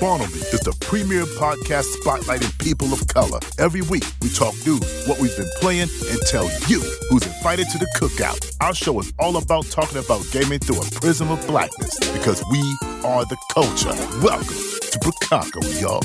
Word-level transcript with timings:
Me 0.00 0.08
is 0.52 0.60
the 0.60 0.76
premier 0.80 1.24
podcast 1.24 1.84
spotlighting 1.96 2.58
people 2.58 2.92
of 2.92 3.06
color. 3.08 3.38
Every 3.58 3.80
week, 3.82 4.04
we 4.20 4.28
talk 4.28 4.54
news, 4.66 5.06
what 5.06 5.18
we've 5.18 5.34
been 5.36 5.48
playing, 5.60 5.88
and 6.10 6.20
tell 6.26 6.44
you 6.68 6.80
who's 7.08 7.26
invited 7.26 7.68
to 7.70 7.78
the 7.78 7.86
cookout. 7.96 8.54
Our 8.60 8.74
show 8.74 8.98
is 9.00 9.12
all 9.18 9.36
about 9.38 9.66
talking 9.66 9.98
about 9.98 10.26
gaming 10.30 10.58
through 10.58 10.80
a 10.82 10.90
prism 11.00 11.30
of 11.30 11.44
blackness 11.46 11.98
because 12.12 12.44
we 12.50 12.60
are 13.04 13.24
the 13.24 13.36
culture. 13.54 13.94
Welcome 14.22 14.46
to 14.46 14.98
Bricago, 14.98 15.80
y'all. 15.80 16.02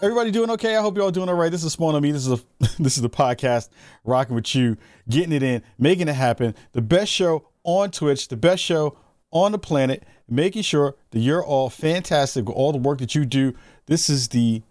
Everybody 0.00 0.30
doing 0.30 0.50
okay? 0.52 0.76
I 0.76 0.80
hope 0.80 0.94
you're 0.96 1.04
all 1.04 1.10
doing 1.10 1.28
all 1.28 1.34
right. 1.34 1.50
This 1.50 1.64
is 1.64 1.72
Spawn 1.72 1.96
on 1.96 2.02
Me. 2.02 2.12
This 2.12 2.26
is 2.26 2.32
a 2.32 2.40
this 2.82 2.96
is 2.96 3.02
the 3.02 3.10
podcast 3.10 3.68
rocking 4.04 4.36
with 4.36 4.54
you, 4.54 4.76
getting 5.08 5.32
it 5.32 5.42
in, 5.42 5.62
making 5.78 6.08
it 6.08 6.14
happen. 6.14 6.54
The 6.72 6.82
best 6.82 7.12
show 7.12 7.48
on 7.64 7.90
Twitch, 7.90 8.28
the 8.28 8.36
best 8.36 8.62
show 8.62 8.96
on 9.30 9.52
the 9.52 9.58
planet, 9.58 10.04
making 10.28 10.62
sure 10.62 10.94
that 11.10 11.20
you're 11.20 11.44
all 11.44 11.70
fantastic 11.70 12.46
with 12.46 12.56
all 12.56 12.72
the 12.72 12.78
work 12.78 12.98
that 12.98 13.14
you 13.14 13.24
do. 13.24 13.54
This 13.86 14.08
is 14.08 14.28
the 14.28 14.62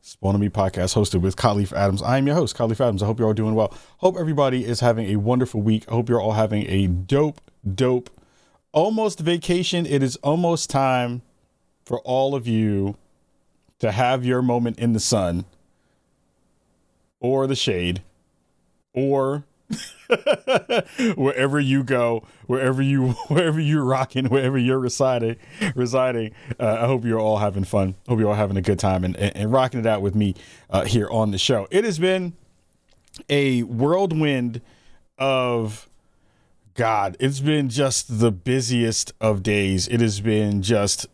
Spawn 0.00 0.38
Me 0.40 0.48
podcast 0.48 0.94
hosted 0.94 1.20
with 1.20 1.36
Kahlief 1.36 1.72
Adams. 1.72 2.02
I 2.02 2.18
am 2.18 2.26
your 2.26 2.34
host, 2.34 2.56
Kahlief 2.56 2.80
Adams. 2.80 3.02
I 3.02 3.06
hope 3.06 3.18
you're 3.18 3.28
all 3.28 3.34
doing 3.34 3.54
well. 3.54 3.72
Hope 3.98 4.16
everybody 4.18 4.64
is 4.64 4.80
having 4.80 5.06
a 5.10 5.16
wonderful 5.16 5.62
week. 5.62 5.84
I 5.88 5.92
hope 5.92 6.08
you're 6.08 6.20
all 6.20 6.32
having 6.32 6.68
a 6.68 6.88
dope, 6.88 7.40
dope, 7.74 8.10
almost 8.72 9.20
vacation. 9.20 9.86
It 9.86 10.02
is 10.02 10.16
almost 10.16 10.70
time 10.70 11.22
for 11.84 12.00
all 12.00 12.34
of 12.34 12.48
you 12.48 12.96
to 13.78 13.92
have 13.92 14.24
your 14.24 14.42
moment 14.42 14.78
in 14.78 14.92
the 14.92 15.00
sun 15.00 15.44
or 17.20 17.46
the 17.46 17.56
shade 17.56 18.02
or 18.92 19.44
wherever 21.16 21.58
you 21.58 21.82
go, 21.82 22.24
wherever 22.46 22.82
you 22.82 23.10
wherever 23.28 23.60
you're 23.60 23.84
rocking, 23.84 24.26
wherever 24.26 24.58
you're 24.58 24.78
residing, 24.78 25.36
residing. 25.74 26.32
Uh, 26.58 26.78
I 26.80 26.86
hope 26.86 27.04
you're 27.04 27.20
all 27.20 27.38
having 27.38 27.64
fun. 27.64 27.94
Hope 28.08 28.18
you're 28.18 28.28
all 28.28 28.34
having 28.34 28.56
a 28.56 28.62
good 28.62 28.78
time 28.78 29.04
and, 29.04 29.16
and, 29.16 29.36
and 29.36 29.52
rocking 29.52 29.80
it 29.80 29.86
out 29.86 30.02
with 30.02 30.14
me 30.14 30.34
uh, 30.70 30.84
here 30.84 31.08
on 31.10 31.30
the 31.30 31.38
show. 31.38 31.66
It 31.70 31.84
has 31.84 31.98
been 31.98 32.34
a 33.28 33.62
whirlwind 33.62 34.60
of 35.18 35.88
God. 36.74 37.16
It's 37.20 37.40
been 37.40 37.68
just 37.68 38.20
the 38.20 38.32
busiest 38.32 39.12
of 39.20 39.42
days. 39.42 39.88
It 39.88 40.00
has 40.00 40.20
been 40.20 40.62
just 40.62 41.06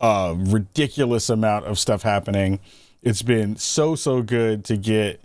a 0.00 0.34
ridiculous 0.36 1.30
amount 1.30 1.66
of 1.66 1.78
stuff 1.78 2.02
happening. 2.02 2.60
It's 3.02 3.22
been 3.22 3.56
so 3.56 3.94
so 3.94 4.22
good 4.22 4.64
to 4.66 4.76
get 4.76 5.20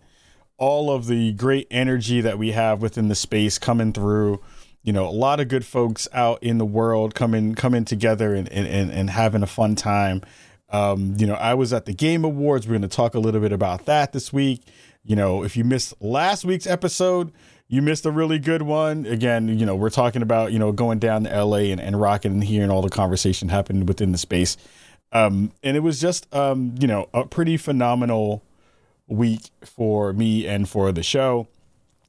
all 0.62 0.92
of 0.92 1.08
the 1.08 1.32
great 1.34 1.66
energy 1.72 2.22
that 2.22 2.38
we 2.38 2.52
have 2.52 2.84
within 2.84 3.08
the 3.08 3.16
space 3.16 3.58
coming 3.58 3.92
through. 3.92 4.40
You 4.84 4.94
know, 4.94 5.08
a 5.08 5.12
lot 5.12 5.40
of 5.40 5.48
good 5.48 5.66
folks 5.66 6.08
out 6.14 6.42
in 6.44 6.60
the 6.60 6.66
world 6.66 7.16
coming 7.16 7.56
coming 7.56 7.84
together 7.84 8.36
and 8.36 8.48
and, 8.50 8.92
and 8.92 9.10
having 9.10 9.42
a 9.42 9.48
fun 9.48 9.76
time. 9.76 10.22
Um, 10.70 11.16
you 11.18 11.26
know, 11.26 11.34
I 11.34 11.56
was 11.56 11.74
at 11.74 11.86
the 11.86 11.94
Game 11.94 12.24
Awards. 12.24 12.68
We're 12.68 12.74
going 12.74 12.84
to 12.84 12.88
talk 12.88 13.16
a 13.16 13.20
little 13.20 13.42
bit 13.42 13.52
about 13.52 13.86
that 13.88 14.14
this 14.14 14.32
week. 14.32 14.62
You 15.04 15.16
know, 15.16 15.44
if 15.44 15.58
you 15.58 15.64
missed 15.64 15.96
last 16.00 16.46
week's 16.46 16.68
episode, 16.68 17.32
you 17.68 17.82
missed 17.82 18.06
a 18.06 18.12
really 18.12 18.38
good 18.38 18.62
one. 18.62 19.08
Again, 19.08 19.48
you 19.58 19.66
know, 19.66 19.76
we're 19.76 19.90
talking 19.90 20.22
about, 20.22 20.52
you 20.52 20.60
know, 20.60 20.72
going 20.72 21.00
down 21.00 21.24
to 21.24 21.44
LA 21.44 21.72
and, 21.72 21.82
and 21.82 22.00
rocking 22.00 22.34
and 22.34 22.44
hearing 22.44 22.70
all 22.70 22.84
the 22.84 22.90
conversation 22.90 23.50
happening 23.50 23.86
within 23.88 24.12
the 24.12 24.18
space. 24.18 24.58
Um, 25.12 25.52
and 25.64 25.76
it 25.76 25.82
was 25.82 26.00
just, 26.00 26.34
um, 26.34 26.76
you 26.80 26.88
know, 26.88 27.10
a 27.14 27.26
pretty 27.26 27.58
phenomenal 27.58 28.44
week 29.12 29.52
for 29.64 30.14
me 30.14 30.48
and 30.48 30.68
for 30.68 30.92
the 30.92 31.04
show. 31.04 31.48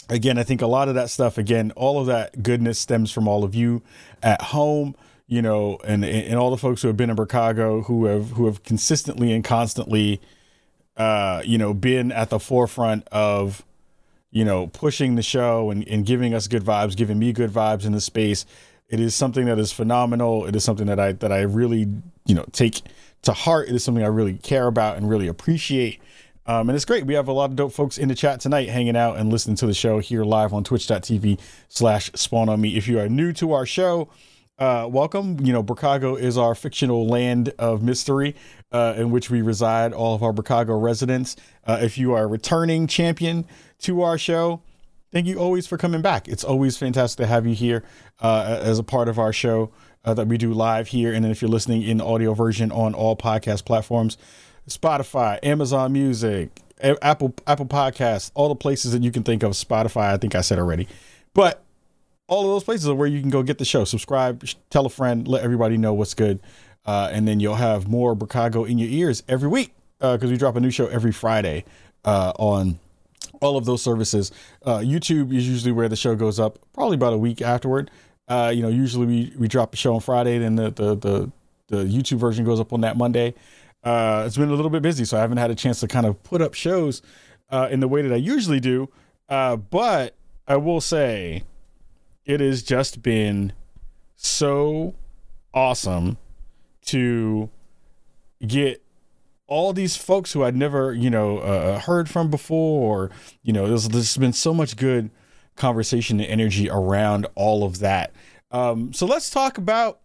Again, 0.09 0.39
I 0.39 0.43
think 0.43 0.63
a 0.63 0.67
lot 0.67 0.89
of 0.89 0.95
that 0.95 1.11
stuff, 1.11 1.39
again, 1.39 1.71
all 1.73 2.01
of 2.01 2.07
that 2.07 2.43
goodness 2.43 2.79
stems 2.79 3.11
from 3.11 3.29
all 3.29 3.45
of 3.45 3.55
you 3.55 3.83
at 4.23 4.41
home, 4.43 4.95
you 5.27 5.43
know, 5.43 5.79
and 5.85 6.05
and 6.05 6.35
all 6.35 6.51
the 6.51 6.57
folks 6.57 6.83
who 6.83 6.89
have 6.89 6.97
been 6.97 7.11
in 7.11 7.17
Chicago 7.17 7.83
who 7.83 8.07
have 8.07 8.31
who 8.31 8.47
have 8.47 8.63
consistently 8.63 9.33
and 9.33 9.45
constantly, 9.45 10.21
uh, 10.97 11.43
you 11.45 11.57
know, 11.57 11.73
been 11.73 12.13
at 12.13 12.31
the 12.31 12.39
forefront 12.39 13.07
of 13.09 13.65
you 14.33 14.47
know, 14.47 14.67
pushing 14.69 15.15
the 15.15 15.23
show 15.23 15.71
and, 15.71 15.87
and 15.87 16.07
giving 16.07 16.33
us 16.35 16.49
good 16.49 16.65
vibes, 16.65 16.97
giving 16.97 17.19
me 17.19 17.33
good 17.33 17.51
vibes 17.51 17.85
in 17.85 17.93
the 17.93 18.01
space. 18.01 18.47
It 18.89 18.99
is 18.99 19.15
something 19.15 19.45
that 19.45 19.59
is 19.59 19.73
phenomenal. 19.73 20.47
It 20.47 20.57
is 20.57 20.65
something 20.65 20.87
that 20.87 20.99
I 20.99 21.13
that 21.13 21.31
I 21.31 21.43
really, 21.43 21.87
you 22.27 22.35
know, 22.35 22.47
take 22.53 22.83
to 23.23 23.33
heart. 23.33 23.69
It 23.69 23.75
is 23.75 23.85
something 23.85 24.03
I 24.03 24.09
really 24.09 24.35
care 24.35 24.67
about 24.67 24.97
and 24.97 25.09
really 25.09 25.29
appreciate. 25.29 26.01
Um, 26.47 26.69
and 26.69 26.77
it's 26.77 26.85
great. 26.85 27.07
We 27.07 27.15
have 27.15 27.29
a 27.29 27.33
lot 27.33 27.51
of 27.51 27.57
dope 27.57 27.73
folks 27.73 27.99
in 27.99 28.09
the 28.09 28.15
chat 28.15 28.41
tonight 28.41 28.69
hanging 28.69 28.97
out 28.97 29.17
and 29.17 29.31
listening 29.31 29.57
to 29.57 29.67
the 29.67 29.75
show 29.75 30.01
here 30.01 30.25
live 30.25 30.53
on 30.53 30.65
twitch.tv 30.65 31.39
slash 31.69 32.11
spawn 32.15 32.49
on 32.49 32.61
me. 32.61 32.77
If 32.77 32.89
you 32.89 32.99
are 32.99 33.09
new 33.09 33.33
to 33.35 33.53
our 33.53 33.65
show, 33.65 34.09
uh, 34.59 34.89
welcome. 34.91 35.39
You 35.41 35.53
know, 35.53 35.63
Bricago 35.63 36.19
is 36.19 36.37
our 36.37 36.55
fictional 36.55 37.07
land 37.07 37.53
of 37.59 37.83
mystery 37.83 38.35
uh, 38.73 38.95
in 38.97 39.11
which 39.11 39.31
we 39.31 39.41
reside, 39.41 39.93
all 39.93 40.15
of 40.15 40.23
our 40.23 40.33
Bricago 40.33 40.81
residents. 40.81 41.37
Uh, 41.65 41.79
if 41.81 41.97
you 41.97 42.13
are 42.13 42.25
a 42.25 42.27
returning 42.27 42.87
champion 42.87 43.47
to 43.81 44.03
our 44.03 44.19
show, 44.19 44.63
thank 45.13 45.27
you 45.27 45.39
always 45.39 45.67
for 45.67 45.79
coming 45.79 46.03
back. 46.03 46.27
It's 46.29 46.45
always 46.45 46.77
fantastic 46.77 47.25
to 47.25 47.27
have 47.27 47.47
you 47.47 47.55
here 47.55 47.85
uh, 48.21 48.59
as 48.61 48.79
a 48.79 48.85
part 48.85 49.09
of 49.09 49.19
our 49.19 49.33
show 49.33 49.71
uh, 50.05 50.15
that 50.15 50.27
we 50.27 50.39
do 50.39 50.53
live 50.53 50.89
here. 50.89 51.13
And 51.13 51.25
then 51.25 51.31
if 51.31 51.41
you're 51.41 51.51
listening 51.51 51.83
in 51.83 52.01
audio 52.01 52.35
version 52.35 52.73
on 52.73 52.95
all 52.95 53.17
podcast 53.17 53.65
platforms, 53.65 54.19
Spotify, 54.77 55.39
Amazon 55.43 55.93
Music, 55.93 56.51
Apple 56.81 57.35
Apple 57.47 57.67
Podcasts, 57.67 58.31
all 58.35 58.49
the 58.49 58.55
places 58.55 58.93
that 58.93 59.03
you 59.03 59.13
can 59.13 59.23
think 59.23 59.43
of. 59.43 59.53
Spotify, 59.53 60.13
I 60.13 60.17
think 60.17 60.35
I 60.35 60.41
said 60.41 60.59
already, 60.59 60.89
but 61.35 61.63
all 62.29 62.43
of 62.43 62.49
those 62.49 62.65
places 62.65 62.89
are 62.89 62.95
where 62.95 63.09
you 63.09 63.21
can 63.21 63.31
go 63.31 63.43
get 63.43 63.59
the 63.59 63.65
show. 63.65 63.85
Subscribe, 63.85 64.45
tell 64.71 64.87
a 64.87 64.91
friend, 64.91 65.29
let 65.29 65.45
everybody 65.45 65.77
know 65.77 65.93
what's 65.93 66.15
good, 66.15 66.41
uh, 66.87 67.11
and 67.13 67.29
then 67.29 67.41
you'll 67.41 67.57
have 67.57 67.89
more 67.89 68.17
Bricago 68.17 68.69
in 68.69 68.79
your 68.79 68.89
ears 68.89 69.23
every 69.29 69.49
week 69.49 69.75
because 69.99 70.25
uh, 70.25 70.29
we 70.29 70.37
drop 70.37 70.57
a 70.57 70.61
new 70.61 70.71
show 70.71 70.87
every 70.87 71.13
Friday 71.13 71.65
uh, 72.05 72.33
on 72.39 72.79
all 73.41 73.57
of 73.57 73.65
those 73.65 73.83
services. 73.83 74.33
Uh, 74.65 74.79
YouTube 74.79 75.35
is 75.35 75.49
usually 75.49 75.73
where 75.73 75.89
the 75.89 75.97
show 75.97 76.17
goes 76.17 76.41
up, 76.41 76.59
probably 76.73 76.95
about 76.97 77.13
a 77.13 77.19
week 77.19 77.43
afterward. 77.43 77.91
Uh, 78.29 78.53
you 78.55 78.63
know, 78.63 78.69
usually 78.69 79.07
we, 79.07 79.33
we 79.39 79.49
drop 79.49 79.75
a 79.75 79.77
show 79.77 79.95
on 79.95 80.01
Friday, 80.01 80.39
then 80.39 80.57
the, 80.57 80.71
the 80.71 80.95
the 80.97 81.33
the 81.69 81.85
YouTube 81.85 82.19
version 82.19 82.45
goes 82.45 82.61
up 82.61 82.73
on 82.73 82.83
that 82.83 82.97
Monday 82.97 83.35
uh, 83.83 84.25
it's 84.27 84.37
been 84.37 84.49
a 84.49 84.55
little 84.55 84.71
bit 84.71 84.83
busy, 84.83 85.05
so 85.05 85.17
I 85.17 85.21
haven't 85.21 85.39
had 85.39 85.51
a 85.51 85.55
chance 85.55 85.81
to 85.81 85.89
kind 85.89 86.07
of 86.07 86.23
put 86.23 86.41
up 86.41 86.55
shows 86.55 87.03
uh, 87.51 87.69
in 87.71 87.81
the 87.81 87.89
way 87.89 88.03
that 88.03 88.13
I 88.13 88.17
usually 88.17 88.61
do. 88.61 88.89
Uh, 89.29 89.57
but 89.57 90.15
I 90.47 90.57
will 90.57 90.81
say, 90.81 91.45
it 92.25 92.41
has 92.41 92.63
just 92.63 93.03
been 93.03 93.53
so 94.15 94.95
awesome 95.53 96.19
to 96.87 97.51
get 98.47 98.83
all 99.47 99.73
these 99.73 99.97
folks 99.97 100.33
who 100.33 100.45
I'd 100.45 100.57
never, 100.57 100.95
you 100.95 101.11
know, 101.11 101.39
uh, 101.39 101.79
heard 101.81 102.09
from 102.09 102.31
before, 102.31 103.05
or 103.05 103.11
you 103.43 103.53
know, 103.53 103.67
there's, 103.67 103.89
there's 103.89 104.17
been 104.17 104.33
so 104.33 104.55
much 104.55 104.77
good 104.77 105.11
conversation 105.57 106.21
and 106.21 106.29
energy 106.29 106.71
around 106.71 107.27
all 107.35 107.65
of 107.65 107.81
that. 107.81 108.13
Um, 108.51 108.93
so 108.93 109.07
let's 109.07 109.31
talk 109.31 109.59
about 109.59 110.01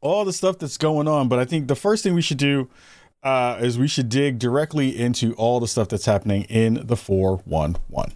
all 0.00 0.24
the 0.24 0.32
stuff 0.32 0.58
that's 0.58 0.76
going 0.76 1.08
on. 1.08 1.28
But 1.28 1.38
I 1.38 1.44
think 1.44 1.68
the 1.68 1.76
first 1.76 2.02
thing 2.02 2.14
we 2.14 2.22
should 2.22 2.38
do 2.38 2.68
uh, 3.22 3.58
is 3.60 3.78
we 3.78 3.88
should 3.88 4.08
dig 4.08 4.38
directly 4.38 4.98
into 4.98 5.32
all 5.34 5.60
the 5.60 5.68
stuff 5.68 5.88
that's 5.88 6.06
happening 6.06 6.42
in 6.44 6.86
the 6.86 6.96
411. 6.96 8.14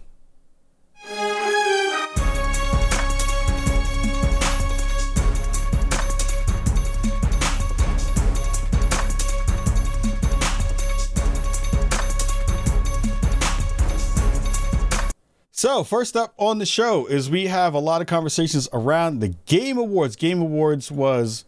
So, 15.57 15.83
first 15.83 16.15
up 16.15 16.35
on 16.37 16.59
the 16.59 16.67
show 16.67 17.07
is 17.07 17.31
we 17.31 17.47
have 17.47 17.73
a 17.73 17.79
lot 17.79 17.99
of 17.99 18.05
conversations 18.05 18.69
around 18.73 19.21
the 19.21 19.29
Game 19.47 19.79
Awards. 19.79 20.15
Game 20.15 20.39
Awards 20.39 20.91
was 20.91 21.45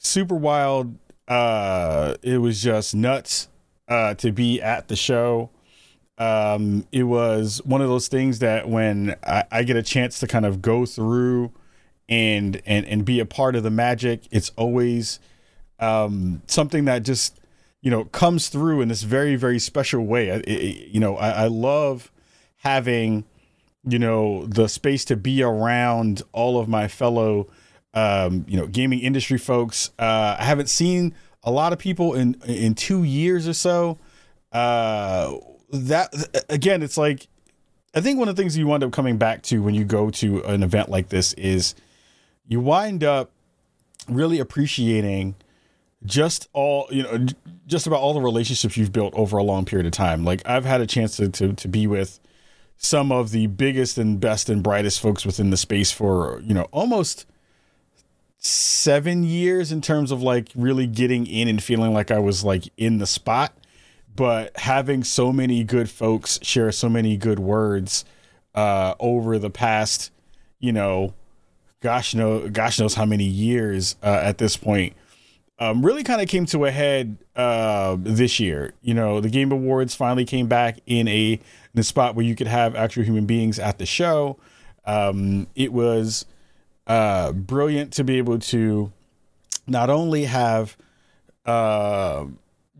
super 0.00 0.34
wild. 0.34 0.98
Uh, 1.28 2.16
it 2.22 2.38
was 2.38 2.60
just 2.60 2.94
nuts 2.94 3.48
uh, 3.86 4.14
to 4.14 4.32
be 4.32 4.60
at 4.60 4.88
the 4.88 4.96
show. 4.96 5.50
Um, 6.18 6.86
it 6.90 7.04
was 7.04 7.62
one 7.64 7.80
of 7.80 7.88
those 7.88 8.08
things 8.08 8.40
that 8.40 8.68
when 8.68 9.16
I, 9.22 9.44
I 9.50 9.62
get 9.62 9.76
a 9.76 9.82
chance 9.82 10.18
to 10.20 10.26
kind 10.26 10.44
of 10.44 10.60
go 10.60 10.84
through 10.84 11.52
and 12.08 12.60
and 12.66 12.84
and 12.86 13.04
be 13.04 13.20
a 13.20 13.26
part 13.26 13.54
of 13.54 13.62
the 13.62 13.70
magic, 13.70 14.22
it's 14.30 14.50
always 14.56 15.20
um, 15.78 16.42
something 16.46 16.84
that 16.86 17.04
just 17.04 17.38
you 17.80 17.90
know 17.90 18.04
comes 18.04 18.48
through 18.48 18.80
in 18.80 18.88
this 18.88 19.02
very 19.02 19.36
very 19.36 19.58
special 19.58 20.04
way. 20.04 20.28
It, 20.28 20.46
it, 20.48 20.88
you 20.88 21.00
know, 21.00 21.16
I, 21.16 21.30
I 21.30 21.46
love 21.46 22.10
having 22.56 23.24
you 23.88 23.98
know 23.98 24.44
the 24.46 24.68
space 24.68 25.04
to 25.06 25.16
be 25.16 25.42
around 25.42 26.22
all 26.32 26.58
of 26.58 26.68
my 26.68 26.88
fellow 26.88 27.48
um, 27.94 28.44
you 28.48 28.56
know 28.56 28.66
gaming 28.66 29.00
industry 29.00 29.38
folks. 29.38 29.90
Uh, 29.98 30.36
I 30.38 30.44
haven't 30.44 30.68
seen 30.68 31.14
a 31.42 31.50
lot 31.50 31.72
of 31.72 31.78
people 31.78 32.14
in 32.14 32.36
in 32.46 32.74
two 32.74 33.04
years 33.04 33.48
or 33.48 33.54
so. 33.54 33.98
Uh, 34.52 35.36
that 35.72 36.12
again, 36.48 36.82
it's 36.82 36.96
like 36.96 37.28
I 37.94 38.00
think 38.00 38.18
one 38.18 38.28
of 38.28 38.36
the 38.36 38.42
things 38.42 38.56
you 38.56 38.66
wind 38.66 38.84
up 38.84 38.92
coming 38.92 39.18
back 39.18 39.42
to 39.44 39.62
when 39.62 39.74
you 39.74 39.84
go 39.84 40.10
to 40.10 40.42
an 40.44 40.62
event 40.62 40.88
like 40.88 41.08
this 41.08 41.32
is 41.34 41.74
you 42.46 42.60
wind 42.60 43.02
up 43.02 43.30
really 44.08 44.38
appreciating 44.38 45.34
just 46.04 46.48
all 46.52 46.86
you 46.90 47.02
know 47.02 47.26
just 47.66 47.86
about 47.86 48.00
all 48.00 48.14
the 48.14 48.20
relationships 48.20 48.76
you've 48.76 48.92
built 48.92 49.12
over 49.14 49.36
a 49.36 49.42
long 49.42 49.66
period 49.66 49.84
of 49.84 49.92
time 49.92 50.24
like 50.24 50.40
i've 50.48 50.64
had 50.64 50.80
a 50.80 50.86
chance 50.86 51.16
to 51.16 51.28
to, 51.28 51.52
to 51.52 51.68
be 51.68 51.86
with 51.86 52.18
some 52.78 53.12
of 53.12 53.30
the 53.30 53.46
biggest 53.46 53.98
and 53.98 54.18
best 54.18 54.48
and 54.48 54.62
brightest 54.62 54.98
folks 55.00 55.26
within 55.26 55.50
the 55.50 55.56
space 55.56 55.92
for 55.92 56.40
you 56.42 56.54
know 56.54 56.66
almost 56.72 57.26
seven 58.40 59.22
years 59.22 59.70
in 59.70 59.80
terms 59.80 60.10
of 60.10 60.22
like 60.22 60.48
really 60.54 60.86
getting 60.86 61.26
in 61.26 61.46
and 61.46 61.62
feeling 61.62 61.92
like 61.92 62.10
i 62.10 62.18
was 62.18 62.42
like 62.42 62.64
in 62.76 62.98
the 62.98 63.06
spot 63.06 63.52
but 64.16 64.56
having 64.56 65.04
so 65.04 65.32
many 65.32 65.62
good 65.62 65.88
folks 65.88 66.38
share 66.42 66.72
so 66.72 66.88
many 66.88 67.16
good 67.16 67.38
words 67.38 68.04
uh 68.54 68.94
over 68.98 69.38
the 69.38 69.50
past 69.50 70.10
you 70.58 70.72
know 70.72 71.12
gosh 71.80 72.14
know 72.14 72.48
gosh 72.48 72.80
knows 72.80 72.94
how 72.94 73.04
many 73.04 73.24
years 73.24 73.96
uh, 74.02 74.20
at 74.22 74.38
this 74.38 74.56
point 74.56 74.94
um, 75.60 75.84
really 75.84 76.02
kind 76.02 76.22
of 76.22 76.28
came 76.28 76.46
to 76.46 76.64
a 76.64 76.70
head 76.70 77.18
uh, 77.36 77.96
this 78.00 78.40
year. 78.40 78.72
You 78.80 78.94
know, 78.94 79.20
the 79.20 79.28
Game 79.28 79.52
Awards 79.52 79.94
finally 79.94 80.24
came 80.24 80.48
back 80.48 80.78
in 80.86 81.06
a 81.06 81.32
in 81.32 81.80
a 81.80 81.82
spot 81.82 82.14
where 82.14 82.24
you 82.24 82.34
could 82.34 82.46
have 82.46 82.74
actual 82.74 83.04
human 83.04 83.26
beings 83.26 83.58
at 83.58 83.78
the 83.78 83.84
show. 83.84 84.38
Um, 84.86 85.46
it 85.54 85.72
was 85.72 86.24
uh, 86.90 87.30
brilliant 87.30 87.92
to 87.92 88.02
be 88.02 88.18
able 88.18 88.40
to 88.40 88.90
not 89.68 89.88
only 89.88 90.24
have 90.24 90.76
uh, 91.46 92.26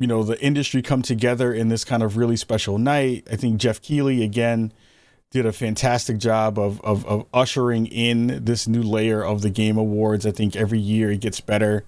you 0.01 0.07
know 0.09 0.25
the 0.25 0.39
industry 0.43 0.83
come 0.83 1.01
together 1.01 1.53
in 1.53 1.69
this 1.69 1.85
kind 1.85 2.03
of 2.03 2.17
really 2.17 2.37
special 2.37 2.77
night. 2.77 3.29
I 3.31 3.37
think 3.37 3.61
Geoff 3.61 3.81
Keighley 3.81 4.25
again 4.25 4.73
did 5.31 5.47
a 5.47 5.53
fantastic 5.53 6.19
job 6.19 6.59
of, 6.59 6.81
of, 6.81 7.07
of 7.07 7.25
ushering 7.33 7.87
in 7.87 8.45
this 8.45 8.67
new 8.67 8.83
layer 8.83 9.25
of 9.25 9.43
the 9.43 9.51
Game 9.51 9.77
Awards. 9.79 10.27
I 10.27 10.33
think 10.33 10.57
every 10.57 10.81
year 10.81 11.13
it 11.13 11.21
gets 11.21 11.41
better. 11.41 11.85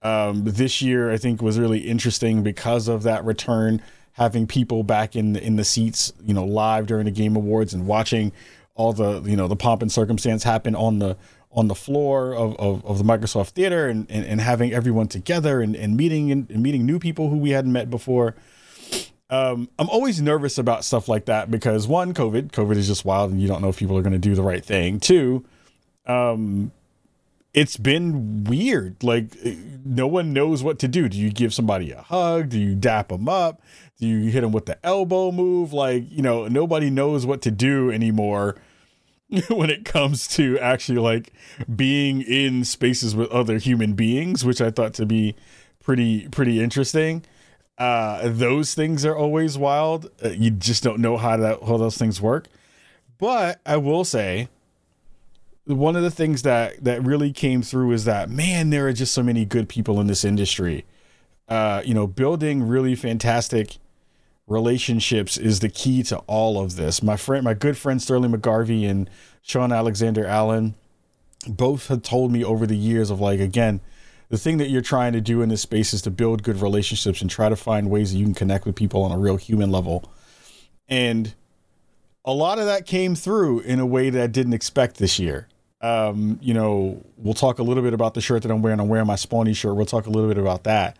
Um, 0.00 0.44
this 0.44 0.80
year, 0.80 1.10
I 1.10 1.18
think, 1.18 1.42
was 1.42 1.58
really 1.58 1.80
interesting 1.80 2.42
because 2.42 2.88
of 2.88 3.02
that 3.02 3.22
return, 3.22 3.82
having 4.12 4.46
people 4.46 4.82
back 4.82 5.14
in 5.14 5.36
in 5.36 5.56
the 5.56 5.64
seats, 5.64 6.10
you 6.24 6.32
know, 6.32 6.46
live 6.46 6.86
during 6.86 7.04
the 7.04 7.10
Game 7.10 7.36
Awards 7.36 7.74
and 7.74 7.86
watching 7.86 8.32
all 8.76 8.94
the 8.94 9.20
you 9.28 9.36
know 9.36 9.46
the 9.46 9.56
pomp 9.56 9.82
and 9.82 9.92
circumstance 9.92 10.42
happen 10.42 10.74
on 10.74 11.00
the 11.00 11.18
on 11.52 11.68
the 11.68 11.74
floor 11.74 12.34
of, 12.34 12.56
of, 12.58 12.84
of 12.84 12.98
the 12.98 13.04
Microsoft 13.04 13.50
Theater 13.50 13.88
and, 13.88 14.08
and, 14.10 14.24
and, 14.24 14.40
having 14.40 14.72
everyone 14.72 15.08
together 15.08 15.60
and, 15.60 15.74
and 15.74 15.96
meeting 15.96 16.30
and, 16.30 16.48
and 16.48 16.62
meeting 16.62 16.86
new 16.86 16.98
people 17.00 17.28
who 17.28 17.36
we 17.38 17.50
hadn't 17.50 17.72
met 17.72 17.90
before. 17.90 18.36
Um, 19.30 19.68
I'm 19.78 19.88
always 19.88 20.20
nervous 20.20 20.58
about 20.58 20.84
stuff 20.84 21.08
like 21.08 21.24
that 21.26 21.50
because 21.50 21.88
one, 21.88 22.14
COVID, 22.14 22.50
COVID 22.52 22.76
is 22.76 22.86
just 22.86 23.04
wild 23.04 23.32
and 23.32 23.40
you 23.40 23.48
don't 23.48 23.62
know 23.62 23.68
if 23.68 23.78
people 23.78 23.96
are 23.98 24.02
going 24.02 24.12
to 24.12 24.18
do 24.18 24.34
the 24.34 24.42
right 24.42 24.64
thing. 24.64 25.00
Two, 25.00 25.44
um, 26.06 26.70
it's 27.52 27.76
been 27.76 28.44
weird. 28.44 29.02
Like 29.02 29.36
no 29.84 30.06
one 30.06 30.32
knows 30.32 30.62
what 30.62 30.78
to 30.80 30.88
do. 30.88 31.08
Do 31.08 31.18
you 31.18 31.30
give 31.32 31.52
somebody 31.52 31.90
a 31.90 32.00
hug? 32.00 32.50
Do 32.50 32.58
you 32.58 32.76
dap 32.76 33.08
them 33.08 33.28
up? 33.28 33.60
Do 33.98 34.06
you 34.06 34.30
hit 34.30 34.42
them 34.42 34.52
with 34.52 34.66
the 34.66 34.84
elbow 34.86 35.32
move? 35.32 35.72
Like, 35.72 36.04
you 36.10 36.22
know, 36.22 36.46
nobody 36.46 36.90
knows 36.90 37.26
what 37.26 37.42
to 37.42 37.50
do 37.50 37.90
anymore 37.90 38.56
when 39.48 39.70
it 39.70 39.84
comes 39.84 40.26
to 40.26 40.58
actually 40.58 40.98
like 40.98 41.32
being 41.74 42.20
in 42.22 42.64
spaces 42.64 43.14
with 43.14 43.30
other 43.30 43.58
human 43.58 43.92
beings, 43.92 44.44
which 44.44 44.60
I 44.60 44.70
thought 44.70 44.94
to 44.94 45.06
be 45.06 45.36
pretty 45.82 46.28
pretty 46.28 46.60
interesting. 46.60 47.24
Uh, 47.78 48.28
those 48.28 48.74
things 48.74 49.04
are 49.04 49.16
always 49.16 49.56
wild. 49.56 50.10
Uh, 50.22 50.30
you 50.30 50.50
just 50.50 50.82
don't 50.82 50.98
know 50.98 51.16
how 51.16 51.36
that 51.36 51.62
how 51.62 51.76
those 51.76 51.96
things 51.96 52.20
work. 52.20 52.48
But 53.18 53.60
I 53.64 53.76
will 53.76 54.04
say 54.04 54.48
one 55.64 55.94
of 55.94 56.02
the 56.02 56.10
things 56.10 56.42
that 56.42 56.82
that 56.82 57.02
really 57.04 57.32
came 57.32 57.62
through 57.62 57.92
is 57.92 58.04
that 58.06 58.30
man, 58.30 58.70
there 58.70 58.88
are 58.88 58.92
just 58.92 59.14
so 59.14 59.22
many 59.22 59.44
good 59.44 59.68
people 59.68 60.00
in 60.00 60.08
this 60.08 60.24
industry. 60.24 60.84
Uh, 61.48 61.82
you 61.84 61.94
know, 61.94 62.06
building 62.06 62.62
really 62.62 62.94
fantastic 62.94 63.76
relationships 64.50 65.38
is 65.38 65.60
the 65.60 65.68
key 65.68 66.02
to 66.02 66.18
all 66.26 66.60
of 66.60 66.76
this. 66.76 67.02
My 67.02 67.16
friend, 67.16 67.44
my 67.44 67.54
good 67.54 67.78
friend 67.78 68.02
Sterling 68.02 68.32
McGarvey 68.32 68.90
and 68.90 69.08
Sean 69.40 69.72
Alexander 69.72 70.26
Allen 70.26 70.74
both 71.46 71.86
have 71.86 72.02
told 72.02 72.32
me 72.32 72.44
over 72.44 72.66
the 72.66 72.76
years 72.76 73.10
of 73.10 73.20
like 73.20 73.40
again, 73.40 73.80
the 74.28 74.36
thing 74.36 74.58
that 74.58 74.68
you're 74.68 74.82
trying 74.82 75.12
to 75.14 75.20
do 75.20 75.40
in 75.40 75.48
this 75.48 75.62
space 75.62 75.94
is 75.94 76.02
to 76.02 76.10
build 76.10 76.42
good 76.42 76.60
relationships 76.60 77.20
and 77.20 77.30
try 77.30 77.48
to 77.48 77.56
find 77.56 77.88
ways 77.88 78.12
that 78.12 78.18
you 78.18 78.24
can 78.24 78.34
connect 78.34 78.66
with 78.66 78.74
people 78.74 79.02
on 79.02 79.12
a 79.12 79.18
real 79.18 79.36
human 79.36 79.70
level. 79.70 80.04
And 80.88 81.34
a 82.24 82.32
lot 82.32 82.58
of 82.58 82.66
that 82.66 82.86
came 82.86 83.14
through 83.14 83.60
in 83.60 83.80
a 83.80 83.86
way 83.86 84.10
that 84.10 84.22
I 84.22 84.26
didn't 84.26 84.52
expect 84.52 84.98
this 84.98 85.18
year. 85.18 85.48
Um, 85.80 86.38
you 86.42 86.52
know, 86.52 87.02
we'll 87.16 87.34
talk 87.34 87.58
a 87.58 87.62
little 87.62 87.82
bit 87.82 87.94
about 87.94 88.14
the 88.14 88.20
shirt 88.20 88.42
that 88.42 88.50
I'm 88.50 88.60
wearing. 88.60 88.80
I'm 88.80 88.88
wearing 88.88 89.06
my 89.06 89.14
Spawny 89.14 89.56
shirt. 89.56 89.76
We'll 89.76 89.86
talk 89.86 90.06
a 90.06 90.10
little 90.10 90.28
bit 90.28 90.38
about 90.38 90.64
that. 90.64 90.98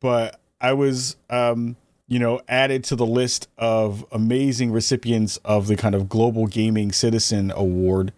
But 0.00 0.40
I 0.60 0.72
was, 0.72 1.16
um, 1.28 1.76
you 2.06 2.18
know, 2.18 2.40
added 2.48 2.84
to 2.84 2.96
the 2.96 3.06
list 3.06 3.48
of 3.56 4.04
amazing 4.12 4.72
recipients 4.72 5.38
of 5.38 5.66
the 5.66 5.76
kind 5.76 5.94
of 5.94 6.08
Global 6.08 6.46
Gaming 6.46 6.92
Citizen 6.92 7.50
Award, 7.54 8.12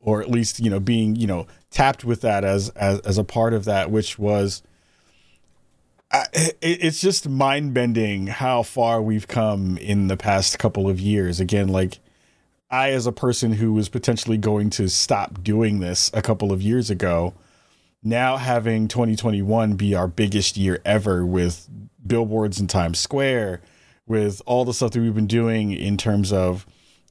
or 0.00 0.20
at 0.22 0.30
least, 0.30 0.60
you 0.60 0.70
know, 0.70 0.80
being, 0.80 1.16
you 1.16 1.26
know, 1.26 1.46
tapped 1.70 2.04
with 2.04 2.20
that 2.20 2.44
as 2.44 2.68
as, 2.70 3.00
as 3.00 3.18
a 3.18 3.24
part 3.24 3.54
of 3.54 3.64
that, 3.64 3.90
which 3.90 4.18
was. 4.18 4.62
it's 6.60 7.00
just 7.00 7.28
mind 7.28 7.72
bending 7.72 8.26
how 8.26 8.62
far 8.62 9.00
we've 9.00 9.26
come 9.26 9.78
in 9.78 10.08
the 10.08 10.16
past 10.16 10.58
couple 10.58 10.88
of 10.88 11.00
years. 11.00 11.40
Again, 11.40 11.68
like 11.68 11.98
I, 12.70 12.90
as 12.90 13.06
a 13.06 13.12
person 13.12 13.52
who 13.54 13.72
was 13.72 13.88
potentially 13.88 14.38
going 14.38 14.70
to 14.70 14.88
stop 14.88 15.42
doing 15.42 15.80
this 15.80 16.10
a 16.14 16.22
couple 16.22 16.52
of 16.52 16.62
years 16.62 16.90
ago, 16.90 17.34
now 18.02 18.36
having 18.36 18.88
2021 18.88 19.74
be 19.74 19.94
our 19.94 20.08
biggest 20.08 20.56
year 20.56 20.80
ever 20.84 21.24
with 21.24 21.68
billboards 22.04 22.60
in 22.60 22.66
Times 22.66 22.98
Square, 22.98 23.60
with 24.06 24.42
all 24.44 24.64
the 24.64 24.74
stuff 24.74 24.90
that 24.92 25.00
we've 25.00 25.14
been 25.14 25.26
doing 25.26 25.72
in 25.72 25.96
terms 25.96 26.32
of 26.32 26.66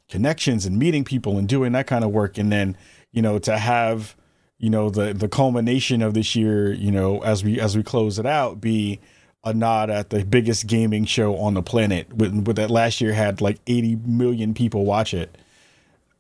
connections 0.10 0.66
and 0.66 0.78
meeting 0.78 1.04
people 1.04 1.38
and 1.38 1.48
doing 1.48 1.72
that 1.72 1.88
kind 1.88 2.04
of 2.04 2.12
work, 2.12 2.38
and 2.38 2.52
then 2.52 2.76
you 3.12 3.22
know 3.22 3.40
to 3.40 3.58
have 3.58 4.16
you 4.58 4.70
know 4.70 4.90
the 4.90 5.14
the 5.14 5.30
culmination 5.30 6.02
of 6.02 6.14
this 6.14 6.36
year, 6.36 6.74
you 6.74 6.92
know 6.92 7.24
as 7.24 7.44
we 7.44 7.60
as 7.60 7.78
we 7.78 7.84
close 7.84 8.20
it 8.20 8.26
out, 8.26 8.60
be 8.60 9.00
a 9.44 9.54
nod 9.54 9.90
at 9.90 10.10
the 10.12 10.24
biggest 10.24 10.68
gaming 10.68 11.06
show 11.06 11.36
on 11.38 11.56
the 11.56 11.64
planet. 11.64 12.14
With, 12.14 12.46
with 12.46 12.58
that 12.58 12.70
last 12.70 13.02
year 13.02 13.14
had 13.14 13.42
like 13.42 13.60
80 13.66 13.96
million 14.06 14.54
people 14.54 14.86
watch 14.86 15.16
it 15.16 15.36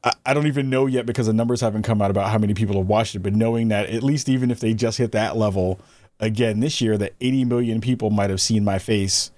I, 0.03 0.33
don't 0.33 0.47
even 0.47 0.69
know 0.69 0.87
yet 0.87 1.05
because 1.05 1.27
the 1.27 1.33
numbers 1.33 1.61
haven't 1.61 1.83
come 1.83 2.01
out 2.01 2.09
about 2.09 2.31
how 2.31 2.39
many 2.39 2.53
people 2.53 2.77
have 2.77 2.87
watched 2.87 3.13
it, 3.15 3.19
but 3.19 3.33
knowing 3.33 3.67
that 3.67 3.89
at 3.89 4.01
least 4.01 4.29
even 4.29 4.49
if 4.49 4.59
they 4.59 4.73
just 4.73 4.97
hit 4.97 5.11
that 5.11 5.37
level 5.37 5.79
again 6.19 6.59
this 6.59 6.81
year, 6.81 6.97
that 6.97 7.13
80 7.21 7.45
million 7.45 7.81
people 7.81 8.09
might 8.09 8.31
have 8.31 8.41
seen 8.41 8.63
my 8.63 8.79
face 8.79 9.31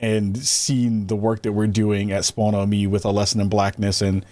and 0.00 0.36
seen 0.36 1.06
the 1.06 1.16
work 1.16 1.42
that 1.42 1.52
we're 1.52 1.66
doing 1.66 2.10
at 2.12 2.24
Spawn 2.24 2.54
on 2.54 2.68
Me 2.68 2.86
with 2.86 3.04
a 3.04 3.10
lesson 3.10 3.40
in 3.40 3.48
blackness 3.48 4.02
and 4.02 4.26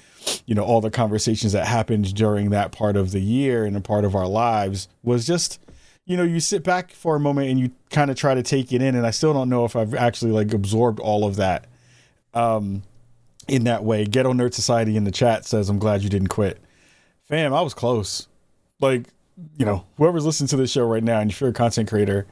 you 0.46 0.54
know 0.54 0.64
all 0.64 0.80
the 0.80 0.90
conversations 0.90 1.52
that 1.52 1.66
happened 1.66 2.14
during 2.14 2.50
that 2.50 2.72
part 2.72 2.96
of 2.96 3.12
the 3.12 3.20
year 3.20 3.64
and 3.64 3.76
a 3.76 3.80
part 3.80 4.04
of 4.04 4.14
our 4.14 4.26
lives 4.26 4.88
was 5.02 5.26
just 5.26 5.60
you 6.04 6.16
know 6.16 6.22
you 6.22 6.40
sit 6.40 6.62
back 6.64 6.90
for 6.90 7.16
a 7.16 7.20
moment 7.20 7.50
and 7.50 7.60
you 7.60 7.70
kind 7.90 8.10
of 8.10 8.16
try 8.16 8.34
to 8.34 8.42
take 8.42 8.72
it 8.72 8.82
in 8.82 8.94
and 8.94 9.06
I 9.06 9.10
still 9.10 9.32
don't 9.32 9.48
know 9.48 9.64
if 9.64 9.76
I've 9.76 9.94
actually 9.94 10.32
like 10.32 10.52
absorbed 10.52 11.00
all 11.00 11.26
of 11.26 11.36
that. 11.36 11.66
Um 12.34 12.82
in 13.48 13.64
that 13.64 13.84
way. 13.84 14.04
Ghetto 14.04 14.32
Nerd 14.32 14.54
Society 14.54 14.96
in 14.96 15.04
the 15.04 15.10
chat 15.10 15.44
says, 15.44 15.68
I'm 15.68 15.78
glad 15.78 16.02
you 16.02 16.10
didn't 16.10 16.28
quit. 16.28 16.58
Fam, 17.28 17.54
I 17.54 17.62
was 17.62 17.74
close. 17.74 18.28
Like, 18.80 19.08
you 19.56 19.64
know, 19.64 19.86
whoever's 19.96 20.26
listening 20.26 20.48
to 20.48 20.56
this 20.56 20.70
show 20.70 20.86
right 20.86 21.02
now, 21.02 21.20
and 21.20 21.30
if 21.30 21.40
you're 21.40 21.50
a 21.50 21.54
content 21.54 21.88
creator, 21.88 22.26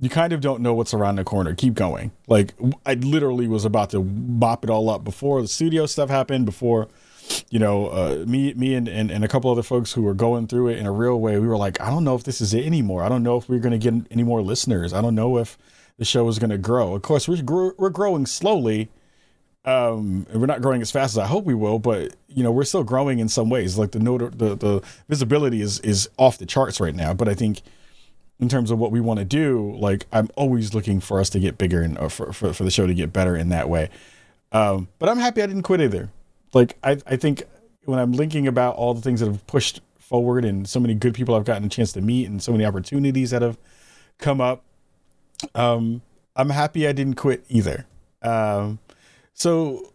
you 0.00 0.08
kind 0.08 0.32
of 0.32 0.40
don't 0.40 0.60
know 0.60 0.74
what's 0.74 0.94
around 0.94 1.16
the 1.16 1.24
corner. 1.24 1.54
Keep 1.54 1.74
going. 1.74 2.12
Like, 2.28 2.54
I 2.86 2.94
literally 2.94 3.48
was 3.48 3.64
about 3.64 3.90
to 3.90 4.04
mop 4.04 4.62
it 4.62 4.70
all 4.70 4.88
up 4.90 5.02
before 5.02 5.42
the 5.42 5.48
studio 5.48 5.86
stuff 5.86 6.08
happened, 6.08 6.46
before, 6.46 6.88
you 7.50 7.58
know, 7.58 7.88
uh, 7.88 8.24
me, 8.26 8.54
me 8.54 8.74
and, 8.74 8.86
and, 8.86 9.10
and 9.10 9.24
a 9.24 9.28
couple 9.28 9.50
other 9.50 9.62
folks 9.62 9.92
who 9.92 10.02
were 10.02 10.14
going 10.14 10.46
through 10.46 10.68
it 10.68 10.78
in 10.78 10.86
a 10.86 10.92
real 10.92 11.20
way. 11.20 11.38
We 11.38 11.48
were 11.48 11.56
like, 11.56 11.80
I 11.80 11.90
don't 11.90 12.04
know 12.04 12.14
if 12.14 12.22
this 12.22 12.40
is 12.40 12.54
it 12.54 12.64
anymore. 12.64 13.02
I 13.02 13.08
don't 13.08 13.24
know 13.24 13.36
if 13.38 13.48
we're 13.48 13.58
going 13.58 13.78
to 13.78 13.90
get 13.90 14.06
any 14.12 14.22
more 14.22 14.40
listeners. 14.40 14.92
I 14.92 15.00
don't 15.00 15.16
know 15.16 15.38
if 15.38 15.58
the 15.96 16.04
show 16.04 16.28
is 16.28 16.38
going 16.38 16.50
to 16.50 16.58
grow. 16.58 16.94
Of 16.94 17.02
course, 17.02 17.26
we're, 17.26 17.72
we're 17.76 17.90
growing 17.90 18.24
slowly 18.24 18.90
um, 19.68 20.26
we're 20.32 20.46
not 20.46 20.62
growing 20.62 20.80
as 20.80 20.90
fast 20.90 21.14
as 21.14 21.18
I 21.18 21.26
hope 21.26 21.44
we 21.44 21.52
will, 21.52 21.78
but 21.78 22.16
you 22.28 22.42
know 22.42 22.50
we're 22.50 22.64
still 22.64 22.84
growing 22.84 23.18
in 23.18 23.28
some 23.28 23.50
ways. 23.50 23.76
Like 23.76 23.90
the 23.90 23.98
note, 23.98 24.38
the 24.38 24.54
the 24.54 24.82
visibility 25.08 25.60
is 25.60 25.78
is 25.80 26.08
off 26.16 26.38
the 26.38 26.46
charts 26.46 26.80
right 26.80 26.94
now. 26.94 27.12
But 27.12 27.28
I 27.28 27.34
think 27.34 27.60
in 28.40 28.48
terms 28.48 28.70
of 28.70 28.78
what 28.78 28.92
we 28.92 29.00
want 29.00 29.18
to 29.18 29.26
do, 29.26 29.76
like 29.78 30.06
I'm 30.10 30.30
always 30.36 30.72
looking 30.72 31.00
for 31.00 31.20
us 31.20 31.28
to 31.30 31.38
get 31.38 31.58
bigger 31.58 31.82
and 31.82 31.98
for, 32.10 32.32
for 32.32 32.54
for 32.54 32.64
the 32.64 32.70
show 32.70 32.86
to 32.86 32.94
get 32.94 33.12
better 33.12 33.36
in 33.36 33.50
that 33.50 33.68
way. 33.68 33.90
Um, 34.52 34.88
but 34.98 35.10
I'm 35.10 35.18
happy 35.18 35.42
I 35.42 35.46
didn't 35.46 35.64
quit 35.64 35.82
either. 35.82 36.08
Like 36.54 36.78
I 36.82 36.96
I 37.06 37.16
think 37.16 37.42
when 37.84 37.98
I'm 37.98 38.12
linking 38.12 38.46
about 38.46 38.76
all 38.76 38.94
the 38.94 39.02
things 39.02 39.20
that 39.20 39.26
have 39.26 39.46
pushed 39.46 39.82
forward 39.98 40.46
and 40.46 40.66
so 40.66 40.80
many 40.80 40.94
good 40.94 41.12
people 41.12 41.34
I've 41.34 41.44
gotten 41.44 41.64
a 41.64 41.68
chance 41.68 41.92
to 41.92 42.00
meet 42.00 42.26
and 42.26 42.42
so 42.42 42.52
many 42.52 42.64
opportunities 42.64 43.32
that 43.32 43.42
have 43.42 43.58
come 44.16 44.40
up, 44.40 44.64
um, 45.54 46.00
I'm 46.34 46.48
happy 46.48 46.88
I 46.88 46.92
didn't 46.92 47.16
quit 47.16 47.44
either. 47.50 47.84
Um, 48.22 48.78
so 49.38 49.92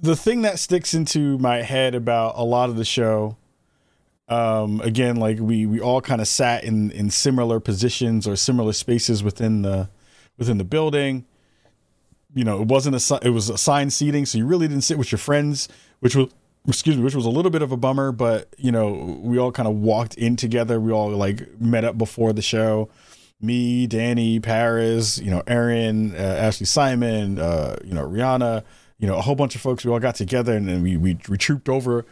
the 0.00 0.16
thing 0.16 0.42
that 0.42 0.58
sticks 0.58 0.94
into 0.94 1.38
my 1.38 1.62
head 1.62 1.94
about 1.94 2.34
a 2.36 2.44
lot 2.44 2.68
of 2.70 2.76
the 2.76 2.84
show 2.84 3.36
Um, 4.26 4.80
again, 4.80 5.16
like 5.16 5.38
we 5.38 5.66
we 5.66 5.80
all 5.80 6.00
kind 6.00 6.20
of 6.20 6.26
sat 6.26 6.64
in 6.64 6.90
in 6.92 7.10
similar 7.10 7.60
positions 7.60 8.26
or 8.26 8.36
similar 8.36 8.72
spaces 8.72 9.22
within 9.22 9.62
the 9.62 9.88
within 10.38 10.56
the 10.56 10.64
building. 10.64 11.26
You 12.34 12.44
know, 12.44 12.62
it 12.62 12.68
wasn't 12.68 12.96
a 12.96 13.20
it 13.22 13.30
was 13.30 13.50
assigned 13.50 13.92
seating, 13.92 14.24
so 14.26 14.38
you 14.38 14.46
really 14.46 14.66
didn't 14.66 14.84
sit 14.84 14.98
with 14.98 15.12
your 15.12 15.18
friends, 15.18 15.68
which 16.00 16.16
was 16.16 16.28
excuse 16.66 16.96
me, 16.96 17.04
which 17.04 17.14
was 17.14 17.26
a 17.26 17.30
little 17.30 17.50
bit 17.50 17.60
of 17.62 17.70
a 17.70 17.76
bummer. 17.76 18.12
But 18.12 18.48
you 18.56 18.72
know, 18.72 19.20
we 19.22 19.38
all 19.38 19.52
kind 19.52 19.68
of 19.68 19.74
walked 19.76 20.14
in 20.16 20.36
together. 20.36 20.80
We 20.80 20.90
all 20.90 21.10
like 21.10 21.60
met 21.60 21.84
up 21.84 21.98
before 21.98 22.32
the 22.32 22.42
show. 22.42 22.88
Me, 23.44 23.86
Danny, 23.86 24.40
Paris, 24.40 25.18
you 25.18 25.30
know, 25.30 25.42
Aaron, 25.46 26.14
uh, 26.14 26.18
Ashley 26.18 26.66
Simon, 26.66 27.38
uh, 27.38 27.76
you 27.84 27.94
know, 27.94 28.06
Rihanna, 28.06 28.64
you 28.98 29.06
know, 29.06 29.16
a 29.16 29.20
whole 29.20 29.34
bunch 29.34 29.54
of 29.54 29.60
folks. 29.60 29.84
We 29.84 29.92
all 29.92 30.00
got 30.00 30.14
together 30.14 30.56
and 30.56 30.68
then 30.68 30.82
we 30.82 30.96
we, 30.96 31.18
we 31.28 31.36
trooped 31.36 31.68
over 31.68 32.04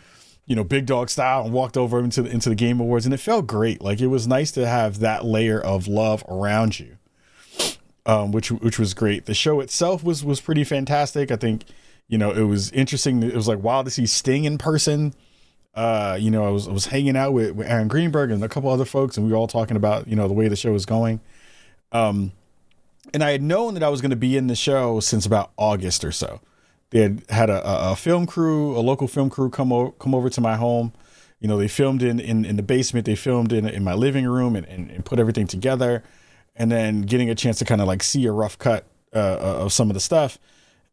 you 0.47 0.57
know, 0.57 0.65
big 0.65 0.87
dog 0.87 1.09
style 1.09 1.45
and 1.45 1.53
walked 1.53 1.77
over 1.77 2.01
into 2.01 2.23
the, 2.23 2.31
into 2.31 2.49
the 2.49 2.55
game 2.55 2.81
awards 2.81 3.05
and 3.05 3.15
it 3.15 3.19
felt 3.19 3.47
great. 3.47 3.81
Like 3.81 4.01
it 4.01 4.09
was 4.09 4.27
nice 4.27 4.51
to 4.53 4.67
have 4.67 4.99
that 4.99 5.25
layer 5.25 5.61
of 5.61 5.87
love 5.87 6.25
around 6.29 6.81
you. 6.81 6.99
Um, 8.05 8.33
which 8.33 8.51
which 8.51 8.81
was 8.81 8.95
great. 8.95 9.27
The 9.27 9.35
show 9.35 9.61
itself 9.61 10.03
was 10.03 10.25
was 10.25 10.41
pretty 10.41 10.65
fantastic. 10.65 11.31
I 11.31 11.37
think, 11.37 11.65
you 12.09 12.19
know, 12.19 12.33
it 12.33 12.43
was 12.43 12.73
interesting. 12.73 13.23
It 13.23 13.37
was 13.37 13.47
like 13.47 13.63
wild 13.63 13.87
to 13.87 13.93
see 13.93 14.07
Sting 14.07 14.43
in 14.43 14.59
person. 14.59 15.15
Uh, 15.75 16.19
you 16.21 16.31
know, 16.31 16.47
I 16.47 16.51
was 16.51 16.69
I 16.69 16.73
was 16.73 16.87
hanging 16.87 17.17
out 17.17 17.33
with, 17.33 17.53
with 17.53 17.67
Aaron 17.67 17.89
Greenberg 17.89 18.31
and 18.31 18.43
a 18.45 18.49
couple 18.49 18.71
other 18.71 18.85
folks, 18.85 19.17
and 19.17 19.27
we 19.27 19.33
were 19.33 19.39
all 19.39 19.49
talking 19.49 19.77
about 19.77 20.09
you 20.09 20.17
know 20.17 20.29
the 20.29 20.35
way 20.35 20.49
the 20.49 20.57
show 20.57 20.73
was 20.73 20.87
going. 20.87 21.21
Um, 21.93 22.33
and 23.13 23.23
I 23.23 23.33
had 23.33 23.43
known 23.43 23.75
that 23.75 23.83
I 23.83 23.89
was 23.89 24.01
going 24.01 24.11
to 24.11 24.17
be 24.17 24.37
in 24.37 24.47
the 24.47 24.55
show 24.55 25.01
since 25.01 25.27
about 25.27 25.51
August 25.57 26.05
or 26.05 26.13
so 26.13 26.41
they 26.93 27.01
had 27.01 27.23
had 27.31 27.51
a, 27.51 27.91
a 27.91 27.97
film 27.97 28.27
crew, 28.27 28.77
a 28.77 28.81
local 28.81 29.09
film 29.09 29.31
crew, 29.31 29.51
come 29.51 29.73
over 29.73 29.91
come 29.93 30.15
over 30.15 30.29
to 30.29 30.41
my 30.41 30.57
home. 30.57 30.93
You 31.41 31.49
know, 31.49 31.57
they 31.57 31.67
filmed 31.67 32.03
in 32.03 32.21
in, 32.21 32.45
in 32.45 32.57
the 32.57 32.63
basement. 32.63 33.07
They 33.07 33.17
filmed 33.17 33.53
in 33.53 33.67
in 33.67 33.83
my 33.83 33.95
living 33.95 34.27
room 34.27 34.55
and, 34.55 34.67
and, 34.67 34.91
and 34.91 35.05
put 35.05 35.19
everything 35.19 35.47
together, 35.47 36.05
and 36.55 36.71
then 36.71 37.03
getting 37.03 37.31
a 37.31 37.35
chance 37.35 37.59
to 37.59 37.65
kind 37.65 37.81
of 37.81 37.87
like 37.87 38.03
see 38.03 38.27
a 38.27 38.33
rough 38.33 38.59
cut 38.59 38.87
uh, 39.15 39.19
uh, 39.19 39.65
of 39.65 39.73
some 39.73 39.89
of 39.89 39.95
the 39.95 40.01
stuff, 40.01 40.39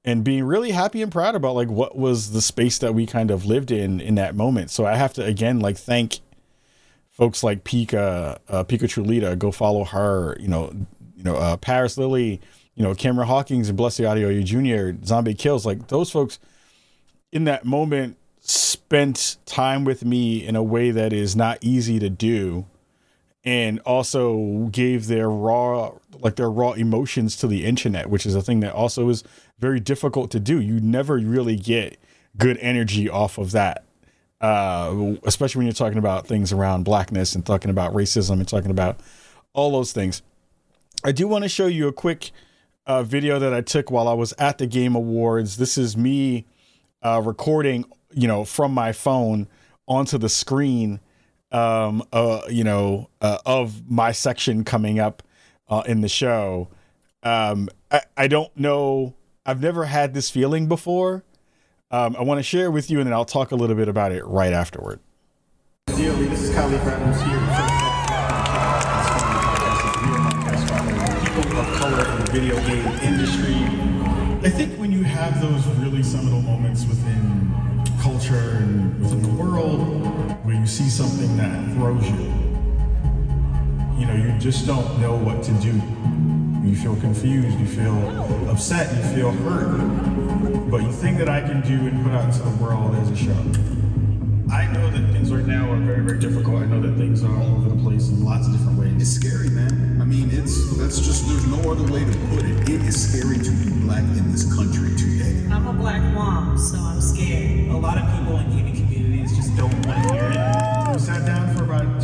and 0.06 0.24
being 0.24 0.44
really 0.44 0.72
happy 0.72 1.02
and 1.02 1.12
proud 1.12 1.36
about 1.36 1.56
like 1.56 1.70
what 1.70 1.98
was 1.98 2.32
the 2.32 2.42
space 2.42 2.78
that 2.80 2.94
we 2.94 3.06
kind 3.06 3.32
of 3.32 3.46
lived 3.46 3.72
in 3.72 4.00
in 4.00 4.16
that 4.16 4.36
moment. 4.36 4.72
So 4.72 4.86
I 4.86 4.96
have 4.96 5.14
to 5.14 5.26
again 5.26 5.60
like 5.60 5.78
thank 5.78 6.20
folks 7.12 7.44
like 7.44 7.64
Pika, 7.64 8.40
uh, 8.48 8.64
Pikachulita. 8.64 9.38
Go 9.38 9.52
follow 9.52 9.84
her. 9.84 10.38
You 10.40 10.48
know, 10.48 10.72
you 11.16 11.24
know 11.24 11.36
uh, 11.36 11.58
Paris 11.58 11.98
Lilly 11.98 12.42
you 12.80 12.86
know, 12.86 12.96
Cameron 12.96 13.28
Hawkins 13.28 13.68
and 13.68 13.78
Blessing 13.78 14.06
Adeoye 14.06 14.46
Jr., 14.46 15.06
Zombie 15.06 15.34
Kills, 15.34 15.66
like 15.66 15.90
those 15.90 16.10
folks 16.10 16.40
in 17.30 17.44
that 17.44 17.66
moment 17.66 18.16
spent 18.40 19.36
time 19.46 19.84
with 19.84 20.06
me 20.06 20.48
in 20.48 20.56
a 20.56 20.64
way 20.64 20.90
that 20.90 21.12
is 21.12 21.36
not 21.36 21.58
easy 21.60 22.00
to 22.00 22.10
do 22.10 22.66
and 23.44 23.80
also 23.82 24.70
gave 24.72 25.08
their 25.08 25.30
raw 25.30 25.92
like 26.20 26.38
their 26.38 26.50
raw 26.50 26.72
emotions 26.72 27.36
to 27.36 27.48
the 27.48 27.66
internet 27.66 28.10
which 28.10 28.26
is 28.26 28.34
a 28.34 28.42
thing 28.42 28.62
that 28.62 28.74
also 28.74 29.08
is 29.10 29.24
very 29.60 29.80
difficult 29.80 30.32
to 30.32 30.40
do 30.40 30.60
you 30.60 30.80
never 30.80 31.16
really 31.16 31.56
get 31.56 31.98
good 32.38 32.58
energy 32.58 33.10
off 33.10 33.38
of 33.38 33.52
that 33.52 33.86
uh, 34.42 35.16
especially 35.24 35.60
when 35.60 35.66
you're 35.66 35.74
talking 35.74 35.98
about 35.98 36.26
things 36.26 36.54
around 36.54 36.84
blackness 36.84 37.36
and 37.36 37.46
talking 37.46 37.70
about 37.70 37.94
racism 37.94 38.34
and 38.34 38.48
talking 38.48 38.72
about 38.72 39.00
all 39.54 39.72
those 39.72 39.92
things 39.92 40.22
i 41.04 41.12
do 41.12 41.28
want 41.28 41.44
to 41.44 41.50
show 41.50 41.68
you 41.68 41.88
a 41.88 41.94
quick 41.94 42.32
uh, 42.90 43.04
video 43.04 43.38
that 43.38 43.54
I 43.54 43.62
took 43.62 43.92
while 43.92 44.08
I 44.08 44.14
was 44.14 44.34
at 44.40 44.58
the 44.58 44.66
Game 44.66 44.96
Awards. 44.96 45.58
This 45.58 45.78
is 45.78 45.96
me 45.96 46.48
uh, 47.04 47.22
recording, 47.24 47.86
you 48.14 48.28
know, 48.28 48.44
from 48.44 48.74
my 48.74 48.94
phone 48.94 49.48
onto 49.88 50.18
the 50.18 50.28
screen, 50.28 51.00
um, 51.52 52.02
uh, 52.12 52.42
you 52.50 52.64
know, 52.64 53.08
uh, 53.22 53.38
of 53.46 53.90
my 53.90 54.12
section 54.12 54.64
coming 54.64 55.00
up 55.00 55.22
uh, 55.68 55.84
in 55.86 56.02
the 56.02 56.10
show. 56.10 56.68
Um, 57.22 57.70
I, 57.92 58.02
I 58.18 58.28
don't 58.28 58.56
know. 58.58 59.14
I've 59.50 59.62
never 59.64 59.86
had 59.86 60.14
this 60.14 60.30
feeling 60.30 60.68
before. 60.68 61.24
Um, 61.90 62.16
I 62.16 62.22
want 62.22 62.38
to 62.38 62.44
share 62.44 62.68
it 62.68 62.70
with 62.70 62.92
you, 62.92 63.00
and 63.00 63.08
then 63.08 63.14
I'll 63.14 63.26
talk 63.26 63.50
a 63.50 63.56
little 63.56 63.76
bit 63.76 63.88
about 63.88 64.12
it 64.12 64.24
right 64.24 64.54
afterward. 64.54 65.00
This 65.88 65.98
is 65.98 66.56
Adams 66.56 67.20
here 67.24 67.40
video 72.32 72.56
game 72.68 72.86
industry. 73.02 73.56
I 74.48 74.52
think 74.52 74.78
when 74.78 74.92
you 74.92 75.02
have 75.02 75.42
those 75.42 75.66
really 75.80 76.04
seminal 76.04 76.44
moments 76.44 76.86
within 76.86 77.52
culture 78.04 78.36
and 78.36 79.00
within 79.02 79.24
the 79.24 79.44
world 79.44 79.82
where 80.46 80.54
you 80.54 80.68
see 80.68 80.90
something 80.90 81.38
that 81.38 81.74
throws 81.74 82.08
you, 82.08 82.32
you 83.98 84.06
know, 84.06 84.14
you 84.14 84.38
just 84.38 84.68
don't 84.68 85.02
know 85.02 85.16
what 85.16 85.42
to 85.42 85.52
do. 85.54 85.82
You 86.70 86.76
feel 86.76 86.96
confused, 86.98 87.60
you 87.60 87.66
feel 87.66 87.98
upset, 88.48 88.96
you 88.96 89.02
feel 89.16 89.32
hurt. 89.32 89.76
But 90.70 90.84
the 90.84 90.94
thing 90.94 91.18
that 91.18 91.28
I 91.28 91.42
can 91.42 91.62
do 91.62 91.88
and 91.88 92.04
put 92.04 92.14
out 92.14 92.26
into 92.26 92.44
the 92.44 92.64
world 92.64 92.94
as 92.94 93.10
a 93.10 93.16
show. 93.16 93.32
I 94.54 94.72
know 94.72 94.92
that 94.92 95.12
things 95.12 95.34
right 95.34 95.48
now 95.48 95.72
are 95.72 95.78
very, 95.78 96.04
very 96.04 96.20
difficult. 96.20 96.62
I 96.62 96.66
know 96.68 96.80
that 96.80 96.96
things 96.96 97.24
are 97.24 97.36
all 97.36 97.56
over 97.56 97.70
the 97.70 97.82
place 97.82 98.10
in 98.10 98.24
lots 98.24 98.46
of 98.46 98.54
different 98.54 98.78
ways. 98.78 98.94
It's 99.02 99.10
scary, 99.10 99.50
man. 99.50 99.98
I 100.00 100.06
mean, 100.06 100.30
it's 100.32 100.78
that's 100.78 101.00
just 101.00 101.28
there's 101.28 101.48
no 101.48 101.72
other 101.72 101.92
way 101.92 102.06
to 102.06 102.18
put 102.30 102.46
it. 102.46 102.70
It 102.70 102.86
is 102.86 103.02
scary 103.02 103.40
to 103.40 103.50
be 103.50 103.72
black 103.82 104.04
in 104.04 104.32
this 104.32 104.46
country 104.54 104.96
today. 104.96 105.52
I'm 105.52 105.66
a 105.66 105.74
black 105.74 106.04
mom, 106.14 106.56
so 106.56 106.78
I'm 106.78 107.02
scared. 107.02 107.70
A 107.72 107.78
lot 107.78 107.98
of 107.98 108.06
people 108.16 108.38
in 108.38 108.50
gaming 108.52 108.76
communities 108.76 109.36
just 109.36 109.58
don't 109.58 109.74
want 109.88 110.06
to 110.06 110.14
hear 110.14 110.30
it. 110.38 110.94
We 110.94 111.00
sat 111.00 111.26
down 111.26 111.50
for 111.56 111.59
about 111.59 111.59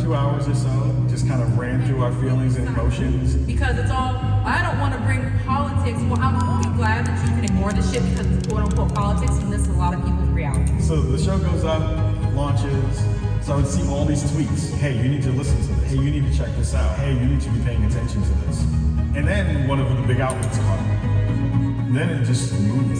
two 0.06 0.14
hours 0.14 0.46
or 0.46 0.54
so, 0.54 0.94
just 1.08 1.26
kind 1.26 1.42
of 1.42 1.58
ran 1.58 1.84
through 1.84 2.00
our 2.00 2.12
feelings 2.22 2.54
and 2.54 2.68
emotions. 2.68 3.34
Because 3.34 3.76
it's 3.76 3.90
all, 3.90 4.14
I 4.46 4.62
don't 4.62 4.78
want 4.78 4.94
to 4.94 5.00
bring 5.00 5.36
politics. 5.40 5.98
Well, 6.02 6.20
I'm 6.20 6.40
only 6.48 6.70
glad 6.76 7.06
that 7.06 7.18
you 7.26 7.34
can 7.34 7.44
ignore 7.44 7.72
the 7.72 7.82
shit 7.82 8.08
because 8.10 8.30
it's 8.30 8.46
quote 8.46 8.62
unquote 8.62 8.94
politics, 8.94 9.36
and 9.38 9.52
this 9.52 9.62
is 9.62 9.68
a 9.68 9.72
lot 9.72 9.94
of 9.94 10.04
people's 10.04 10.28
reality. 10.28 10.80
So 10.80 11.02
the 11.02 11.18
show 11.18 11.36
goes 11.38 11.64
up, 11.64 11.82
launches. 12.34 13.02
So 13.42 13.54
I 13.54 13.56
would 13.56 13.66
see 13.66 13.82
all 13.88 14.04
these 14.04 14.22
tweets. 14.30 14.72
Hey, 14.78 14.96
you 14.96 15.08
need 15.08 15.22
to 15.22 15.32
listen 15.32 15.60
to 15.60 15.80
this. 15.80 15.90
Hey, 15.90 15.98
you 15.98 16.10
need 16.10 16.30
to 16.30 16.38
check 16.38 16.54
this 16.54 16.72
out. 16.72 16.96
Hey, 17.00 17.12
you 17.12 17.26
need 17.26 17.40
to 17.40 17.50
be 17.50 17.60
paying 17.64 17.82
attention 17.84 18.22
to 18.22 18.34
this. 18.46 18.62
And 19.16 19.26
then 19.26 19.66
one 19.66 19.80
of 19.80 19.88
the 19.88 20.06
big 20.06 20.20
outlets 20.20 20.56
caught 20.58 20.78
it. 20.78 21.92
Then 21.92 22.10
it 22.10 22.24
just 22.24 22.52
moved. 22.60 22.94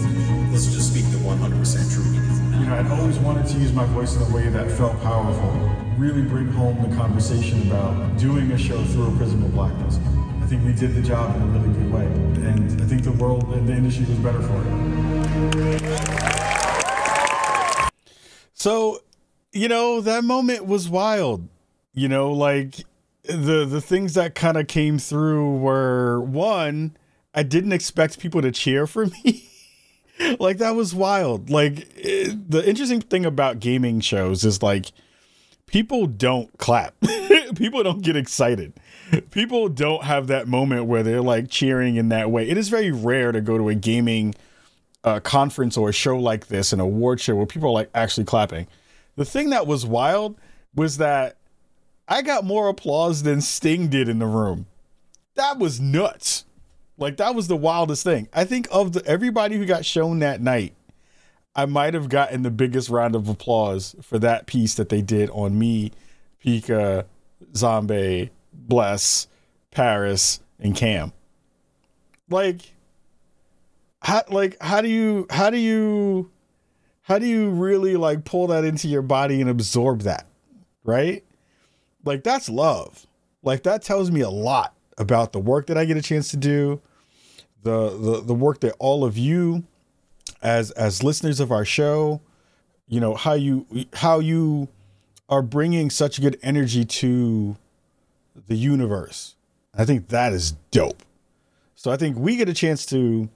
Let's 0.51 0.65
just 0.73 0.91
speak 0.91 1.05
the 1.11 1.19
100% 1.19 1.55
truth. 1.93 2.59
You 2.59 2.65
know, 2.65 2.75
I'd 2.75 2.91
always 2.99 3.17
wanted 3.19 3.45
to 3.47 3.57
use 3.59 3.71
my 3.71 3.85
voice 3.85 4.17
in 4.17 4.23
a 4.23 4.35
way 4.35 4.49
that 4.49 4.69
felt 4.71 5.01
powerful. 5.03 5.86
Really 5.97 6.21
bring 6.21 6.47
home 6.51 6.87
the 6.87 6.95
conversation 6.95 7.61
about 7.67 8.17
doing 8.17 8.51
a 8.51 8.57
show 8.57 8.83
through 8.85 9.13
a 9.13 9.17
prism 9.17 9.43
of 9.43 9.53
blackness. 9.53 9.97
I 10.43 10.45
think 10.45 10.63
we 10.63 10.73
did 10.73 10.93
the 10.93 11.01
job 11.01 11.35
in 11.35 11.41
a 11.41 11.45
really 11.47 11.73
good 11.73 11.91
way. 11.91 12.05
And 12.47 12.81
I 12.81 12.85
think 12.85 13.03
the 13.03 13.13
world 13.13 13.51
and 13.53 13.67
the 13.67 13.73
industry 13.73 14.05
was 14.05 14.19
better 14.19 14.41
for 14.41 14.63
it. 17.83 17.91
So 18.53 19.01
you 19.51 19.67
know, 19.67 20.01
that 20.01 20.23
moment 20.23 20.65
was 20.67 20.87
wild. 20.87 21.47
You 21.93 22.07
know, 22.07 22.31
like 22.31 22.85
the 23.23 23.65
the 23.65 23.81
things 23.81 24.13
that 24.13 24.35
kind 24.35 24.55
of 24.55 24.67
came 24.67 24.99
through 24.99 25.57
were 25.57 26.21
one, 26.21 26.95
I 27.33 27.41
didn't 27.41 27.73
expect 27.73 28.19
people 28.19 28.43
to 28.43 28.51
cheer 28.51 28.85
for 28.85 29.07
me. 29.07 29.49
like 30.39 30.59
that 30.59 30.75
was 30.75 30.93
wild. 30.93 31.49
Like 31.49 31.87
it, 31.95 32.51
the 32.51 32.67
interesting 32.67 33.01
thing 33.01 33.25
about 33.25 33.59
gaming 33.59 33.99
shows 33.99 34.45
is 34.45 34.61
like 34.61 34.91
people 35.67 36.07
don't 36.07 36.57
clap. 36.57 36.95
people 37.55 37.83
don't 37.83 38.01
get 38.01 38.15
excited. 38.15 38.73
People 39.31 39.69
don't 39.69 40.03
have 40.03 40.27
that 40.27 40.47
moment 40.47 40.85
where 40.85 41.03
they're 41.03 41.21
like 41.21 41.49
cheering 41.49 41.95
in 41.95 42.09
that 42.09 42.31
way. 42.31 42.49
It 42.49 42.57
is 42.57 42.69
very 42.69 42.91
rare 42.91 43.31
to 43.31 43.39
go 43.39 43.57
to 43.57 43.69
a 43.69 43.75
gaming 43.75 44.33
uh, 45.03 45.19
conference 45.19 45.77
or 45.77 45.89
a 45.89 45.93
show 45.93 46.17
like 46.17 46.47
this, 46.47 46.73
an 46.73 46.79
award 46.79 47.21
show 47.21 47.35
where 47.35 47.45
people 47.45 47.69
are 47.69 47.73
like 47.73 47.89
actually 47.93 48.25
clapping. 48.25 48.67
The 49.15 49.25
thing 49.25 49.51
that 49.51 49.67
was 49.67 49.85
wild 49.85 50.37
was 50.75 50.97
that 50.97 51.37
I 52.07 52.21
got 52.21 52.43
more 52.43 52.67
applause 52.69 53.23
than 53.23 53.41
Sting 53.41 53.87
did 53.87 54.09
in 54.09 54.19
the 54.19 54.25
room. 54.25 54.65
That 55.35 55.59
was 55.59 55.79
nuts. 55.79 56.45
Like 56.97 57.17
that 57.17 57.35
was 57.35 57.47
the 57.47 57.55
wildest 57.55 58.03
thing. 58.03 58.27
I 58.33 58.43
think 58.43 58.67
of 58.71 58.93
the 58.93 59.05
everybody 59.05 59.57
who 59.57 59.65
got 59.65 59.85
shown 59.85 60.19
that 60.19 60.41
night, 60.41 60.73
I 61.57 61.65
might 61.65 61.95
have 61.95 62.07
gotten 62.07 62.43
the 62.43 62.51
biggest 62.51 62.87
round 62.87 63.15
of 63.15 63.27
applause 63.27 63.95
for 64.03 64.19
that 64.19 64.45
piece 64.45 64.75
that 64.75 64.89
they 64.89 65.01
did 65.01 65.31
on 65.31 65.57
me, 65.57 65.91
Pika, 66.45 67.05
Zombie, 67.55 68.29
Bless, 68.53 69.27
Paris, 69.71 70.39
and 70.59 70.75
Cam. 70.75 71.11
Like 72.29 72.73
how 74.01 74.21
like 74.29 74.55
how 74.61 74.81
do 74.81 74.87
you 74.87 75.25
how 75.31 75.49
do 75.49 75.57
you 75.57 76.29
how 77.01 77.17
do 77.17 77.25
you 77.25 77.49
really 77.49 77.95
like 77.95 78.23
pull 78.23 78.47
that 78.47 78.63
into 78.63 78.87
your 78.87 79.01
body 79.01 79.41
and 79.41 79.49
absorb 79.49 80.01
that? 80.01 80.27
Right? 80.83 81.23
Like 82.05 82.23
that's 82.23 82.49
love. 82.49 83.07
Like 83.41 83.63
that 83.63 83.81
tells 83.81 84.11
me 84.11 84.21
a 84.21 84.29
lot 84.29 84.75
about 84.99 85.33
the 85.33 85.39
work 85.39 85.67
that 85.67 85.77
I 85.77 85.85
get 85.85 85.97
a 85.97 86.01
chance 86.03 86.29
to 86.29 86.37
do, 86.37 86.81
the 87.63 87.89
the 87.89 88.21
the 88.21 88.35
work 88.35 88.59
that 88.59 88.75
all 88.77 89.03
of 89.03 89.17
you 89.17 89.63
as 90.41 90.71
as 90.71 91.03
listeners 91.03 91.39
of 91.39 91.51
our 91.51 91.65
show, 91.65 92.21
you 92.87 92.99
know, 92.99 93.15
how 93.15 93.33
you 93.33 93.65
how 93.93 94.19
you 94.19 94.67
are 95.29 95.41
bringing 95.41 95.89
such 95.89 96.21
good 96.21 96.37
energy 96.41 96.85
to 96.85 97.57
the 98.47 98.55
universe. 98.55 99.35
I 99.75 99.85
think 99.85 100.07
that 100.09 100.33
is 100.33 100.53
dope. 100.71 101.03
So 101.75 101.91
I 101.91 101.97
think 101.97 102.17
we 102.17 102.35
get 102.37 102.49
a 102.49 102.53
chance 102.53 102.85
to, 102.87 103.29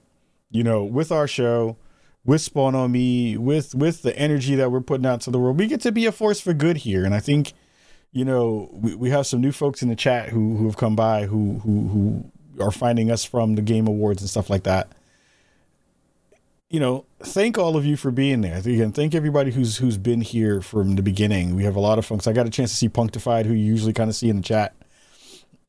you 0.50 0.64
know, 0.64 0.82
with 0.82 1.12
our 1.12 1.28
show, 1.28 1.76
with 2.24 2.40
Spawn 2.40 2.74
on 2.74 2.92
Me, 2.92 3.36
with 3.36 3.74
with 3.74 4.02
the 4.02 4.16
energy 4.18 4.54
that 4.56 4.70
we're 4.70 4.80
putting 4.80 5.06
out 5.06 5.20
to 5.22 5.30
the 5.30 5.38
world, 5.38 5.58
we 5.58 5.66
get 5.66 5.80
to 5.82 5.92
be 5.92 6.06
a 6.06 6.12
force 6.12 6.40
for 6.40 6.52
good 6.52 6.78
here. 6.78 7.04
And 7.04 7.14
I 7.14 7.20
think, 7.20 7.52
you 8.10 8.24
know, 8.24 8.70
we, 8.72 8.94
we 8.94 9.10
have 9.10 9.26
some 9.26 9.40
new 9.40 9.52
folks 9.52 9.82
in 9.82 9.88
the 9.88 9.96
chat 9.96 10.30
who 10.30 10.56
who 10.56 10.66
have 10.66 10.76
come 10.76 10.96
by 10.96 11.26
who 11.26 11.60
who 11.60 11.88
who 11.88 12.32
are 12.62 12.72
finding 12.72 13.10
us 13.10 13.24
from 13.24 13.54
the 13.54 13.62
game 13.62 13.86
awards 13.86 14.22
and 14.22 14.30
stuff 14.30 14.50
like 14.50 14.64
that. 14.64 14.88
You 16.72 16.80
know, 16.80 17.04
thank 17.20 17.58
all 17.58 17.76
of 17.76 17.84
you 17.84 17.98
for 17.98 18.10
being 18.10 18.40
there. 18.40 18.56
Again, 18.56 18.92
thank 18.92 19.14
everybody 19.14 19.50
who's 19.50 19.76
who's 19.76 19.98
been 19.98 20.22
here 20.22 20.62
from 20.62 20.96
the 20.96 21.02
beginning. 21.02 21.54
We 21.54 21.64
have 21.64 21.76
a 21.76 21.80
lot 21.80 21.98
of 21.98 22.06
folks. 22.06 22.26
I 22.26 22.32
got 22.32 22.46
a 22.46 22.50
chance 22.50 22.70
to 22.70 22.76
see 22.78 22.88
Punctified, 22.88 23.44
who 23.44 23.52
you 23.52 23.62
usually 23.62 23.92
kind 23.92 24.08
of 24.08 24.16
see 24.16 24.30
in 24.30 24.36
the 24.36 24.42
chat 24.42 24.74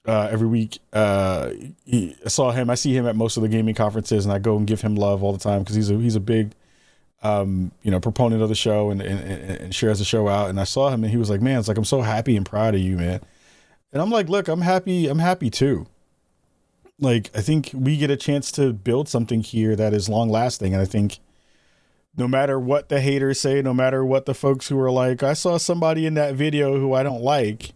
uh, 0.05 0.29
every 0.31 0.47
week. 0.47 0.79
Uh, 0.93 1.49
he, 1.83 2.15
I 2.25 2.29
saw 2.29 2.51
him. 2.51 2.69
I 2.69 2.75
see 2.75 2.95
him 2.95 3.05
at 3.05 3.17
most 3.17 3.35
of 3.35 3.43
the 3.43 3.49
gaming 3.49 3.75
conferences, 3.75 4.23
and 4.23 4.33
I 4.33 4.39
go 4.39 4.55
and 4.55 4.65
give 4.65 4.79
him 4.79 4.95
love 4.95 5.23
all 5.23 5.33
the 5.33 5.39
time 5.39 5.59
because 5.59 5.75
he's 5.75 5.89
a 5.89 5.97
he's 5.97 6.15
a 6.15 6.21
big, 6.21 6.53
um, 7.21 7.73
you 7.81 7.91
know, 7.91 7.99
proponent 7.99 8.41
of 8.41 8.47
the 8.47 8.55
show 8.55 8.89
and, 8.89 9.01
and 9.01 9.19
and 9.19 9.75
shares 9.75 9.99
the 9.99 10.05
show 10.05 10.29
out. 10.29 10.49
And 10.49 10.57
I 10.57 10.63
saw 10.63 10.89
him, 10.89 11.03
and 11.03 11.11
he 11.11 11.17
was 11.17 11.29
like, 11.29 11.41
"Man, 11.41 11.59
it's 11.59 11.67
like 11.67 11.77
I'm 11.77 11.83
so 11.83 11.99
happy 11.99 12.37
and 12.37 12.45
proud 12.45 12.75
of 12.75 12.79
you, 12.79 12.95
man." 12.95 13.19
And 13.91 14.01
I'm 14.01 14.09
like, 14.09 14.29
"Look, 14.29 14.47
I'm 14.47 14.61
happy. 14.61 15.09
I'm 15.09 15.19
happy 15.19 15.49
too." 15.49 15.85
Like 17.03 17.29
I 17.35 17.41
think 17.41 17.69
we 17.73 17.97
get 17.97 18.09
a 18.09 18.17
chance 18.17 18.51
to 18.53 18.73
build 18.73 19.07
something 19.07 19.41
here 19.41 19.75
that 19.75 19.93
is 19.93 20.09
long 20.09 20.29
lasting, 20.29 20.73
and 20.73 20.81
I 20.81 20.85
think. 20.85 21.19
No 22.15 22.27
matter 22.27 22.59
what 22.59 22.89
the 22.89 23.01
haters 23.01 23.39
say, 23.39 23.63
no 23.63 23.73
matter 23.73 24.05
what 24.05 24.27
the 24.27 24.35
folks 24.35 24.67
who 24.67 24.79
are 24.79 24.91
like, 24.91 25.23
I 25.23 25.33
saw 25.33 25.57
somebody 25.57 26.05
in 26.05 26.13
that 26.13 26.35
video 26.35 26.77
who 26.77 26.93
I 26.93 27.01
don't 27.01 27.23
like, 27.23 27.73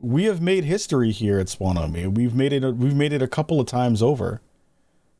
we 0.00 0.24
have 0.24 0.40
made 0.40 0.64
history 0.64 1.10
here 1.10 1.38
at 1.38 1.48
Spawn 1.48 1.76
on 1.76 1.92
Me. 1.92 2.06
We've 2.06 2.34
made 2.34 2.52
it. 2.52 2.62
We've 2.76 2.94
made 2.94 3.12
it 3.12 3.22
a 3.22 3.28
couple 3.28 3.60
of 3.60 3.66
times 3.66 4.02
over, 4.02 4.40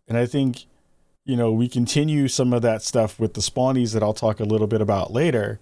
and 0.07 0.16
I 0.16 0.26
think, 0.26 0.66
you 1.25 1.37
know, 1.37 1.52
we 1.52 1.68
continue 1.68 2.28
some 2.28 2.52
of 2.52 2.62
that 2.62 2.83
stuff 2.83 3.18
with 3.18 3.35
the 3.35 3.40
Spawnies 3.40 3.95
that 3.95 4.02
I'll 4.02 4.14
talk 4.14 4.40
a 4.40 4.45
little 4.45 4.68
bit 4.68 4.80
about 4.80 5.12
later. 5.12 5.59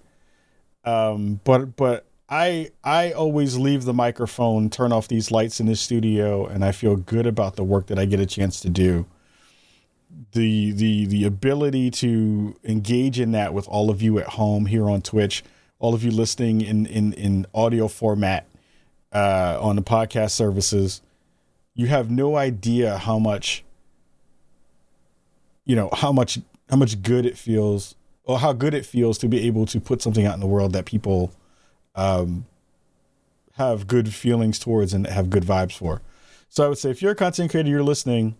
Um, 0.84 1.40
but 1.44 1.76
but 1.76 2.05
I 2.28 2.70
I 2.82 3.12
always 3.12 3.56
leave 3.56 3.84
the 3.84 3.94
microphone, 3.94 4.68
turn 4.68 4.92
off 4.92 5.08
these 5.08 5.30
lights 5.30 5.60
in 5.60 5.66
the 5.66 5.76
studio, 5.76 6.46
and 6.46 6.64
I 6.64 6.72
feel 6.72 6.96
good 6.96 7.26
about 7.26 7.56
the 7.56 7.64
work 7.64 7.86
that 7.86 7.98
I 7.98 8.04
get 8.04 8.18
a 8.18 8.26
chance 8.26 8.60
to 8.60 8.68
do. 8.68 9.06
The 10.32 10.72
the 10.72 11.06
the 11.06 11.24
ability 11.24 11.90
to 11.92 12.56
engage 12.64 13.20
in 13.20 13.32
that 13.32 13.54
with 13.54 13.68
all 13.68 13.90
of 13.90 14.02
you 14.02 14.18
at 14.18 14.30
home 14.30 14.66
here 14.66 14.88
on 14.88 15.02
Twitch, 15.02 15.44
all 15.78 15.94
of 15.94 16.02
you 16.02 16.10
listening 16.10 16.62
in 16.62 16.86
in 16.86 17.12
in 17.12 17.46
audio 17.54 17.86
format 17.86 18.46
uh, 19.12 19.58
on 19.60 19.76
the 19.76 19.82
podcast 19.82 20.32
services, 20.32 21.02
you 21.74 21.86
have 21.86 22.10
no 22.10 22.36
idea 22.36 22.98
how 22.98 23.20
much, 23.20 23.64
you 25.64 25.76
know, 25.76 25.90
how 25.92 26.10
much 26.12 26.40
how 26.68 26.76
much 26.76 27.02
good 27.02 27.24
it 27.24 27.38
feels, 27.38 27.94
or 28.24 28.40
how 28.40 28.52
good 28.52 28.74
it 28.74 28.84
feels 28.84 29.16
to 29.18 29.28
be 29.28 29.46
able 29.46 29.64
to 29.66 29.78
put 29.78 30.02
something 30.02 30.26
out 30.26 30.34
in 30.34 30.40
the 30.40 30.46
world 30.46 30.72
that 30.72 30.86
people 30.86 31.30
um, 31.96 32.46
have 33.54 33.86
good 33.86 34.14
feelings 34.14 34.58
towards 34.58 34.92
and 34.92 35.06
have 35.06 35.30
good 35.30 35.42
vibes 35.42 35.76
for. 35.76 36.02
So 36.48 36.64
I 36.64 36.68
would 36.68 36.78
say 36.78 36.90
if 36.90 37.02
you're 37.02 37.12
a 37.12 37.16
content 37.16 37.50
creator, 37.50 37.68
you're 37.68 37.82
listening, 37.82 38.36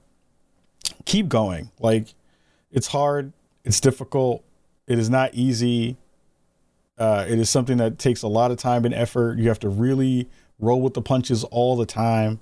keep 1.05 1.29
going. 1.29 1.71
Like 1.81 2.15
it's 2.71 2.89
hard, 2.89 3.33
it's 3.65 3.81
difficult, 3.81 4.45
it 4.87 4.99
is 4.99 5.11
not 5.11 5.35
easy. 5.35 5.97
Uh, 6.99 7.27
it 7.29 7.39
is 7.39 7.51
something 7.51 7.77
that 7.77 7.99
takes 7.99 8.23
a 8.23 8.29
lot 8.29 8.51
of 8.51 8.57
time 8.57 8.85
and 8.85 8.95
effort. 8.95 9.39
You 9.39 9.49
have 9.49 9.59
to 9.61 9.69
really 9.69 10.31
roll 10.59 10.81
with 10.81 10.95
the 10.95 11.03
punches 11.03 11.45
all 11.45 11.77
the 11.77 11.85
time. 11.85 12.41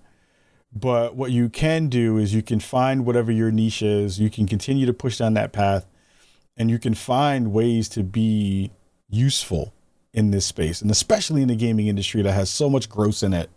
But 0.72 1.16
what 1.16 1.30
you 1.30 1.48
can 1.48 1.88
do 1.88 2.18
is 2.18 2.34
you 2.34 2.42
can 2.42 2.60
find 2.60 3.04
whatever 3.04 3.32
your 3.32 3.50
niche 3.50 3.82
is, 3.82 4.20
you 4.20 4.30
can 4.30 4.46
continue 4.46 4.86
to 4.86 4.92
push 4.92 5.18
down 5.18 5.34
that 5.34 5.52
path, 5.52 5.86
and 6.56 6.70
you 6.70 6.78
can 6.78 6.94
find 6.94 7.52
ways 7.52 7.88
to 7.90 8.02
be 8.02 8.72
useful 9.08 9.73
in 10.14 10.30
this 10.30 10.46
space, 10.46 10.80
and 10.80 10.90
especially 10.90 11.42
in 11.42 11.48
the 11.48 11.56
gaming 11.56 11.88
industry 11.88 12.22
that 12.22 12.32
has 12.32 12.48
so 12.48 12.70
much 12.70 12.88
gross 12.88 13.22
in 13.22 13.34
it. 13.34 13.50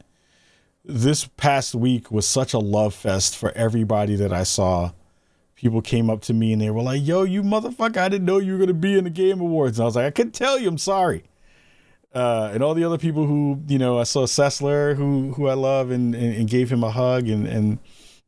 This 0.83 1.25
past 1.25 1.73
week 1.75 2.11
was 2.11 2.27
such 2.27 2.53
a 2.53 2.59
love 2.59 2.93
fest 2.93 3.37
for 3.37 3.51
everybody 3.51 4.15
that 4.15 4.33
I 4.33 4.43
saw. 4.43 4.91
People 5.55 5.81
came 5.81 6.09
up 6.09 6.21
to 6.23 6.33
me 6.33 6.53
and 6.53 6.61
they 6.61 6.69
were 6.69 6.81
like, 6.81 7.05
Yo, 7.05 7.23
you 7.23 7.43
motherfucker, 7.43 7.97
I 7.97 8.09
didn't 8.09 8.25
know 8.25 8.39
you 8.39 8.53
were 8.53 8.57
going 8.57 8.67
to 8.67 8.73
be 8.73 8.97
in 8.97 9.05
the 9.05 9.09
Game 9.09 9.39
Awards. 9.39 9.79
And 9.79 9.83
I 9.83 9.85
was 9.85 9.95
like, 9.95 10.05
I 10.05 10.11
couldn't 10.11 10.33
tell 10.33 10.59
you, 10.59 10.67
I'm 10.67 10.77
sorry 10.77 11.23
uh, 12.17 12.49
and 12.51 12.63
all 12.63 12.73
the 12.73 12.83
other 12.83 12.97
people 12.97 13.27
who 13.27 13.61
you 13.67 13.77
know 13.77 13.99
I 13.99 14.03
saw 14.03 14.25
Sessler 14.25 14.95
who 14.95 15.33
who 15.33 15.47
I 15.47 15.53
love 15.53 15.91
and, 15.91 16.15
and, 16.15 16.35
and 16.35 16.49
gave 16.49 16.71
him 16.71 16.83
a 16.83 16.91
hug 16.91 17.27
and 17.27 17.45
and 17.45 17.77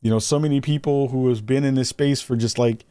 you 0.01 0.09
know 0.11 0.19
so 0.19 0.39
many 0.39 0.61
people 0.61 1.07
who 1.09 1.27
has 1.29 1.41
been 1.41 1.63
in 1.63 1.73
this 1.75 1.89
space 1.89 2.21
for 2.21 2.35
just 2.35 2.59
like 2.59 2.85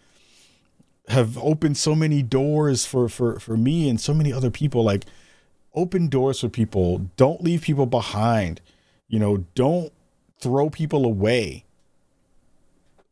have 1.09 1.38
opened 1.38 1.77
so 1.77 1.94
many 1.94 2.22
doors 2.22 2.85
for 2.85 3.09
for 3.09 3.38
for 3.38 3.57
me 3.57 3.88
and 3.88 4.01
so 4.01 4.12
many 4.12 4.33
other 4.33 4.51
people 4.51 4.83
like 4.83 5.05
open 5.79 6.09
doors 6.09 6.41
for 6.41 6.49
people. 6.49 6.99
Don't 7.17 7.43
leave 7.43 7.62
people 7.62 7.87
behind. 7.87 8.61
You 9.09 9.21
know 9.21 9.45
don't 9.55 9.93
throw 10.41 10.69
people 10.69 11.05
away. 11.05 11.64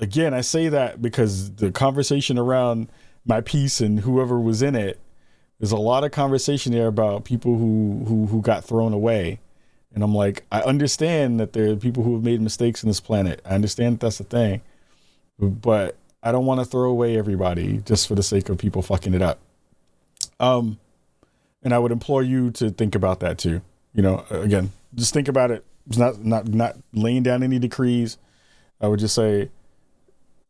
Again 0.00 0.34
I 0.34 0.40
say 0.40 0.68
that 0.68 1.00
because 1.00 1.52
the 1.52 1.70
conversation 1.70 2.38
around 2.38 2.88
my 3.24 3.40
piece 3.40 3.80
and 3.80 4.00
whoever 4.00 4.38
was 4.38 4.62
in 4.62 4.74
it 4.74 4.98
there's 5.58 5.72
a 5.72 5.76
lot 5.76 6.04
of 6.04 6.10
conversation 6.10 6.72
there 6.72 6.88
about 6.88 7.24
people 7.24 7.56
who 7.56 8.04
who 8.06 8.26
who 8.26 8.42
got 8.42 8.64
thrown 8.64 8.92
away. 8.92 9.40
And 9.94 10.02
i'm 10.02 10.14
like 10.14 10.44
i 10.52 10.60
understand 10.60 11.40
that 11.40 11.54
there 11.54 11.70
are 11.70 11.76
people 11.76 12.02
who 12.02 12.14
have 12.14 12.24
made 12.24 12.40
mistakes 12.42 12.82
in 12.82 12.88
this 12.88 13.00
planet. 13.00 13.40
I 13.44 13.54
understand 13.54 13.94
that 13.94 14.00
that's 14.06 14.18
the 14.18 14.24
thing. 14.24 14.60
But 15.38 15.96
i 16.22 16.32
don't 16.32 16.46
want 16.46 16.60
to 16.60 16.66
throw 16.66 16.90
away 16.90 17.16
everybody 17.16 17.78
just 17.86 18.08
for 18.08 18.16
the 18.16 18.22
sake 18.22 18.48
of 18.48 18.58
people 18.58 18.82
fucking 18.82 19.14
it 19.14 19.22
up. 19.22 19.38
Um 20.40 20.78
and 21.66 21.74
i 21.74 21.78
would 21.78 21.92
implore 21.92 22.22
you 22.22 22.50
to 22.50 22.70
think 22.70 22.94
about 22.94 23.20
that 23.20 23.36
too 23.36 23.60
you 23.92 24.00
know 24.00 24.24
again 24.30 24.72
just 24.94 25.12
think 25.12 25.28
about 25.28 25.50
it 25.50 25.62
it's 25.86 25.98
not 25.98 26.24
not 26.24 26.48
not 26.48 26.76
laying 26.94 27.22
down 27.22 27.42
any 27.42 27.58
decrees 27.58 28.16
i 28.80 28.88
would 28.88 29.00
just 29.00 29.14
say 29.14 29.50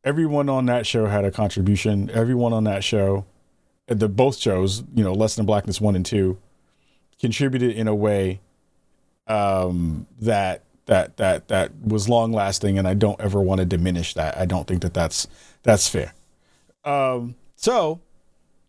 everyone 0.04 0.48
on 0.48 0.66
that 0.66 0.86
show 0.86 1.06
had 1.06 1.24
a 1.24 1.32
contribution 1.32 2.08
everyone 2.10 2.52
on 2.52 2.62
that 2.64 2.84
show 2.84 3.24
the 3.86 4.08
both 4.08 4.36
shows, 4.36 4.82
you 4.94 5.04
know, 5.04 5.12
Lesson 5.12 5.42
in 5.42 5.46
Blackness 5.46 5.80
one 5.80 5.96
and 5.96 6.04
two, 6.04 6.38
contributed 7.20 7.72
in 7.72 7.88
a 7.88 7.94
way 7.94 8.40
um, 9.26 10.06
that 10.20 10.62
that 10.86 11.16
that 11.16 11.48
that 11.48 11.72
was 11.82 12.08
long 12.08 12.32
lasting, 12.32 12.78
and 12.78 12.86
I 12.86 12.94
don't 12.94 13.20
ever 13.20 13.40
want 13.40 13.60
to 13.60 13.64
diminish 13.64 14.14
that. 14.14 14.36
I 14.36 14.44
don't 14.44 14.66
think 14.66 14.82
that 14.82 14.94
that's 14.94 15.26
that's 15.62 15.88
fair. 15.88 16.14
Um, 16.84 17.36
so 17.54 18.00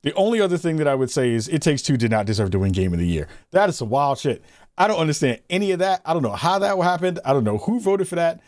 the 0.02 0.14
only 0.14 0.40
other 0.40 0.58
thing 0.58 0.78
that 0.78 0.88
I 0.88 0.96
would 0.96 1.12
say 1.12 1.32
is 1.32 1.48
It 1.48 1.62
Takes 1.62 1.82
Two 1.82 1.98
did 1.98 2.12
not 2.12 2.26
deserve 2.26 2.52
to 2.52 2.60
win 2.60 2.72
Game 2.72 2.94
of 2.94 3.00
the 3.00 3.08
Year. 3.08 3.28
That 3.52 3.70
is 3.70 3.78
some 3.78 3.90
wild 3.90 4.20
shit. 4.20 4.44
I 4.78 4.88
don't 4.88 5.00
understand 5.00 5.42
any 5.50 5.72
of 5.72 5.80
that. 5.80 6.02
I 6.06 6.14
don't 6.14 6.22
know 6.22 6.34
how 6.34 6.60
that 6.60 6.78
happened. 6.78 7.20
I 7.26 7.34
don't 7.34 7.44
know 7.44 7.58
who 7.58 7.80
voted 7.80 8.08
for 8.08 8.16
that. 8.16 8.42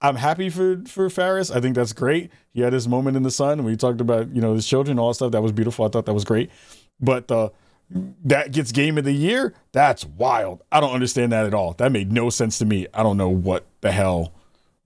I'm 0.00 0.16
happy 0.16 0.50
for 0.50 0.82
for 0.86 1.08
Fares. 1.08 1.50
I 1.50 1.60
think 1.60 1.74
that's 1.74 1.92
great. 1.92 2.30
He 2.52 2.60
had 2.60 2.72
his 2.72 2.86
moment 2.86 3.16
in 3.16 3.22
the 3.22 3.30
sun. 3.30 3.64
We 3.64 3.76
talked 3.76 4.00
about 4.00 4.34
you 4.34 4.40
know 4.40 4.54
his 4.54 4.66
children, 4.66 4.98
all 4.98 5.08
that 5.08 5.14
stuff. 5.14 5.32
That 5.32 5.42
was 5.42 5.52
beautiful. 5.52 5.84
I 5.84 5.88
thought 5.88 6.06
that 6.06 6.14
was 6.14 6.24
great. 6.24 6.50
But 7.00 7.30
uh, 7.30 7.50
that 8.24 8.52
gets 8.52 8.72
game 8.72 8.98
of 8.98 9.04
the 9.04 9.12
year. 9.12 9.54
That's 9.72 10.04
wild. 10.04 10.62
I 10.70 10.80
don't 10.80 10.92
understand 10.92 11.32
that 11.32 11.46
at 11.46 11.54
all. 11.54 11.72
That 11.74 11.92
made 11.92 12.12
no 12.12 12.30
sense 12.30 12.58
to 12.58 12.64
me. 12.64 12.86
I 12.92 13.02
don't 13.02 13.16
know 13.16 13.28
what 13.28 13.64
the 13.80 13.92
hell 13.92 14.32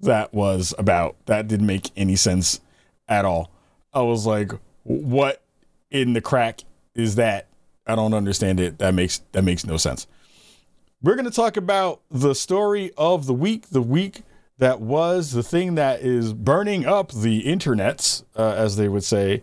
that 0.01 0.33
was 0.33 0.75
about. 0.79 1.17
That 1.27 1.49
didn't 1.49 1.67
make 1.67 1.91
any 1.97 2.17
sense 2.17 2.61
at 3.09 3.25
all. 3.25 3.51
I 3.93 4.03
was 4.03 4.27
like, 4.27 4.53
what 4.85 5.43
in 5.91 6.13
the 6.13 6.21
crack 6.21 6.61
is 6.95 7.17
that? 7.17 7.49
I 7.87 7.95
don't 7.95 8.15
understand 8.15 8.61
it. 8.61 8.79
That 8.79 8.95
makes 8.95 9.21
that 9.33 9.43
makes 9.43 9.65
no 9.65 9.77
sense. 9.77 10.07
We're 11.03 11.15
going 11.15 11.25
to 11.25 11.31
talk 11.31 11.57
about 11.57 12.03
the 12.11 12.35
story 12.35 12.93
of 12.97 13.27
the 13.27 13.33
week, 13.33 13.71
the 13.71 13.83
week 13.83 14.23
that 14.59 14.81
was 14.81 15.33
the 15.33 15.43
thing 15.43 15.75
that 15.77 16.03
is 16.03 16.35
burning 16.35 16.85
up 16.85 17.11
the 17.11 17.43
internets, 17.45 18.23
uh, 18.37 18.55
as 18.57 18.77
they 18.77 18.89
would 18.89 19.05
say, 19.05 19.43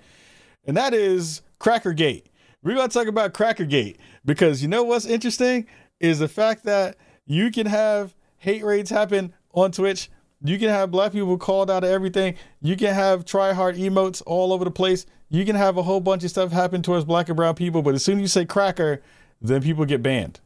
and 0.66 0.78
that 0.78 0.94
is 0.94 1.42
Crackergate. 1.60 2.26
We're 2.62 2.76
going 2.76 2.90
to 2.90 2.94
talk 2.94 3.08
about 3.08 3.34
Crackergate 3.34 3.98
because 4.24 4.62
you 4.62 4.68
know 4.68 4.84
what's 4.84 5.06
interesting 5.06 5.66
is 6.00 6.20
the 6.20 6.28
fact 6.28 6.64
that 6.66 6.98
you 7.26 7.50
can 7.52 7.66
have 7.66 8.14
hate 8.38 8.64
raids 8.64 8.90
happen 8.90 9.34
on 9.54 9.72
Twitch. 9.72 10.10
You 10.44 10.60
can 10.60 10.70
have 10.70 10.92
black 10.92 11.14
people 11.14 11.38
called 11.38 11.72
out 11.72 11.84
of 11.84 11.90
everything. 11.90 12.36
You 12.62 12.78
can 12.78 12.94
have 12.94 13.26
try 13.26 13.54
hard 13.54 13.76
emotes 13.76 14.22
all 14.26 14.54
over 14.54 14.64
the 14.64 14.72
place. 14.72 15.06
You 15.30 15.46
can 15.46 15.56
have 15.56 15.78
a 15.78 15.84
whole 15.84 16.00
bunch 16.00 16.24
of 16.24 16.30
stuff 16.30 16.52
happen 16.52 16.82
towards 16.82 17.06
black 17.06 17.28
and 17.30 17.36
brown 17.36 17.56
people, 17.56 17.82
but 17.82 17.96
as 17.96 18.04
soon 18.04 18.18
as 18.18 18.22
you 18.22 18.28
say 18.28 18.46
cracker, 18.46 19.02
then 19.42 19.62
people 19.62 19.84
get 19.86 20.02
banned. 20.04 20.40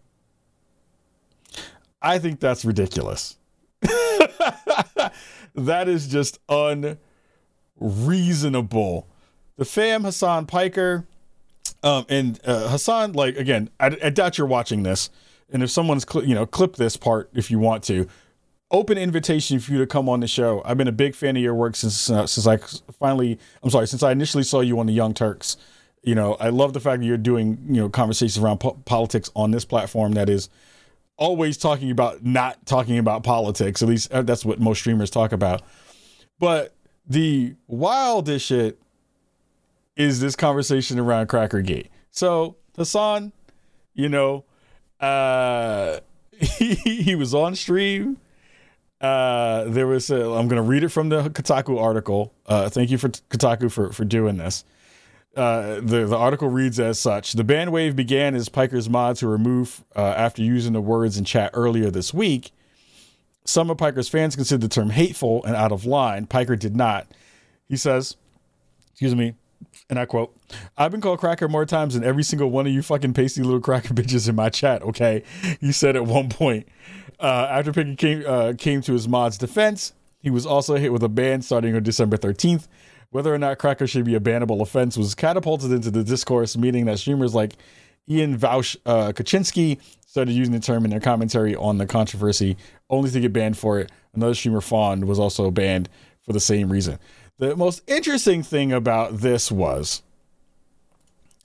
I 2.01 2.17
think 2.19 2.39
that's 2.39 2.65
ridiculous. 2.65 3.37
that 5.53 5.87
is 5.87 6.07
just 6.07 6.39
unreasonable. 7.79 9.07
The 9.57 9.65
fam 9.65 10.03
Hassan 10.03 10.45
Piker 10.47 11.05
Um, 11.83 12.05
and 12.09 12.39
uh, 12.45 12.69
Hassan, 12.69 13.13
like 13.13 13.37
again, 13.37 13.69
I, 13.79 13.97
I 14.03 14.09
doubt 14.09 14.37
you're 14.37 14.47
watching 14.47 14.83
this, 14.83 15.09
and 15.51 15.61
if 15.63 15.69
someone's 15.69 16.05
cl- 16.09 16.25
you 16.25 16.33
know 16.35 16.45
clip 16.45 16.75
this 16.75 16.95
part 16.97 17.29
if 17.33 17.51
you 17.51 17.59
want 17.59 17.83
to. 17.85 18.07
Open 18.71 18.97
invitation 18.97 19.59
for 19.59 19.73
you 19.73 19.79
to 19.79 19.85
come 19.85 20.07
on 20.07 20.21
the 20.21 20.27
show. 20.27 20.61
I've 20.63 20.77
been 20.77 20.87
a 20.87 20.93
big 20.93 21.13
fan 21.13 21.35
of 21.35 21.43
your 21.43 21.53
work 21.53 21.75
since 21.75 22.09
uh, 22.09 22.25
since 22.25 22.47
I 22.47 22.57
finally, 22.99 23.37
I'm 23.61 23.69
sorry, 23.69 23.87
since 23.87 24.01
I 24.01 24.11
initially 24.11 24.43
saw 24.43 24.61
you 24.61 24.79
on 24.79 24.85
the 24.85 24.93
Young 24.93 25.13
Turks. 25.13 25.57
You 26.03 26.15
know, 26.15 26.35
I 26.39 26.49
love 26.49 26.73
the 26.73 26.79
fact 26.79 27.01
that 27.01 27.05
you're 27.05 27.17
doing 27.17 27.59
you 27.67 27.81
know 27.81 27.89
conversations 27.89 28.43
around 28.43 28.59
po- 28.59 28.81
politics 28.85 29.29
on 29.35 29.51
this 29.51 29.65
platform 29.65 30.13
that 30.13 30.29
is 30.29 30.49
always 31.17 31.57
talking 31.57 31.91
about 31.91 32.23
not 32.23 32.65
talking 32.65 32.97
about 32.97 33.23
politics. 33.23 33.81
At 33.81 33.89
least 33.89 34.11
uh, 34.11 34.21
that's 34.21 34.45
what 34.45 34.59
most 34.59 34.79
streamers 34.79 35.09
talk 35.09 35.33
about. 35.33 35.61
But 36.39 36.73
the 37.05 37.55
wildest 37.67 38.45
shit 38.45 38.79
is 39.95 40.19
this 40.21 40.35
conversation 40.35 40.97
around 40.97 41.27
Crackergate. 41.27 41.87
So 42.09 42.55
Hassan, 42.77 43.33
you 43.93 44.09
know, 44.09 44.45
uh, 44.99 45.99
he, 46.31 46.73
he 46.75 47.15
was 47.15 47.33
on 47.33 47.55
stream. 47.55 48.17
Uh, 49.01 49.63
there 49.65 49.87
was 49.87 50.11
a, 50.11 50.15
I'm 50.15 50.47
going 50.47 50.61
to 50.61 50.61
read 50.61 50.83
it 50.83 50.89
from 50.89 51.09
the 51.09 51.23
Kotaku 51.29 51.81
article. 51.81 52.33
Uh, 52.45 52.69
thank 52.69 52.91
you 52.91 52.99
for 52.99 53.09
Kotaku 53.09 53.71
for, 53.71 53.91
for 53.91 54.05
doing 54.05 54.37
this. 54.37 54.63
Uh, 55.35 55.75
the, 55.75 56.05
the 56.05 56.17
article 56.17 56.49
reads 56.49 56.77
as 56.77 56.99
such 56.99 57.33
The 57.33 57.43
ban 57.43 57.71
wave 57.71 57.95
began 57.95 58.35
as 58.35 58.49
Piker's 58.49 58.89
mods 58.89 59.23
were 59.23 59.31
removed 59.31 59.81
uh, 59.95 60.01
after 60.01 60.41
using 60.41 60.73
the 60.73 60.81
words 60.81 61.17
in 61.17 61.23
chat 61.23 61.51
earlier 61.53 61.89
this 61.89 62.13
week. 62.13 62.51
Some 63.45 63.69
of 63.71 63.77
Piker's 63.77 64.09
fans 64.09 64.35
considered 64.35 64.61
the 64.61 64.67
term 64.69 64.91
hateful 64.91 65.43
and 65.45 65.55
out 65.55 65.71
of 65.71 65.85
line. 65.85 66.27
Piker 66.27 66.55
did 66.55 66.75
not. 66.75 67.07
He 67.67 67.77
says, 67.77 68.17
excuse 68.91 69.15
me, 69.15 69.33
and 69.89 69.97
I 69.97 70.05
quote, 70.05 70.35
I've 70.77 70.91
been 70.91 71.01
called 71.01 71.19
cracker 71.19 71.47
more 71.47 71.65
times 71.65 71.93
than 71.93 72.03
every 72.03 72.23
single 72.23 72.51
one 72.51 72.67
of 72.67 72.73
you 72.73 72.81
fucking 72.81 73.13
pasty 73.13 73.41
little 73.41 73.61
cracker 73.61 73.93
bitches 73.95 74.29
in 74.29 74.35
my 74.35 74.49
chat, 74.49 74.81
okay? 74.83 75.23
He 75.59 75.71
said 75.71 75.95
at 75.95 76.05
one 76.05 76.29
point. 76.29 76.67
Uh, 77.21 77.47
after 77.51 77.71
Piker 77.71 77.95
came, 77.95 78.23
uh, 78.25 78.53
came 78.57 78.81
to 78.81 78.93
his 78.93 79.07
mod's 79.07 79.37
defense, 79.37 79.93
he 80.19 80.29
was 80.29 80.45
also 80.45 80.75
hit 80.75 80.91
with 80.91 81.03
a 81.03 81.09
ban 81.09 81.41
starting 81.41 81.75
on 81.75 81.83
December 81.83 82.17
13th. 82.17 82.67
Whether 83.11 83.33
or 83.33 83.37
not 83.37 83.59
cracker 83.59 83.87
should 83.87 84.05
be 84.05 84.15
a 84.15 84.19
bannable 84.19 84.61
offense 84.61 84.97
was 84.97 85.13
catapulted 85.15 85.71
into 85.71 85.91
the 85.91 86.03
discourse, 86.03 86.57
meaning 86.57 86.85
that 86.85 86.97
streamers 86.97 87.35
like 87.35 87.53
Ian 88.09 88.37
Vaush 88.37 88.77
uh, 88.85 89.11
Kochinski 89.11 89.79
started 90.07 90.31
using 90.31 90.53
the 90.53 90.59
term 90.59 90.83
in 90.83 90.91
their 90.91 90.99
commentary 90.99 91.55
on 91.55 91.77
the 91.77 91.85
controversy, 91.85 92.57
only 92.89 93.09
to 93.11 93.19
get 93.19 93.33
banned 93.33 93.57
for 93.57 93.79
it. 93.79 93.91
Another 94.13 94.33
streamer, 94.33 94.61
Fawn, 94.61 95.05
was 95.07 95.19
also 95.19 95.51
banned 95.51 95.89
for 96.25 96.33
the 96.33 96.39
same 96.39 96.71
reason. 96.71 96.99
The 97.37 97.55
most 97.55 97.81
interesting 97.87 98.43
thing 98.43 98.71
about 98.71 99.17
this 99.17 99.51
was, 99.51 100.01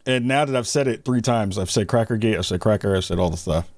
and 0.04 0.26
now 0.26 0.44
that 0.44 0.54
I've 0.54 0.68
said 0.68 0.88
it 0.88 1.04
three 1.04 1.20
times, 1.20 1.58
I've 1.58 1.70
said 1.70 1.88
Crackergate, 1.88 2.36
I've 2.36 2.46
said 2.46 2.60
Cracker, 2.60 2.96
I've 2.96 3.04
said 3.04 3.18
all 3.18 3.30
the 3.30 3.36
stuff. 3.36 3.68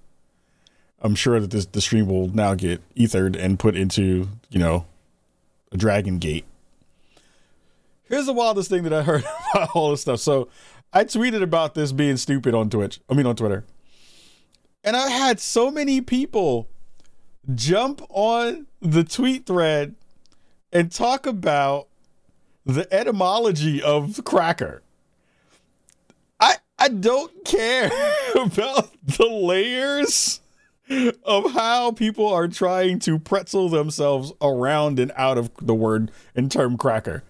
I'm 1.01 1.15
sure 1.15 1.39
that 1.41 1.51
this 1.51 1.67
the 1.67 1.81
stream 1.81 2.07
will 2.07 2.29
now 2.29 2.55
get 2.55 2.83
ethered 2.97 3.37
and 3.37 3.59
put 3.59 3.77
into, 3.77 4.29
you 4.51 4.59
know, 4.59 4.87
a 5.71 5.77
Dragon 5.77 6.19
Gate. 6.19 6.45
Here's 8.05 8.27
the 8.27 8.33
wildest 8.33 8.71
thing 8.71 8.85
that 8.85 8.93
I 8.93 9.03
heard 9.03 9.25
about 9.55 9.71
all 9.75 9.91
this 9.91 10.01
stuff. 10.01 10.21
So 10.21 10.49
I 10.93 11.05
tweeted 11.05 11.43
about 11.43 11.75
this 11.75 11.93
being 11.93 12.17
stupid 12.17 12.55
on 12.55 12.71
Twitch. 12.71 13.01
I 13.09 13.15
mean 13.15 13.27
on 13.27 13.37
Twitter. 13.37 13.65
And 14.83 14.97
I 14.97 15.11
had 15.11 15.41
so 15.41 15.71
many 15.71 16.01
people 16.01 16.69
jump 17.55 18.03
on 18.09 18.67
the 18.81 19.05
tweet 19.05 19.47
thread 19.47 19.95
and 20.73 20.91
talk 20.91 21.27
about 21.27 21.89
the 22.65 22.93
etymology 22.93 23.83
of 23.83 24.23
cracker. 24.25 24.83
I 26.41 26.57
I 26.79 26.89
don't 26.89 27.45
care 27.45 27.91
about 28.35 28.91
the 29.05 29.27
layers 29.27 30.41
of 31.25 31.53
how 31.53 31.93
people 31.93 32.27
are 32.27 32.49
trying 32.49 32.99
to 33.01 33.19
pretzel 33.19 33.69
themselves 33.69 34.33
around 34.41 34.99
and 34.99 35.13
out 35.17 35.39
of 35.39 35.51
the 35.61 35.75
word 35.75 36.11
and 36.35 36.51
term 36.51 36.77
cracker. 36.77 37.23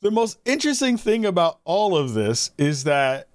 The 0.00 0.10
most 0.10 0.38
interesting 0.44 0.96
thing 0.96 1.24
about 1.24 1.58
all 1.64 1.96
of 1.96 2.14
this 2.14 2.52
is 2.56 2.84
that 2.84 3.28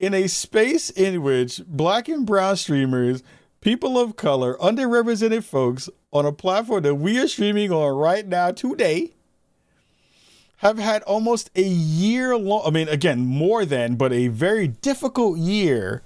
in 0.00 0.14
a 0.14 0.26
space 0.26 0.90
in 0.90 1.22
which 1.22 1.60
black 1.66 2.08
and 2.08 2.26
brown 2.26 2.56
streamers, 2.56 3.22
people 3.60 3.98
of 3.98 4.16
color, 4.16 4.56
underrepresented 4.58 5.44
folks 5.44 5.88
on 6.12 6.26
a 6.26 6.32
platform 6.32 6.82
that 6.82 6.96
we 6.96 7.18
are 7.20 7.28
streaming 7.28 7.70
on 7.70 7.96
right 7.96 8.26
now 8.26 8.50
today 8.50 9.12
have 10.56 10.78
had 10.78 11.02
almost 11.02 11.50
a 11.56 11.62
year 11.62 12.36
long, 12.36 12.62
I 12.64 12.70
mean, 12.70 12.88
again, 12.88 13.20
more 13.26 13.64
than, 13.64 13.96
but 13.96 14.12
a 14.12 14.28
very 14.28 14.68
difficult 14.68 15.38
year 15.38 16.02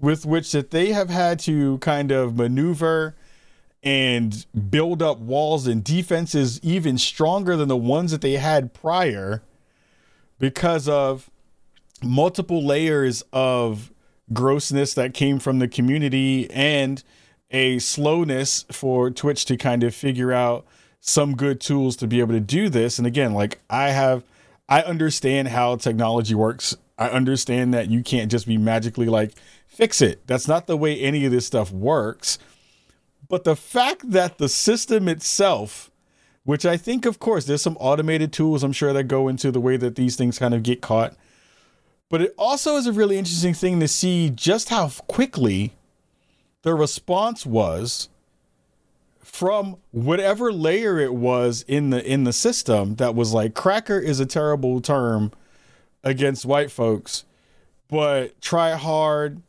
with 0.00 0.24
which 0.24 0.52
that 0.52 0.70
they 0.70 0.92
have 0.92 1.10
had 1.10 1.38
to 1.40 1.78
kind 1.78 2.10
of 2.10 2.36
maneuver 2.36 3.14
and 3.82 4.46
build 4.70 5.02
up 5.02 5.18
walls 5.18 5.66
and 5.66 5.84
defenses 5.84 6.60
even 6.62 6.98
stronger 6.98 7.56
than 7.56 7.68
the 7.68 7.76
ones 7.76 8.10
that 8.10 8.20
they 8.20 8.34
had 8.34 8.74
prior 8.74 9.42
because 10.38 10.88
of 10.88 11.30
multiple 12.02 12.64
layers 12.64 13.22
of 13.32 13.92
grossness 14.32 14.94
that 14.94 15.14
came 15.14 15.38
from 15.38 15.58
the 15.58 15.68
community 15.68 16.50
and 16.50 17.02
a 17.50 17.78
slowness 17.78 18.64
for 18.70 19.10
Twitch 19.10 19.44
to 19.46 19.56
kind 19.56 19.82
of 19.82 19.94
figure 19.94 20.32
out 20.32 20.66
some 21.00 21.34
good 21.34 21.60
tools 21.60 21.96
to 21.96 22.06
be 22.06 22.20
able 22.20 22.34
to 22.34 22.40
do 22.40 22.68
this. 22.68 22.98
And 22.98 23.06
again, 23.06 23.32
like 23.32 23.60
I 23.70 23.90
have, 23.90 24.22
I 24.68 24.82
understand 24.82 25.48
how 25.48 25.76
technology 25.76 26.34
works. 26.34 26.76
I 26.98 27.08
understand 27.08 27.72
that 27.74 27.88
you 27.88 28.02
can't 28.02 28.30
just 28.30 28.46
be 28.46 28.58
magically 28.58 29.06
like, 29.06 29.32
fix 29.78 30.02
it. 30.02 30.26
That's 30.26 30.48
not 30.48 30.66
the 30.66 30.76
way 30.76 31.00
any 31.00 31.24
of 31.24 31.30
this 31.30 31.46
stuff 31.46 31.70
works. 31.70 32.36
But 33.28 33.44
the 33.44 33.54
fact 33.54 34.10
that 34.10 34.38
the 34.38 34.48
system 34.48 35.06
itself, 35.06 35.92
which 36.42 36.66
I 36.66 36.76
think, 36.76 37.06
of 37.06 37.20
course, 37.20 37.44
there's 37.44 37.62
some 37.62 37.76
automated 37.78 38.32
tools 38.32 38.64
I'm 38.64 38.72
sure 38.72 38.92
that 38.92 39.04
go 39.04 39.28
into 39.28 39.52
the 39.52 39.60
way 39.60 39.76
that 39.76 39.94
these 39.94 40.16
things 40.16 40.36
kind 40.36 40.52
of 40.52 40.64
get 40.64 40.80
caught. 40.80 41.14
But 42.08 42.22
it 42.22 42.34
also 42.36 42.74
is 42.74 42.88
a 42.88 42.92
really 42.92 43.18
interesting 43.18 43.54
thing 43.54 43.78
to 43.78 43.86
see 43.86 44.30
just 44.30 44.68
how 44.68 44.88
quickly 44.88 45.74
the 46.62 46.74
response 46.74 47.46
was 47.46 48.08
from 49.22 49.76
whatever 49.92 50.52
layer 50.52 50.98
it 50.98 51.14
was 51.14 51.64
in 51.68 51.90
the 51.90 52.04
in 52.04 52.24
the 52.24 52.32
system 52.32 52.96
that 52.96 53.14
was 53.14 53.32
like 53.32 53.54
cracker 53.54 53.98
is 53.98 54.18
a 54.18 54.26
terrible 54.26 54.80
term 54.80 55.30
against 56.02 56.46
white 56.46 56.70
folks 56.70 57.24
but 57.88 58.40
try 58.40 58.72
hard 58.72 59.42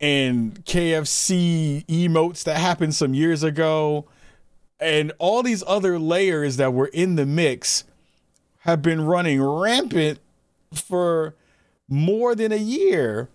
and 0.00 0.64
KFC 0.64 1.86
emotes 1.86 2.44
that 2.44 2.58
happened 2.58 2.94
some 2.94 3.14
years 3.14 3.42
ago 3.42 4.06
and 4.80 5.12
all 5.18 5.42
these 5.42 5.64
other 5.66 5.98
layers 5.98 6.56
that 6.56 6.72
were 6.72 6.88
in 6.88 7.14
the 7.14 7.26
mix 7.26 7.84
have 8.60 8.82
been 8.82 9.00
running 9.00 9.42
rampant 9.42 10.18
for 10.74 11.34
more 11.88 12.34
than 12.34 12.52
a 12.52 12.56
year. 12.56 13.28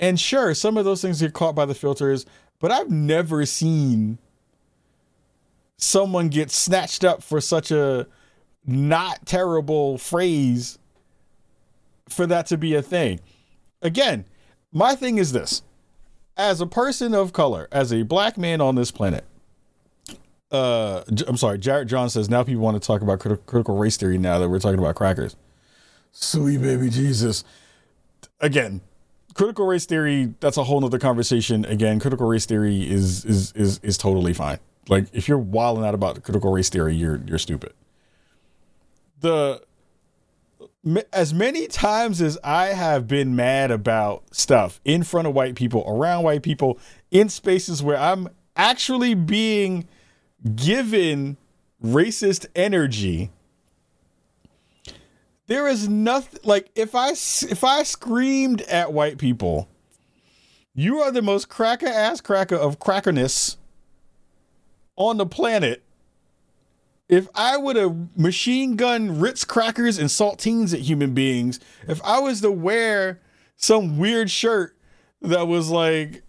And 0.00 0.18
sure, 0.18 0.54
some 0.54 0.76
of 0.76 0.84
those 0.84 1.00
things 1.00 1.20
get 1.20 1.32
caught 1.32 1.54
by 1.54 1.64
the 1.64 1.74
filters, 1.74 2.26
but 2.58 2.70
I've 2.70 2.90
never 2.90 3.46
seen 3.46 4.18
someone 5.76 6.28
get 6.28 6.50
snatched 6.50 7.04
up 7.04 7.22
for 7.22 7.40
such 7.40 7.70
a 7.70 8.06
not 8.66 9.24
terrible 9.26 9.98
phrase 9.98 10.78
for 12.08 12.26
that 12.26 12.46
to 12.46 12.56
be 12.56 12.74
a 12.74 12.82
thing. 12.82 13.20
Again, 13.80 14.24
my 14.72 14.94
thing 14.94 15.18
is 15.18 15.32
this 15.32 15.62
as 16.42 16.60
a 16.60 16.66
person 16.66 17.14
of 17.14 17.32
color, 17.32 17.68
as 17.70 17.92
a 17.92 18.02
black 18.02 18.36
man 18.36 18.60
on 18.60 18.74
this 18.74 18.90
planet, 18.90 19.24
uh, 20.50 21.02
I'm 21.26 21.36
sorry, 21.36 21.58
Jared 21.58 21.88
John 21.88 22.10
says 22.10 22.28
now 22.28 22.42
people 22.42 22.62
want 22.62 22.80
to 22.80 22.86
talk 22.86 23.00
about 23.00 23.20
critical, 23.20 23.44
critical 23.46 23.76
race 23.78 23.96
theory 23.96 24.18
now 24.18 24.38
that 24.38 24.48
we're 24.48 24.58
talking 24.58 24.78
about 24.78 24.96
crackers. 24.96 25.36
Sweet 26.10 26.60
baby 26.60 26.90
Jesus. 26.90 27.44
Again, 28.40 28.80
critical 29.34 29.66
race 29.66 29.86
theory, 29.86 30.34
that's 30.40 30.56
a 30.56 30.64
whole 30.64 30.80
nother 30.80 30.98
conversation. 30.98 31.64
Again, 31.64 32.00
critical 32.00 32.26
race 32.26 32.44
theory 32.44 32.82
is 32.90 33.24
is 33.24 33.52
is 33.52 33.78
is 33.78 33.96
totally 33.96 34.34
fine. 34.34 34.58
Like 34.88 35.06
if 35.12 35.28
you're 35.28 35.38
wilding 35.38 35.84
out 35.84 35.94
about 35.94 36.22
critical 36.22 36.52
race 36.52 36.68
theory, 36.68 36.94
you're 36.96 37.22
you're 37.24 37.38
stupid. 37.38 37.72
The 39.20 39.62
as 41.12 41.32
many 41.32 41.68
times 41.68 42.20
as 42.20 42.38
I 42.42 42.66
have 42.68 43.06
been 43.06 43.36
mad 43.36 43.70
about 43.70 44.34
stuff 44.34 44.80
in 44.84 45.02
front 45.04 45.28
of 45.28 45.34
white 45.34 45.54
people, 45.54 45.84
around 45.86 46.24
white 46.24 46.42
people, 46.42 46.78
in 47.10 47.28
spaces 47.28 47.82
where 47.82 47.96
I'm 47.96 48.28
actually 48.56 49.14
being 49.14 49.86
given 50.56 51.36
racist 51.82 52.46
energy, 52.56 53.30
there 55.46 55.68
is 55.68 55.88
nothing 55.88 56.40
like 56.44 56.70
if 56.74 56.94
I 56.94 57.10
if 57.10 57.62
I 57.62 57.82
screamed 57.84 58.62
at 58.62 58.92
white 58.92 59.18
people, 59.18 59.68
you 60.74 61.00
are 61.00 61.12
the 61.12 61.22
most 61.22 61.48
cracker 61.48 61.86
ass 61.86 62.20
cracker 62.20 62.56
of 62.56 62.78
crackerness 62.78 63.56
on 64.96 65.16
the 65.16 65.26
planet 65.26 65.82
if 67.12 67.28
I 67.34 67.58
would 67.58 67.76
have 67.76 67.94
machine 68.16 68.74
gun 68.74 69.20
Ritz 69.20 69.44
crackers 69.44 69.98
and 69.98 70.08
saltines 70.08 70.72
at 70.72 70.80
human 70.80 71.12
beings, 71.12 71.60
if 71.86 72.02
I 72.02 72.18
was 72.20 72.40
to 72.40 72.50
wear 72.50 73.20
some 73.54 73.98
weird 73.98 74.30
shirt 74.30 74.74
that 75.20 75.46
was 75.46 75.68
like 75.68 76.22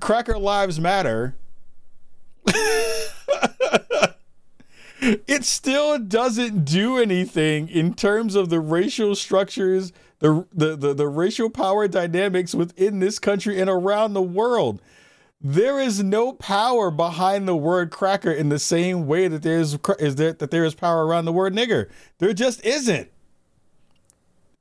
Cracker 0.00 0.38
Lives 0.38 0.80
Matter. 0.80 1.36
it 5.02 5.44
still 5.44 5.98
doesn't 5.98 6.64
do 6.64 6.96
anything 6.96 7.68
in 7.68 7.92
terms 7.92 8.34
of 8.34 8.48
the 8.48 8.60
racial 8.60 9.14
structures, 9.14 9.92
the, 10.20 10.46
the, 10.54 10.74
the, 10.74 10.94
the 10.94 11.06
racial 11.06 11.50
power 11.50 11.86
dynamics 11.86 12.54
within 12.54 13.00
this 13.00 13.18
country 13.18 13.60
and 13.60 13.68
around 13.68 14.14
the 14.14 14.22
world. 14.22 14.80
There 15.44 15.80
is 15.80 16.02
no 16.02 16.32
power 16.32 16.92
behind 16.92 17.48
the 17.48 17.56
word 17.56 17.90
cracker 17.90 18.30
in 18.30 18.48
the 18.48 18.60
same 18.60 19.08
way 19.08 19.26
that 19.26 19.42
there's 19.42 19.76
is 19.98 20.14
there 20.14 20.32
that 20.34 20.50
there 20.52 20.64
is 20.64 20.74
power 20.74 21.04
around 21.04 21.24
the 21.24 21.32
word 21.32 21.52
nigger. 21.52 21.90
There 22.18 22.32
just 22.32 22.64
isn't. 22.64 23.10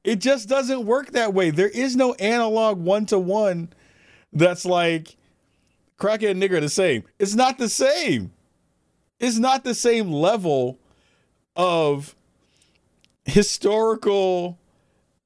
It 0.04 0.16
just 0.16 0.50
doesn't 0.50 0.86
work 0.86 1.12
that 1.12 1.36
way. 1.36 1.52
There 1.52 1.70
is 1.70 1.96
no 1.96 2.16
analog 2.16 2.80
one 2.80 3.06
to 3.08 3.20
one 3.20 3.70
that's 4.34 4.66
like 4.66 5.16
cracker 5.98 6.30
and 6.30 6.42
nigger 6.42 6.60
the 6.60 6.70
same. 6.70 7.04
It's 7.20 7.36
not 7.36 7.60
the 7.60 7.70
same. 7.70 8.32
It's 9.20 9.38
not 9.38 9.64
the 9.64 9.76
same 9.76 10.12
level 10.12 10.80
of 11.56 12.16
historical 13.26 14.58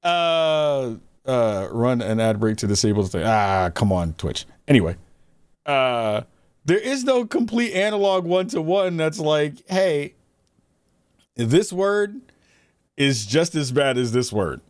uh 0.04 0.96
uh 1.24 1.68
run 1.70 2.02
an 2.02 2.20
ad 2.20 2.38
break 2.38 2.58
to 2.58 2.66
disable 2.66 3.04
thing. 3.06 3.22
Ah, 3.24 3.70
come 3.72 3.90
on, 3.90 4.12
Twitch. 4.14 4.44
Anyway, 4.68 4.96
uh 5.66 6.22
there 6.64 6.78
is 6.78 7.04
no 7.04 7.24
complete 7.24 7.72
analog 7.74 8.24
one 8.24 8.48
to 8.48 8.60
one 8.60 8.96
that's 8.96 9.20
like, 9.20 9.54
hey, 9.68 10.14
this 11.36 11.72
word 11.72 12.20
is 12.96 13.24
just 13.24 13.54
as 13.54 13.70
bad 13.70 13.96
as 13.96 14.12
this 14.12 14.32
word. 14.32 14.60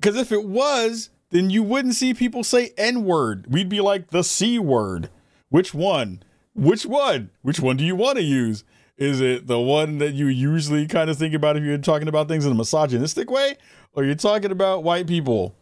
Because 0.00 0.16
if 0.16 0.32
it 0.32 0.44
was, 0.44 1.10
then 1.30 1.50
you 1.50 1.62
wouldn't 1.62 1.94
see 1.94 2.14
people 2.14 2.42
say 2.42 2.72
N 2.78 3.04
word. 3.04 3.46
We'd 3.52 3.68
be 3.68 3.80
like 3.80 4.10
the 4.10 4.24
C 4.24 4.58
word. 4.58 5.10
Which 5.50 5.74
one? 5.74 6.22
Which 6.54 6.86
one? 6.86 7.30
Which 7.42 7.60
one 7.60 7.76
do 7.76 7.84
you 7.84 7.96
want 7.96 8.16
to 8.16 8.24
use? 8.24 8.64
Is 8.96 9.20
it 9.20 9.46
the 9.46 9.60
one 9.60 9.98
that 9.98 10.14
you 10.14 10.26
usually 10.26 10.86
kind 10.86 11.10
of 11.10 11.18
think 11.18 11.34
about 11.34 11.56
if 11.56 11.64
you're 11.64 11.78
talking 11.78 12.08
about 12.08 12.28
things 12.28 12.46
in 12.46 12.52
a 12.52 12.54
misogynistic 12.54 13.30
way? 13.30 13.56
Or 13.92 14.04
you're 14.04 14.14
talking 14.14 14.50
about 14.50 14.84
white 14.84 15.06
people? 15.06 15.54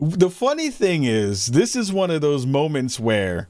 The 0.00 0.30
funny 0.30 0.70
thing 0.70 1.02
is, 1.02 1.48
this 1.48 1.74
is 1.74 1.92
one 1.92 2.12
of 2.12 2.20
those 2.20 2.46
moments 2.46 3.00
where 3.00 3.48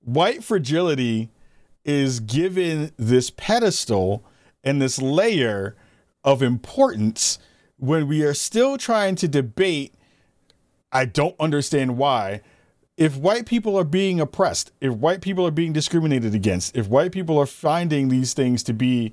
white 0.00 0.42
fragility 0.42 1.28
is 1.84 2.20
given 2.20 2.92
this 2.96 3.28
pedestal 3.30 4.24
and 4.62 4.80
this 4.80 5.02
layer 5.02 5.76
of 6.24 6.42
importance 6.42 7.38
when 7.76 8.08
we 8.08 8.22
are 8.22 8.32
still 8.32 8.78
trying 8.78 9.16
to 9.16 9.28
debate. 9.28 9.92
I 10.90 11.04
don't 11.04 11.36
understand 11.38 11.98
why. 11.98 12.40
If 12.96 13.16
white 13.16 13.44
people 13.44 13.76
are 13.76 13.84
being 13.84 14.20
oppressed, 14.20 14.70
if 14.80 14.94
white 14.94 15.20
people 15.20 15.46
are 15.46 15.50
being 15.50 15.74
discriminated 15.74 16.34
against, 16.34 16.74
if 16.74 16.88
white 16.88 17.12
people 17.12 17.36
are 17.36 17.44
finding 17.44 18.08
these 18.08 18.32
things 18.32 18.62
to 18.62 18.72
be, 18.72 19.12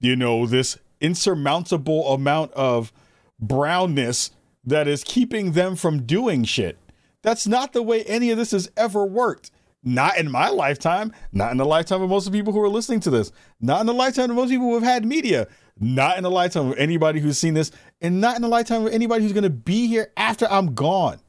you 0.00 0.16
know, 0.16 0.44
this 0.44 0.76
insurmountable 1.00 2.12
amount 2.12 2.52
of 2.52 2.92
brownness 3.38 4.32
that 4.66 4.88
is 4.88 5.04
keeping 5.04 5.52
them 5.52 5.76
from 5.76 6.02
doing 6.02 6.44
shit. 6.44 6.76
That's 7.22 7.46
not 7.46 7.72
the 7.72 7.82
way 7.82 8.02
any 8.04 8.30
of 8.30 8.38
this 8.38 8.50
has 8.50 8.70
ever 8.76 9.06
worked. 9.06 9.50
Not 9.82 10.18
in 10.18 10.30
my 10.30 10.48
lifetime, 10.48 11.12
not 11.32 11.52
in 11.52 11.58
the 11.58 11.64
lifetime 11.64 12.02
of 12.02 12.10
most 12.10 12.26
of 12.26 12.32
the 12.32 12.38
people 12.38 12.52
who 12.52 12.60
are 12.60 12.68
listening 12.68 12.98
to 13.00 13.10
this, 13.10 13.30
not 13.60 13.80
in 13.80 13.86
the 13.86 13.94
lifetime 13.94 14.30
of 14.30 14.36
most 14.36 14.50
people 14.50 14.66
who 14.66 14.74
have 14.74 14.82
had 14.82 15.04
media, 15.04 15.46
not 15.78 16.16
in 16.16 16.24
the 16.24 16.30
lifetime 16.30 16.72
of 16.72 16.78
anybody 16.78 17.20
who's 17.20 17.38
seen 17.38 17.54
this, 17.54 17.70
and 18.00 18.20
not 18.20 18.34
in 18.34 18.42
the 18.42 18.48
lifetime 18.48 18.84
of 18.84 18.92
anybody 18.92 19.22
who's 19.22 19.32
going 19.32 19.44
to 19.44 19.50
be 19.50 19.86
here 19.86 20.10
after 20.16 20.46
I'm 20.50 20.74
gone. 20.74 21.20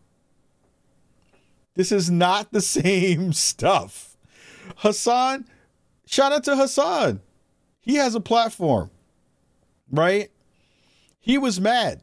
This 1.76 1.91
is 1.91 2.10
not 2.10 2.52
the 2.52 2.62
same 2.82 3.32
stuff. 3.32 4.17
Hassan, 4.78 5.45
shout 6.08 6.32
out 6.32 6.43
to 6.45 6.56
Hassan. 6.56 7.21
He 7.80 7.95
has 7.95 8.15
a 8.15 8.19
platform, 8.19 8.89
right? 9.91 10.32
He 11.19 11.38
was 11.38 11.62
mad. 11.62 12.02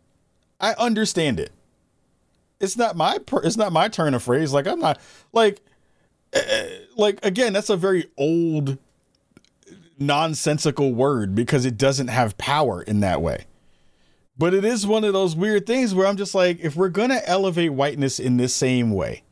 I 0.61 0.73
understand 0.75 1.41
it. 1.41 1.53
It's 2.61 2.77
not 2.77 2.97
my 2.97 3.19
it's 3.43 3.57
not 3.57 3.73
my 3.73 3.89
turn 3.89 4.15
of 4.15 4.23
phrase. 4.23 4.53
Like 4.53 4.67
I'm 4.67 4.81
not 4.81 4.99
like 5.33 5.61
uh, 6.35 6.41
like 6.97 7.25
again. 7.25 7.53
That's 7.53 7.71
a 7.71 7.77
very 7.77 8.11
old, 8.17 8.79
nonsensical 9.99 10.95
word 10.95 11.35
because 11.35 11.65
it 11.65 11.77
doesn't 11.77 12.09
have 12.09 12.39
power 12.39 12.83
in 12.83 13.01
that 13.01 13.21
way. 13.21 13.45
But 14.37 14.55
it 14.55 14.65
is 14.65 14.87
one 14.87 15.05
of 15.05 15.13
those 15.13 15.37
weird 15.37 15.67
things 15.67 15.95
where 15.95 16.07
I'm 16.07 16.17
just 16.17 16.35
like, 16.35 16.59
if 16.61 16.75
we're 16.75 16.89
gonna 16.89 17.21
elevate 17.25 17.73
whiteness 17.73 18.19
in 18.19 18.37
this 18.37 18.55
same 18.55 18.91
way, 18.91 19.23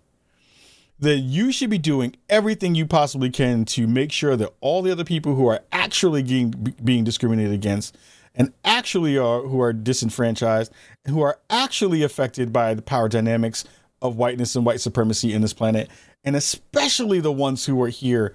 then 0.99 1.25
you 1.25 1.51
should 1.51 1.71
be 1.71 1.79
doing 1.79 2.15
everything 2.31 2.77
you 2.77 2.87
possibly 2.87 3.29
can 3.29 3.65
to 3.65 3.89
make 3.89 4.13
sure 4.13 4.37
that 4.37 4.53
all 4.61 4.83
the 4.83 4.93
other 4.93 5.05
people 5.05 5.35
who 5.35 5.49
are 5.49 5.61
actually 5.73 6.23
being, 6.23 6.75
being 6.85 7.03
discriminated 7.03 7.53
against 7.53 7.97
and 8.35 8.53
actually 8.65 9.19
are 9.19 9.43
who 9.43 9.61
are 9.61 9.73
disenfranchised 9.73 10.73
who 11.07 11.21
are 11.21 11.39
actually 11.51 12.03
affected 12.03 12.53
by 12.53 12.75
the 12.75 12.83
power 12.83 13.09
dynamics 13.09 13.65
of 14.01 14.17
whiteness 14.17 14.57
and 14.57 14.65
white 14.67 14.81
supremacy 14.81 15.33
in 15.33 15.43
this 15.43 15.53
planet 15.53 15.89
and 16.25 16.37
especially 16.37 17.21
the 17.21 17.33
ones 17.33 17.67
who 17.67 17.81
are 17.83 17.89
here 17.89 18.35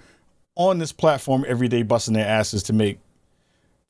on 0.56 0.80
this 0.80 0.92
platform 0.92 1.46
every 1.48 1.68
day 1.68 1.84
busting 1.84 2.14
their 2.14 2.28
asses 2.28 2.64
to 2.64 2.74
make 2.74 3.00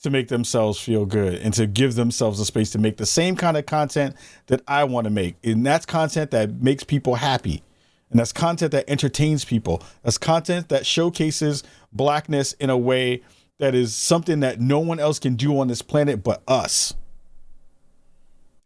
to 0.02 0.10
make 0.10 0.28
themselves 0.28 0.80
feel 0.80 1.06
good 1.06 1.36
and 1.36 1.54
to 1.54 1.66
give 1.66 1.96
themselves 1.96 2.40
a 2.40 2.46
space 2.46 2.72
to 2.72 2.78
make 2.78 2.98
the 2.98 3.06
same 3.06 3.36
kind 3.36 3.58
of 3.58 3.66
content 3.66 4.16
that 4.48 4.62
I 4.68 4.84
want 4.84 5.06
to 5.06 5.12
make. 5.12 5.36
And 5.44 5.66
that's 5.66 5.86
content 5.86 6.32
that 6.32 6.62
makes 6.62 6.84
people 6.84 7.16
happy. 7.16 7.64
And 8.10 8.20
that's 8.20 8.32
content 8.32 8.72
that 8.72 8.90
entertains 8.90 9.44
people. 9.44 9.82
That's 10.04 10.18
content 10.18 10.70
that 10.70 10.86
showcases 10.86 11.64
blackness 11.92 12.54
in 12.54 12.70
a 12.70 12.78
way 12.78 13.22
that 13.60 13.74
is 13.74 13.96
something 13.96 14.40
that 14.42 14.60
no 14.60 14.80
one 14.80 15.00
else 15.00 15.20
can 15.20 15.36
do 15.36 15.60
on 15.60 15.68
this 15.68 15.82
planet 15.82 16.24
but 16.24 16.44
us. 16.48 16.94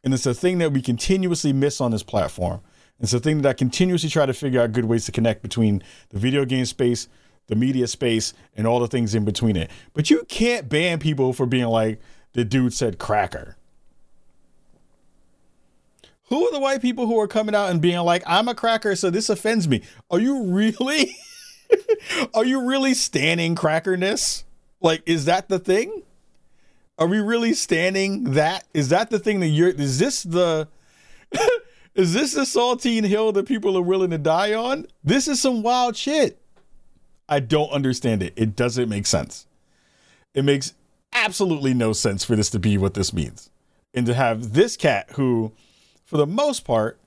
And 0.04 0.14
it's 0.14 0.26
a 0.26 0.34
thing 0.34 0.58
that 0.58 0.74
we 0.74 0.82
continuously 0.82 1.54
miss 1.54 1.80
on 1.80 1.92
this 1.92 2.04
platform. 2.04 2.62
It's 3.00 3.14
a 3.14 3.20
thing 3.20 3.42
that 3.42 3.50
I 3.50 3.54
continuously 3.54 4.10
try 4.10 4.26
to 4.26 4.34
figure 4.34 4.62
out 4.62 4.74
good 4.74 4.86
ways 4.86 5.06
to 5.06 5.12
connect 5.12 5.42
between 5.42 5.82
the 6.10 6.20
video 6.20 6.46
game 6.46 6.66
space, 6.66 7.08
the 7.48 7.56
media 7.56 7.88
space, 7.88 8.34
and 8.56 8.68
all 8.68 8.80
the 8.80 8.88
things 8.88 9.16
in 9.16 9.26
between 9.26 9.56
it. 9.56 9.72
But 9.94 10.10
you 10.10 10.24
can't 10.28 10.70
ban 10.70 11.00
people 11.00 11.34
for 11.34 11.46
being 11.46 11.66
like, 11.68 12.00
the 12.34 12.46
dude 12.46 12.74
said 12.74 13.00
cracker. 13.00 13.58
Who 16.26 16.48
are 16.48 16.52
the 16.52 16.60
white 16.60 16.82
people 16.82 17.08
who 17.08 17.20
are 17.20 17.28
coming 17.28 17.56
out 17.56 17.72
and 17.72 17.82
being 17.82 18.00
like, 18.00 18.24
I'm 18.26 18.48
a 18.48 18.56
cracker, 18.56 18.96
so 18.96 19.10
this 19.10 19.30
offends 19.30 19.68
me? 19.68 19.82
Are 20.10 20.20
you 20.20 20.44
really? 20.44 21.16
are 22.34 22.46
you 22.46 22.66
really 22.66 22.94
standing 22.94 23.56
crackerness? 23.56 24.44
Like, 24.82 25.04
is 25.06 25.26
that 25.26 25.48
the 25.48 25.60
thing? 25.60 26.04
Are 26.98 27.08
we 27.08 27.20
really 27.20 27.54
standing 27.54 28.34
that? 28.34 28.66
Is 28.74 28.90
that 28.90 29.10
the 29.10 29.20
thing 29.20 29.40
that 29.40 29.48
you're 29.48 29.70
is 29.70 30.00
this 30.00 30.24
the 30.24 30.68
is 31.96 32.14
this 32.14 32.34
the 32.34 32.42
saltine 32.42 33.06
hill 33.06 33.32
that 33.32 33.48
people 33.48 33.78
are 33.78 33.82
willing 33.82 34.12
to 34.12 34.18
die 34.18 34.54
on? 34.54 34.86
This 35.04 35.28
is 35.28 35.42
some 35.42 35.64
wild 35.64 35.96
shit. 35.96 36.40
I 37.30 37.40
don't 37.40 37.72
understand 37.72 38.22
it. 38.22 38.34
It 38.36 38.56
doesn't 38.56 38.90
make 38.90 39.06
sense. 39.06 39.48
It 40.34 40.44
makes 40.44 40.74
absolutely 41.14 41.74
no 41.74 41.94
sense 41.94 42.24
for 42.24 42.36
this 42.36 42.50
to 42.50 42.60
be 42.60 42.78
what 42.78 42.94
this 42.94 43.14
means. 43.14 43.50
And 43.94 44.06
to 44.06 44.14
have 44.14 44.54
this 44.54 44.78
cat 44.78 45.12
who, 45.14 45.54
for 46.06 46.18
the 46.18 46.28
most 46.28 46.66
part, 46.66 47.00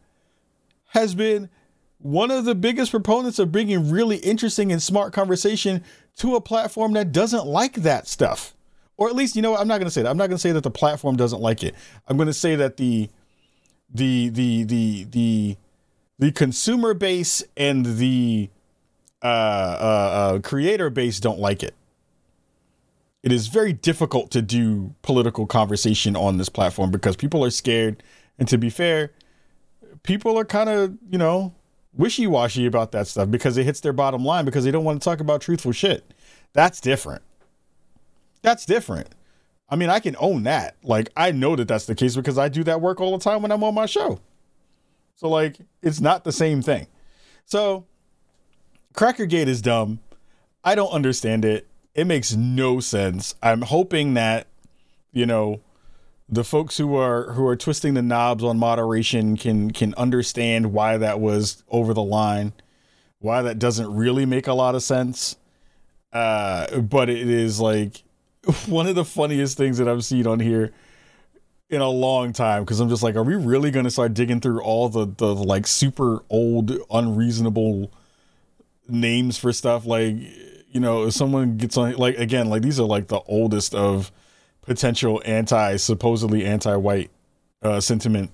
has 0.89 1.15
been 1.15 1.51
one 1.99 2.31
of 2.31 2.45
the 2.45 2.55
biggest 2.55 2.91
proponents 2.91 3.39
of 3.39 3.51
bringing 3.53 3.91
really 3.91 4.17
interesting 4.19 4.71
and 4.71 4.83
smart 4.83 5.13
conversation 5.13 5.83
to 6.17 6.37
a 6.37 6.41
platform 6.41 6.93
that 6.93 7.13
doesn't 7.13 7.47
like 7.47 7.75
that 7.75 8.07
stuff. 8.07 8.55
Or 8.97 9.09
at 9.09 9.17
least, 9.17 9.35
you 9.35 9.43
know 9.43 9.53
what, 9.53 9.61
I'm 9.61 9.69
not 9.69 9.79
to 9.81 9.91
say 9.91 10.03
that. 10.03 10.09
I'm 10.09 10.17
not 10.17 10.31
to 10.31 10.39
say 10.39 10.53
that 10.53 10.63
the 10.63 10.71
platform 10.71 11.17
doesn't 11.17 11.41
like 11.41 11.65
it. 11.65 11.75
I'm 12.07 12.17
to 12.19 12.33
say 12.33 12.55
that 12.57 12.77
the 12.77 13.11
the 13.93 14.29
the 14.29 14.65
the 14.65 15.05
the 15.05 15.57
the 16.19 16.33
consumer 16.33 16.95
base 16.95 17.43
and 17.57 17.85
the 17.85 18.51
uh, 19.23 19.27
uh, 19.27 20.35
uh, 20.37 20.39
creator 20.41 20.91
base 20.91 21.19
don't 21.19 21.39
like 21.39 21.63
it. 21.63 21.75
It 23.23 23.33
is 23.33 23.49
very 23.49 23.73
difficult 23.73 24.31
to 24.33 24.43
do 24.43 24.95
political 25.03 25.47
conversation 25.47 26.15
on 26.15 26.37
this 26.37 26.51
platform 26.51 26.91
because 26.91 27.17
people 27.17 27.43
are 27.43 27.51
scared. 27.51 28.03
And 28.39 28.47
to 28.49 28.59
be 28.59 28.69
fair, 28.69 29.13
people 30.03 30.39
are 30.39 30.45
kind 30.45 30.69
of, 30.69 30.97
you 31.09 31.17
know, 31.17 31.55
wishy 31.97 32.27
washy 32.27 32.67
about 32.67 32.93
that 32.93 33.07
stuff 33.07 33.31
because 33.31 33.57
it 33.57 33.65
hits 33.65 33.81
their 33.81 33.93
bottom 33.93 34.25
line 34.25 34.45
because 34.45 34.65
they 34.65 34.71
don't 34.71 34.85
want 34.85 35.01
to 35.01 35.05
talk 35.05 35.21
about 35.21 35.41
truthful 35.41 35.73
shit. 35.73 36.13
That's 36.53 36.81
different. 36.81 37.23
That's 38.43 38.67
different. 38.67 39.09
I 39.69 39.77
mean, 39.77 39.89
I 39.89 40.01
can 40.01 40.17
own 40.19 40.43
that. 40.45 40.77
Like, 40.83 41.11
I 41.17 41.33
know 41.33 41.57
that 41.57 41.69
that's 41.69 41.87
the 41.87 41.95
case 41.95 42.15
because 42.15 42.39
I 42.39 42.49
do 42.49 42.63
that 42.65 42.81
work 42.81 43.01
all 43.01 43.17
the 43.17 43.25
time 43.25 43.43
when 43.43 43.51
I'm 43.51 43.65
on 43.65 43.75
my 43.75 43.87
show. 43.87 44.21
So, 45.17 45.29
like, 45.29 45.59
it's 45.83 46.01
not 46.01 46.25
the 46.25 46.33
same 46.33 46.61
thing. 46.61 46.87
So, 47.47 47.87
Crackergate 48.93 49.49
is 49.49 49.63
dumb. 49.63 50.01
I 50.63 50.75
don't 50.75 50.91
understand 50.91 51.45
it. 51.45 51.67
It 51.95 52.07
makes 52.07 52.35
no 52.35 52.81
sense. 52.81 53.35
I'm 53.43 53.63
hoping 53.63 54.15
that, 54.15 54.47
you 55.13 55.27
know, 55.27 55.61
the 56.35 56.45
folks 56.45 56.79
who 56.79 56.97
are 56.97 57.33
who 57.33 57.47
are 57.47 57.57
twisting 57.57 57.95
the 57.95 58.03
knobs 58.03 58.43
on 58.43 58.59
moderation 58.59 59.37
can 59.37 59.71
can 59.71 59.95
understand 59.95 60.73
why 60.73 60.97
that 60.97 61.21
was 61.21 61.63
over 61.69 61.95
the 61.95 62.03
line, 62.03 62.53
why 63.21 63.43
that 63.43 63.59
doesn't 63.59 63.95
really 63.95 64.27
make 64.27 64.47
a 64.47 64.53
lot 64.53 64.75
of 64.75 64.83
sense. 64.83 65.37
Uh, 66.13 66.81
but 66.81 67.09
it 67.09 67.29
is 67.29 67.61
like 67.61 68.03
one 68.67 68.87
of 68.87 68.95
the 68.95 69.05
funniest 69.05 69.57
things 69.57 69.79
that 69.79 69.89
I've 69.89 70.05
seen 70.05 70.27
on 70.27 70.41
here 70.41 70.73
in 71.71 71.81
a 71.81 71.89
long 71.89 72.33
time 72.33 72.65
because 72.65 72.81
I'm 72.81 72.89
just 72.89 73.03
like, 73.03 73.17
are 73.17 73.23
we 73.23 73.37
really 73.37 73.71
going 73.71 73.85
to 73.85 73.91
start 73.91 74.15
digging 74.15 74.41
through 74.41 74.61
all 74.61 74.89
the 74.89 75.07
the 75.07 75.35
like 75.35 75.67
super 75.67 76.25
old 76.31 76.77
unreasonable 76.91 77.93
names 78.89 79.39
for 79.39 79.53
stuff? 79.53 79.87
Like, 79.87 80.17
you 80.71 80.81
know, 80.81 81.05
if 81.05 81.15
someone 81.15 81.57
gets 81.57 81.77
on 81.77 81.95
like 81.95 82.19
again, 82.19 82.49
like 82.49 82.63
these 82.63 82.81
are 82.81 82.87
like 82.87 83.07
the 83.07 83.21
oldest 83.21 83.75
of 83.75 84.11
potential 84.67 85.23
anti 85.25 85.77
supposedly 85.77 86.45
anti-white 86.45 87.11
uh 87.63 87.81
sentiment 87.81 88.31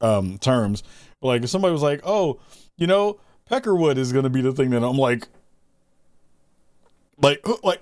um 0.00 0.38
terms. 0.38 0.82
But 1.20 1.28
Like 1.28 1.42
if 1.44 1.50
somebody 1.50 1.72
was 1.72 1.82
like, 1.82 2.00
"Oh, 2.04 2.38
you 2.76 2.86
know, 2.86 3.18
Peckerwood 3.50 3.96
is 3.96 4.12
to 4.12 4.30
be 4.30 4.42
the 4.42 4.52
thing 4.52 4.70
that 4.70 4.82
I'm 4.82 4.98
like 4.98 5.28
like 7.20 7.46
like 7.62 7.80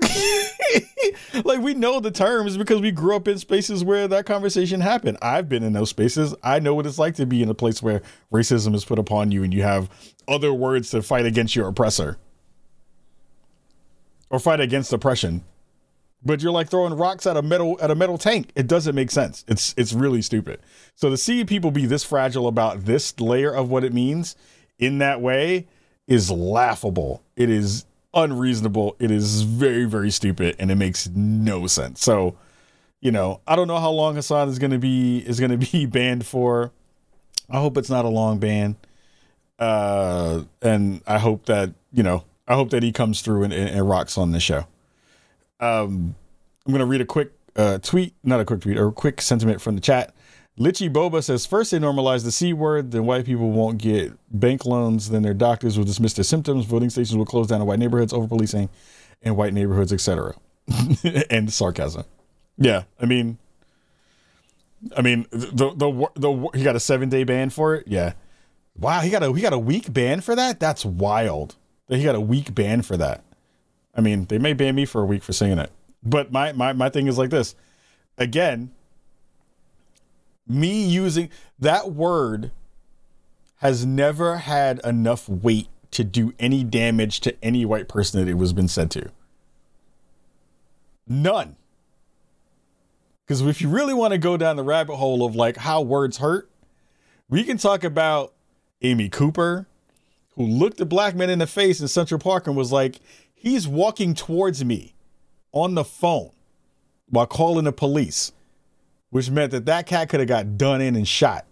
like 1.44 1.60
we 1.60 1.74
know 1.74 2.00
the 2.00 2.10
terms 2.10 2.56
because 2.56 2.80
we 2.80 2.90
grew 2.90 3.16
up 3.16 3.26
in 3.26 3.38
spaces 3.38 3.82
where 3.82 4.06
that 4.08 4.26
conversation 4.26 4.80
happened. 4.80 5.18
I've 5.22 5.48
been 5.48 5.62
in 5.62 5.72
those 5.72 5.90
spaces. 5.90 6.34
I 6.42 6.58
know 6.58 6.74
what 6.74 6.86
it's 6.86 6.98
like 6.98 7.14
to 7.16 7.26
be 7.26 7.42
in 7.42 7.48
a 7.48 7.54
place 7.54 7.82
where 7.82 8.02
racism 8.32 8.74
is 8.74 8.84
put 8.84 8.98
upon 8.98 9.32
you 9.32 9.42
and 9.42 9.52
you 9.52 9.62
have 9.62 9.88
other 10.26 10.52
words 10.52 10.90
to 10.90 11.02
fight 11.02 11.26
against 11.26 11.56
your 11.56 11.68
oppressor 11.68 12.18
or 14.30 14.38
fight 14.38 14.60
against 14.60 14.92
oppression. 14.92 15.44
But 16.24 16.42
you're 16.42 16.52
like 16.52 16.68
throwing 16.68 16.94
rocks 16.94 17.26
at 17.26 17.36
a 17.36 17.42
metal 17.42 17.78
at 17.80 17.90
a 17.90 17.94
metal 17.94 18.18
tank. 18.18 18.50
It 18.56 18.66
doesn't 18.66 18.94
make 18.94 19.10
sense. 19.10 19.44
It's 19.46 19.74
it's 19.76 19.92
really 19.92 20.20
stupid. 20.22 20.60
So 20.94 21.10
to 21.10 21.16
see 21.16 21.44
people 21.44 21.70
be 21.70 21.86
this 21.86 22.02
fragile 22.02 22.48
about 22.48 22.84
this 22.84 23.18
layer 23.20 23.54
of 23.54 23.70
what 23.70 23.84
it 23.84 23.92
means 23.92 24.34
in 24.78 24.98
that 24.98 25.20
way 25.20 25.66
is 26.08 26.30
laughable. 26.30 27.22
It 27.36 27.50
is 27.50 27.84
unreasonable. 28.14 28.96
It 28.98 29.10
is 29.10 29.42
very, 29.42 29.84
very 29.84 30.10
stupid, 30.10 30.56
and 30.58 30.70
it 30.70 30.76
makes 30.76 31.08
no 31.08 31.66
sense. 31.66 32.02
So, 32.02 32.36
you 33.00 33.12
know, 33.12 33.40
I 33.46 33.54
don't 33.54 33.68
know 33.68 33.78
how 33.78 33.90
long 33.90 34.16
Hasan 34.16 34.48
is 34.48 34.58
gonna 34.58 34.78
be 34.78 35.18
is 35.18 35.38
gonna 35.38 35.56
be 35.72 35.86
banned 35.86 36.26
for. 36.26 36.72
I 37.50 37.60
hope 37.60 37.76
it's 37.76 37.90
not 37.90 38.04
a 38.04 38.08
long 38.08 38.38
ban. 38.38 38.76
Uh, 39.58 40.44
and 40.62 41.02
I 41.06 41.18
hope 41.18 41.46
that 41.46 41.72
you 41.92 42.02
know, 42.02 42.24
I 42.46 42.54
hope 42.54 42.70
that 42.70 42.82
he 42.82 42.92
comes 42.92 43.20
through 43.20 43.44
and, 43.44 43.52
and, 43.52 43.68
and 43.68 43.88
rocks 43.88 44.18
on 44.18 44.32
the 44.32 44.40
show. 44.40 44.66
Um, 45.60 46.14
I'm 46.66 46.72
gonna 46.72 46.86
read 46.86 47.00
a 47.00 47.06
quick 47.06 47.32
uh, 47.56 47.78
tweet, 47.78 48.14
not 48.22 48.40
a 48.40 48.44
quick 48.44 48.60
tweet, 48.60 48.78
or 48.78 48.88
a 48.88 48.92
quick 48.92 49.20
sentiment 49.20 49.60
from 49.60 49.74
the 49.74 49.80
chat. 49.80 50.14
Litchi 50.58 50.92
Boba 50.92 51.22
says 51.22 51.46
first 51.46 51.70
they 51.70 51.78
normalize 51.78 52.24
the 52.24 52.32
C 52.32 52.52
word, 52.52 52.90
then 52.90 53.06
white 53.06 53.24
people 53.24 53.50
won't 53.50 53.78
get 53.78 54.12
bank 54.30 54.66
loans, 54.66 55.10
then 55.10 55.22
their 55.22 55.34
doctors 55.34 55.78
will 55.78 55.84
dismiss 55.84 56.14
their 56.14 56.24
symptoms, 56.24 56.64
voting 56.64 56.90
stations 56.90 57.16
will 57.16 57.24
close 57.24 57.46
down 57.46 57.60
in 57.60 57.66
white 57.66 57.78
neighborhoods, 57.78 58.12
over 58.12 58.26
policing 58.26 58.68
in 59.22 59.36
white 59.36 59.52
neighborhoods, 59.52 59.92
etc. 59.92 60.34
and 61.30 61.52
sarcasm. 61.52 62.04
Yeah, 62.56 62.84
I 63.00 63.06
mean, 63.06 63.38
I 64.96 65.02
mean 65.02 65.26
the 65.30 65.72
the 65.74 66.08
the 66.16 66.50
he 66.58 66.64
got 66.64 66.76
a 66.76 66.80
seven 66.80 67.08
day 67.08 67.22
ban 67.24 67.50
for 67.50 67.76
it. 67.76 67.86
Yeah, 67.86 68.14
wow, 68.76 69.00
he 69.00 69.10
got 69.10 69.22
a 69.22 69.32
he 69.32 69.40
got 69.40 69.52
a 69.52 69.58
week 69.58 69.92
ban 69.92 70.20
for 70.20 70.34
that. 70.34 70.58
That's 70.58 70.84
wild. 70.84 71.54
He 71.88 72.02
got 72.02 72.16
a 72.16 72.20
week 72.20 72.54
ban 72.54 72.82
for 72.82 72.96
that. 72.96 73.22
I 73.98 74.00
mean, 74.00 74.26
they 74.26 74.38
may 74.38 74.52
ban 74.52 74.76
me 74.76 74.84
for 74.84 75.02
a 75.02 75.04
week 75.04 75.24
for 75.24 75.32
saying 75.32 75.58
it, 75.58 75.72
but 76.04 76.30
my 76.30 76.52
my 76.52 76.72
my 76.72 76.88
thing 76.88 77.08
is 77.08 77.18
like 77.18 77.30
this. 77.30 77.56
Again, 78.16 78.70
me 80.46 80.84
using 80.84 81.30
that 81.58 81.90
word 81.90 82.52
has 83.56 83.84
never 83.84 84.36
had 84.36 84.80
enough 84.84 85.28
weight 85.28 85.68
to 85.90 86.04
do 86.04 86.32
any 86.38 86.62
damage 86.62 87.18
to 87.20 87.44
any 87.44 87.64
white 87.64 87.88
person 87.88 88.20
that 88.20 88.30
it 88.30 88.34
was 88.34 88.52
been 88.52 88.68
said 88.68 88.88
to. 88.92 89.10
None. 91.08 91.56
Because 93.26 93.40
if 93.42 93.60
you 93.60 93.68
really 93.68 93.94
want 93.94 94.12
to 94.12 94.18
go 94.18 94.36
down 94.36 94.54
the 94.54 94.62
rabbit 94.62 94.94
hole 94.94 95.26
of 95.26 95.34
like 95.34 95.56
how 95.56 95.82
words 95.82 96.18
hurt, 96.18 96.48
we 97.28 97.42
can 97.42 97.58
talk 97.58 97.82
about 97.82 98.32
Amy 98.80 99.08
Cooper, 99.08 99.66
who 100.36 100.44
looked 100.46 100.80
a 100.80 100.86
black 100.86 101.16
man 101.16 101.30
in 101.30 101.40
the 101.40 101.48
face 101.48 101.80
in 101.80 101.88
Central 101.88 102.20
Park 102.20 102.46
and 102.46 102.56
was 102.56 102.70
like, 102.70 103.00
he's 103.38 103.66
walking 103.66 104.14
towards 104.14 104.64
me 104.64 104.94
on 105.52 105.74
the 105.74 105.84
phone 105.84 106.30
while 107.08 107.26
calling 107.26 107.64
the 107.64 107.72
police 107.72 108.32
which 109.10 109.30
meant 109.30 109.52
that 109.52 109.66
that 109.66 109.86
cat 109.86 110.08
could 110.08 110.20
have 110.20 110.28
got 110.28 110.56
done 110.56 110.80
in 110.80 110.96
and 110.96 111.08
shot. 111.08 111.46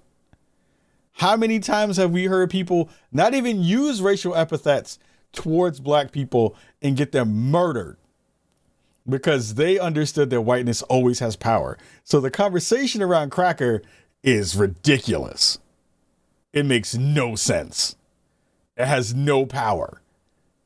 How 1.13 1.37
many 1.37 1.61
times 1.61 1.97
have 1.97 2.11
we 2.11 2.27
heard 2.27 2.51
people 2.51 2.91
not 3.11 3.33
even 3.33 3.63
use 3.63 4.03
racial 4.03 4.35
epithets 4.35 4.99
towards 5.33 5.81
black 5.81 6.13
people 6.13 6.55
and 6.83 6.97
get 6.97 7.13
them 7.13 7.51
murdered 7.51 7.97
because 9.09 9.55
they 9.55 9.79
understood 9.79 10.29
that 10.31 10.43
whiteness 10.43 10.83
always 10.83 11.21
has 11.21 11.37
power? 11.37 11.79
So 12.05 12.21
the 12.21 12.31
conversation 12.31 13.01
around 13.01 13.31
cracker 13.31 13.83
is 14.23 14.57
ridiculous. 14.57 15.59
It 16.53 16.67
makes 16.67 16.95
no 16.95 17.35
sense. 17.35 17.97
It 18.77 18.87
has 18.87 19.15
no 19.15 19.47
power 19.47 20.03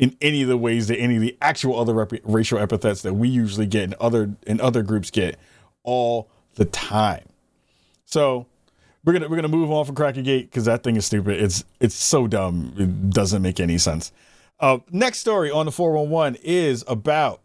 in 0.00 0.16
any 0.22 0.40
of 0.42 0.48
the 0.48 0.56
ways 0.56 0.88
that 0.88 0.96
any 0.96 1.14
of 1.16 1.20
the 1.20 1.36
actual 1.42 1.78
other 1.78 1.92
rep- 1.92 2.24
racial 2.24 2.58
epithets 2.58 3.02
that 3.02 3.14
we 3.14 3.28
usually 3.28 3.66
get 3.66 3.84
and 3.84 3.94
other 3.94 4.34
and 4.46 4.60
other 4.60 4.82
groups 4.82 5.10
get 5.10 5.38
all 5.84 6.28
the 6.54 6.64
time. 6.64 7.24
So 8.06 8.46
we're 9.04 9.12
gonna 9.12 9.28
we're 9.28 9.36
gonna 9.36 9.48
move 9.48 9.70
on 9.70 9.84
from 9.84 9.94
Crackergate 9.94 10.46
because 10.46 10.64
that 10.64 10.82
thing 10.82 10.96
is 10.96 11.04
stupid. 11.04 11.40
It's 11.40 11.64
it's 11.80 11.94
so 11.94 12.26
dumb. 12.26 12.74
It 12.78 13.10
doesn't 13.10 13.42
make 13.42 13.60
any 13.60 13.76
sense. 13.76 14.10
Uh, 14.58 14.78
next 14.90 15.18
story 15.18 15.50
on 15.50 15.66
the 15.66 15.72
411 15.72 16.40
is 16.42 16.82
about 16.88 17.40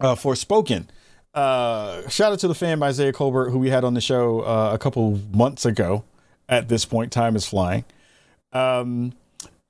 uh, 0.00 0.14
Forspoken. 0.14 0.86
Uh, 1.34 2.06
shout 2.08 2.32
out 2.32 2.38
to 2.40 2.48
the 2.48 2.54
fan 2.54 2.82
Isaiah 2.82 3.12
Colbert 3.12 3.50
who 3.50 3.58
we 3.58 3.70
had 3.70 3.84
on 3.84 3.94
the 3.94 4.00
show 4.00 4.40
uh, 4.40 4.70
a 4.72 4.78
couple 4.78 5.18
months 5.32 5.64
ago. 5.64 6.04
At 6.50 6.68
this 6.68 6.86
point, 6.86 7.12
time 7.12 7.36
is 7.36 7.46
flying. 7.46 7.84
Um, 8.52 9.12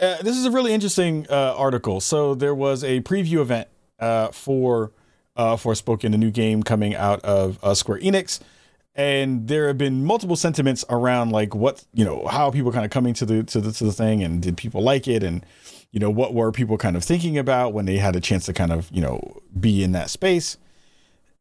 uh, 0.00 0.16
this 0.22 0.36
is 0.36 0.46
a 0.46 0.50
really 0.50 0.72
interesting 0.72 1.26
uh, 1.28 1.54
article. 1.56 2.00
So 2.00 2.34
there 2.34 2.54
was 2.54 2.84
a 2.84 3.00
preview 3.00 3.40
event 3.40 3.68
uh, 3.98 4.28
for 4.28 4.92
uh, 5.36 5.56
Forspoken, 5.56 6.14
a 6.14 6.18
new 6.18 6.30
game 6.30 6.62
coming 6.62 6.94
out 6.94 7.20
of 7.20 7.58
uh, 7.62 7.74
Square 7.74 8.00
Enix. 8.00 8.40
And 8.94 9.46
there 9.46 9.68
have 9.68 9.78
been 9.78 10.04
multiple 10.04 10.34
sentiments 10.34 10.84
around 10.90 11.30
like 11.30 11.54
what 11.54 11.84
you 11.94 12.04
know 12.04 12.26
how 12.26 12.50
people 12.50 12.72
kind 12.72 12.84
of 12.84 12.90
coming 12.90 13.14
to 13.14 13.24
the 13.24 13.44
to 13.44 13.60
the 13.60 13.70
to 13.70 13.84
the 13.84 13.92
thing 13.92 14.24
and 14.24 14.42
did 14.42 14.56
people 14.56 14.82
like 14.82 15.06
it? 15.06 15.22
And 15.22 15.46
you 15.92 16.00
know 16.00 16.10
what 16.10 16.34
were 16.34 16.50
people 16.50 16.76
kind 16.76 16.96
of 16.96 17.04
thinking 17.04 17.38
about 17.38 17.72
when 17.72 17.86
they 17.86 17.98
had 17.98 18.16
a 18.16 18.20
chance 18.20 18.46
to 18.46 18.52
kind 18.52 18.72
of 18.72 18.90
you 18.90 19.00
know 19.00 19.40
be 19.58 19.84
in 19.84 19.92
that 19.92 20.10
space? 20.10 20.58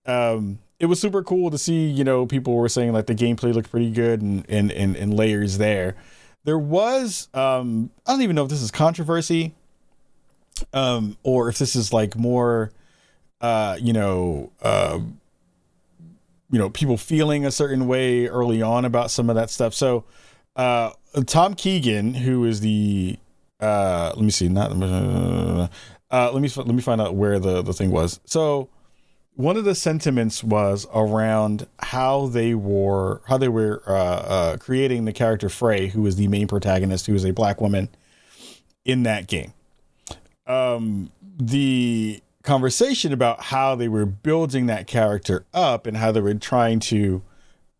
Um 0.05 0.59
it 0.79 0.85
was 0.85 0.99
super 0.99 1.23
cool 1.23 1.49
to 1.49 1.57
see 1.57 1.87
you 1.87 2.03
know 2.03 2.27
people 2.27 2.53
were 2.53 2.69
saying 2.69 2.93
like 2.93 3.07
the 3.07 3.15
gameplay 3.15 3.51
looked 3.51 3.71
pretty 3.71 3.89
good 3.89 4.21
and 4.21 4.45
and 4.47 4.71
and, 4.71 4.95
and 4.95 5.15
layers 5.15 5.57
there 5.57 5.95
there 6.47 6.57
was 6.57 7.27
um 7.35 7.91
i 8.07 8.11
don't 8.11 8.23
even 8.23 8.35
know 8.35 8.43
if 8.43 8.49
this 8.49 8.63
is 8.63 8.71
controversy 8.71 9.53
um 10.73 11.15
or 11.21 11.47
if 11.49 11.59
this 11.59 11.75
is 11.75 11.93
like 11.93 12.15
more 12.15 12.71
uh 13.41 13.77
you 13.79 13.93
know 13.93 14.51
uh 14.63 14.97
you 16.51 16.59
know 16.59 16.69
people 16.69 16.97
feeling 16.97 17.45
a 17.45 17.51
certain 17.51 17.87
way 17.87 18.27
early 18.27 18.61
on 18.61 18.85
about 18.85 19.11
some 19.11 19.29
of 19.29 19.35
that 19.35 19.49
stuff. 19.49 19.73
So 19.73 20.05
uh, 20.55 20.91
Tom 21.25 21.53
Keegan, 21.53 22.13
who 22.13 22.45
is 22.45 22.61
the 22.61 23.17
uh, 23.59 24.13
let 24.15 24.23
me 24.23 24.31
see, 24.31 24.49
not 24.49 24.71
uh, 24.71 25.67
let 26.09 26.41
me 26.41 26.49
let 26.55 26.67
me 26.67 26.81
find 26.81 27.01
out 27.01 27.15
where 27.15 27.39
the 27.39 27.61
the 27.61 27.73
thing 27.73 27.91
was. 27.91 28.19
So 28.25 28.69
one 29.37 29.55
of 29.55 29.65
the 29.65 29.75
sentiments 29.75 30.43
was 30.43 30.87
around 30.93 31.67
how 31.79 32.25
they 32.25 32.55
were 32.55 33.21
how 33.27 33.37
they 33.37 33.47
were 33.47 33.83
uh, 33.85 33.93
uh, 33.93 34.57
creating 34.57 35.05
the 35.05 35.13
character 35.13 35.47
Frey, 35.47 35.87
who 35.87 36.05
is 36.07 36.15
the 36.15 36.27
main 36.27 36.47
protagonist, 36.47 37.05
who 37.05 37.13
is 37.13 37.23
a 37.23 37.31
black 37.31 37.61
woman 37.61 37.87
in 38.83 39.03
that 39.03 39.27
game. 39.27 39.53
Um, 40.47 41.11
the 41.39 42.19
conversation 42.41 43.13
about 43.13 43.43
how 43.43 43.75
they 43.75 43.87
were 43.87 44.07
building 44.07 44.65
that 44.65 44.87
character 44.87 45.45
up 45.53 45.85
and 45.85 45.97
how 45.97 46.11
they 46.11 46.21
were 46.21 46.33
trying 46.33 46.79
to, 46.79 47.21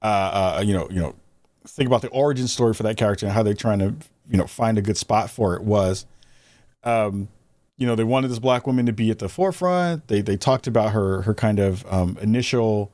uh, 0.04 0.58
uh, 0.58 0.64
you 0.64 0.74
know, 0.74 0.88
you 0.92 1.00
know, 1.00 1.16
think 1.66 1.88
about 1.88 2.04
the 2.04 2.10
origin 2.10 2.48
story 2.48 2.76
for 2.76 2.84
that 2.84 2.98
character 2.98 3.26
and 3.26 3.34
how 3.34 3.42
they're 3.42 3.56
trying 3.56 3.80
to, 3.80 3.96
you 4.30 4.38
know, 4.38 4.46
find 4.46 4.78
a 4.78 4.82
good 4.82 4.98
spot 4.98 5.32
for 5.32 5.56
it 5.56 5.64
was, 5.64 6.06
um, 6.84 7.30
you 7.78 7.86
know, 7.88 7.96
they 7.96 8.04
wanted 8.04 8.30
this 8.30 8.40
black 8.40 8.66
woman 8.68 8.86
to 8.88 8.94
be 8.94 9.10
at 9.12 9.20
the 9.20 9.30
forefront. 9.30 10.08
They 10.08 10.22
they 10.22 10.38
talked 10.38 10.68
about 10.68 10.92
her 10.92 11.22
her 11.24 11.34
kind 11.34 11.60
of 11.60 11.86
um, 11.92 12.18
initial, 12.22 12.92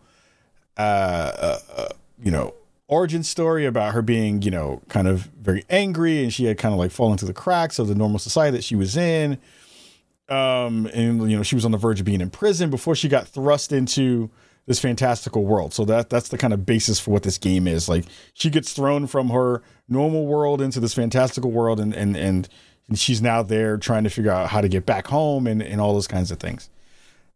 uh, 0.77 0.81
uh, 0.81 1.59
uh 1.75 1.89
you 2.21 2.31
know, 2.31 2.53
origin 2.87 3.23
story 3.23 3.65
about 3.65 3.93
her 3.93 4.01
being, 4.01 4.41
you 4.41 4.51
know, 4.51 4.81
kind 4.89 5.07
of 5.07 5.29
very 5.41 5.63
angry 5.69 6.23
and 6.23 6.33
she 6.33 6.45
had 6.45 6.57
kind 6.57 6.73
of 6.73 6.79
like 6.79 6.91
fallen 6.91 7.17
through 7.17 7.27
the 7.27 7.33
cracks 7.33 7.79
of 7.79 7.87
the 7.87 7.95
normal 7.95 8.19
society 8.19 8.57
that 8.57 8.63
she 8.63 8.75
was 8.75 8.95
in 8.95 9.39
um, 10.29 10.87
and 10.93 11.29
you 11.29 11.35
know 11.35 11.43
she 11.43 11.55
was 11.55 11.65
on 11.65 11.71
the 11.71 11.77
verge 11.77 11.99
of 11.99 12.05
being 12.05 12.21
in 12.21 12.29
prison 12.29 12.69
before 12.69 12.95
she 12.95 13.07
got 13.09 13.27
thrust 13.27 13.71
into 13.71 14.29
this 14.65 14.79
fantastical 14.79 15.43
world. 15.43 15.73
So 15.73 15.83
that 15.85 16.09
that's 16.09 16.29
the 16.29 16.37
kind 16.37 16.53
of 16.53 16.65
basis 16.65 16.99
for 16.99 17.11
what 17.11 17.23
this 17.23 17.37
game 17.37 17.67
is. 17.67 17.89
Like 17.89 18.05
she 18.33 18.49
gets 18.49 18.73
thrown 18.73 19.07
from 19.07 19.29
her 19.29 19.61
normal 19.89 20.25
world 20.25 20.61
into 20.61 20.79
this 20.79 20.93
fantastical 20.93 21.51
world 21.51 21.79
and 21.79 21.93
and 21.93 22.15
and, 22.15 22.49
and 22.87 22.97
she's 22.99 23.21
now 23.21 23.43
there 23.43 23.77
trying 23.77 24.03
to 24.03 24.09
figure 24.09 24.31
out 24.31 24.49
how 24.49 24.61
to 24.61 24.67
get 24.67 24.85
back 24.85 25.07
home 25.07 25.47
and, 25.47 25.61
and 25.61 25.79
all 25.79 25.93
those 25.93 26.07
kinds 26.07 26.31
of 26.31 26.39
things. 26.39 26.69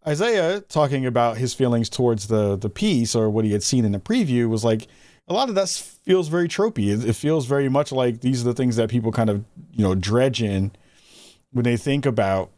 Isaiah 0.05 0.61
talking 0.61 1.05
about 1.05 1.37
his 1.37 1.53
feelings 1.53 1.89
towards 1.89 2.27
the 2.27 2.55
the 2.55 2.69
piece 2.69 3.13
or 3.13 3.29
what 3.29 3.43
he 3.43 3.51
had 3.51 3.63
seen 3.63 3.83
in 3.83 3.91
the 3.91 3.99
preview 3.99 4.47
was 4.47 4.63
like 4.63 4.87
a 5.27 5.33
lot 5.33 5.49
of 5.49 5.55
that 5.55 5.67
feels 5.67 6.29
very 6.29 6.47
tropey. 6.47 6.87
It, 6.87 7.09
it 7.09 7.13
feels 7.13 7.45
very 7.45 7.67
much 7.67 7.91
like 7.91 8.21
these 8.21 8.41
are 8.41 8.45
the 8.45 8.53
things 8.53 8.77
that 8.77 8.89
people 8.89 9.11
kind 9.11 9.29
of 9.29 9.43
you 9.73 9.83
know 9.83 9.95
dredge 9.95 10.41
in 10.41 10.71
when 11.51 11.63
they 11.63 11.75
think 11.75 12.05
about 12.05 12.51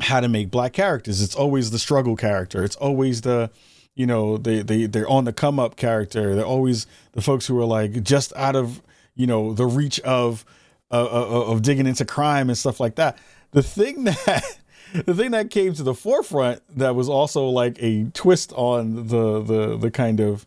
how 0.00 0.20
to 0.20 0.28
make 0.28 0.50
black 0.50 0.72
characters. 0.72 1.22
It's 1.22 1.34
always 1.34 1.70
the 1.70 1.78
struggle 1.78 2.16
character. 2.16 2.62
It's 2.62 2.76
always 2.76 3.22
the 3.22 3.50
you 3.94 4.06
know 4.06 4.36
they 4.36 4.60
they 4.60 4.86
they're 4.86 5.08
on 5.08 5.24
the 5.24 5.32
come 5.32 5.58
up 5.58 5.76
character. 5.76 6.34
They're 6.34 6.44
always 6.44 6.86
the 7.12 7.22
folks 7.22 7.46
who 7.46 7.58
are 7.60 7.64
like 7.64 8.02
just 8.02 8.32
out 8.36 8.56
of 8.56 8.82
you 9.14 9.26
know 9.26 9.54
the 9.54 9.66
reach 9.66 10.00
of 10.00 10.44
of 10.90 11.62
digging 11.62 11.86
into 11.86 12.04
crime 12.04 12.48
and 12.48 12.58
stuff 12.58 12.80
like 12.80 12.96
that. 12.96 13.18
The 13.52 13.62
thing 13.62 14.04
that 14.04 14.58
the 14.92 15.14
thing 15.14 15.32
that 15.32 15.50
came 15.50 15.74
to 15.74 15.82
the 15.82 15.94
forefront 15.94 16.62
that 16.76 16.94
was 16.94 17.08
also 17.08 17.46
like 17.48 17.76
a 17.82 18.04
twist 18.14 18.52
on 18.54 19.08
the 19.08 19.42
the 19.42 19.76
the 19.76 19.90
kind 19.90 20.20
of 20.20 20.46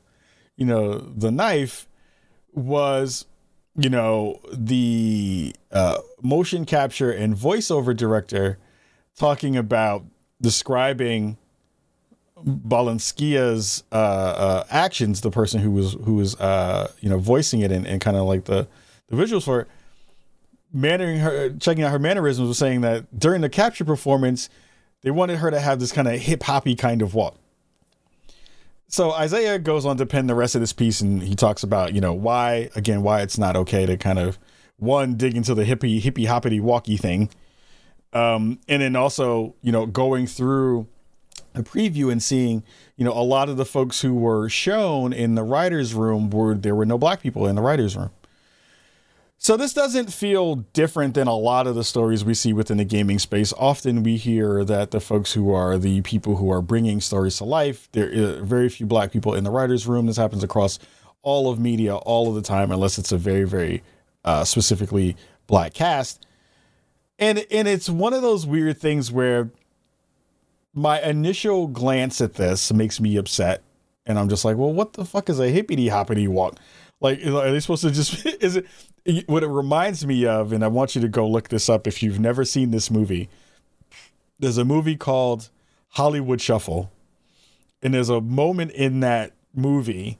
you 0.56 0.66
know 0.66 1.00
the 1.00 1.32
knife 1.32 1.88
was 2.54 3.26
you 3.76 3.90
know 3.90 4.40
the 4.52 5.54
uh, 5.72 6.00
motion 6.22 6.66
capture 6.66 7.12
and 7.12 7.36
voiceover 7.36 7.96
director 7.96 8.58
talking 9.16 9.58
about 9.58 10.06
describing 10.42 11.38
Balinska's 12.46 13.84
uh, 13.92 13.96
uh, 13.96 14.64
actions, 14.70 15.22
the 15.22 15.32
person 15.32 15.60
who 15.60 15.72
was 15.72 15.94
who 15.94 16.16
was 16.16 16.36
uh, 16.36 16.92
you 17.00 17.10
know 17.10 17.18
voicing 17.18 17.62
it 17.62 17.72
and, 17.72 17.86
and 17.88 18.00
kind 18.00 18.16
of 18.16 18.26
like 18.26 18.46
the 18.46 18.68
the 19.08 19.16
visuals 19.16 19.44
for 19.44 19.62
it, 19.62 19.68
mannering 20.74 21.20
her, 21.20 21.52
checking 21.52 21.84
out 21.84 21.92
her 21.92 22.00
mannerisms, 22.00 22.48
was 22.48 22.58
saying 22.58 22.82
that 22.82 23.20
during 23.20 23.42
the 23.42 23.50
capture 23.50 23.86
performance, 23.86 24.50
they 25.02 25.12
wanted 25.12 25.38
her 25.38 25.52
to 25.52 25.60
have 25.60 25.80
this 25.80 25.92
kind 25.92 26.08
of 26.08 26.20
hip 26.20 26.44
hoppy 26.44 26.76
kind 26.76 27.02
of 27.02 27.14
walk. 27.14 27.36
So 28.90 29.12
Isaiah 29.12 29.60
goes 29.60 29.86
on 29.86 29.98
to 29.98 30.06
pen 30.06 30.28
the 30.28 30.36
rest 30.36 30.56
of 30.56 30.62
this 30.62 30.74
piece, 30.74 31.02
and 31.02 31.22
he 31.22 31.36
talks 31.36 31.64
about 31.64 31.94
you 31.94 32.02
know 32.02 32.14
why 32.14 32.70
again 32.76 33.04
why 33.04 33.22
it's 33.22 33.38
not 33.38 33.56
okay 33.56 33.86
to 33.86 33.98
kind 33.98 34.20
of 34.20 34.40
one 34.78 35.16
dig 35.16 35.36
into 35.36 35.54
the 35.54 35.64
hippie 35.64 36.02
hippie 36.02 36.28
hoppity 36.28 36.60
walky 36.60 37.00
thing, 37.00 37.30
um, 38.14 38.60
and 38.68 38.82
then 38.82 38.96
also 38.96 39.56
you 39.62 39.72
know 39.72 39.86
going 39.86 40.26
through 40.26 40.88
a 41.58 41.64
preview 41.64 42.12
and 42.12 42.22
seeing, 42.22 42.64
you 42.96 43.04
know, 43.04 43.12
a 43.12 43.24
lot 43.24 43.50
of 43.50 43.58
the 43.58 43.66
folks 43.66 44.02
who 44.02 44.14
were 44.14 44.48
shown 44.48 45.12
in 45.12 45.36
the 45.36 45.44
writers' 45.44 45.94
room 45.94 46.30
were 46.30 46.54
there 46.54 46.76
were 46.76 46.86
no 46.86 46.98
black 46.98 47.22
people 47.22 47.48
in 47.48 47.56
the 47.56 47.62
writers' 47.62 47.96
room. 47.96 48.12
So 49.40 49.56
this 49.56 49.72
doesn't 49.72 50.12
feel 50.12 50.56
different 50.74 51.14
than 51.14 51.28
a 51.28 51.36
lot 51.36 51.68
of 51.68 51.76
the 51.76 51.84
stories 51.84 52.26
we 52.26 52.34
see 52.34 52.54
within 52.54 52.78
the 52.78 52.84
gaming 52.84 53.20
space. 53.20 53.54
Often 53.58 54.02
we 54.04 54.18
hear 54.18 54.66
that 54.66 54.90
the 54.92 55.00
folks 55.00 55.34
who 55.34 55.54
are 55.54 55.78
the 55.78 56.02
people 56.02 56.38
who 56.38 56.52
are 56.52 56.62
bringing 56.62 57.00
stories 57.02 57.38
to 57.38 57.44
life, 57.44 57.88
there 57.92 58.40
are 58.40 58.42
very 58.42 58.68
few 58.68 58.88
black 58.88 59.12
people 59.12 59.36
in 59.36 59.44
the 59.44 59.52
writers' 59.52 59.86
room. 59.86 60.08
This 60.08 60.18
happens 60.18 60.44
across 60.44 60.80
all 61.22 61.52
of 61.52 61.60
media 61.60 61.96
all 61.98 62.30
of 62.30 62.36
the 62.36 62.42
time, 62.42 62.72
unless 62.72 62.98
it's 62.98 63.12
a 63.12 63.18
very, 63.18 63.44
very 63.44 63.84
uh, 64.26 64.44
specifically 64.44 65.16
black 65.46 65.74
cast. 65.74 66.26
And 67.20 67.46
and 67.52 67.68
it's 67.68 67.90
one 67.90 68.14
of 68.14 68.22
those 68.24 68.46
weird 68.46 68.78
things 68.80 69.12
where 69.12 69.52
my 70.74 71.02
initial 71.02 71.68
glance 71.68 72.22
at 72.22 72.36
this 72.36 72.72
makes 72.74 73.00
me 73.00 73.18
upset, 73.18 73.64
and 74.06 74.18
I'm 74.18 74.30
just 74.30 74.46
like, 74.46 74.58
well, 74.58 74.74
what 74.74 74.94
the 74.94 75.06
fuck 75.06 75.30
is 75.30 75.40
a 75.40 75.50
hippity 75.50 75.88
hoppity 75.90 76.28
walk? 76.28 76.58
Like, 77.00 77.26
are 77.26 77.52
they 77.52 77.60
supposed 77.60 77.84
to 77.84 77.92
just? 77.92 78.26
Is 78.42 78.56
it 78.56 78.66
what 79.28 79.44
it 79.44 79.48
reminds 79.48 80.06
me 80.06 80.26
of? 80.26 80.52
And 80.52 80.64
I 80.64 80.68
want 80.68 80.96
you 80.96 81.02
to 81.02 81.08
go 81.08 81.28
look 81.28 81.50
this 81.50 81.70
up 81.70 81.88
if 81.88 82.02
you've 82.02 82.20
never 82.20 82.44
seen 82.44 82.72
this 82.72 82.90
movie. 82.90 83.30
There's 84.40 84.58
a 84.58 84.66
movie 84.66 84.96
called 84.96 85.50
Hollywood 85.90 86.42
Shuffle, 86.42 86.92
and 87.82 87.94
there's 87.94 88.10
a 88.10 88.22
moment 88.22 88.72
in 88.72 89.00
that 89.02 89.34
movie 89.54 90.18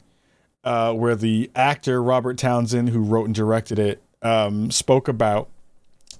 uh, 0.64 0.94
where 0.94 1.16
the 1.16 1.52
actor 1.56 2.02
Robert 2.02 2.38
Townsend, 2.38 2.90
who 2.90 3.00
wrote 3.00 3.26
and 3.26 3.36
directed 3.36 3.80
it, 3.80 4.02
um, 4.22 4.72
spoke 4.72 5.08
about 5.08 5.50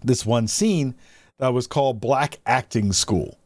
this 0.04 0.26
one 0.26 0.48
scene 0.48 0.96
that 1.38 1.54
was 1.54 1.68
called 1.68 2.00
Black 2.00 2.40
Acting 2.46 2.94
School 2.94 3.37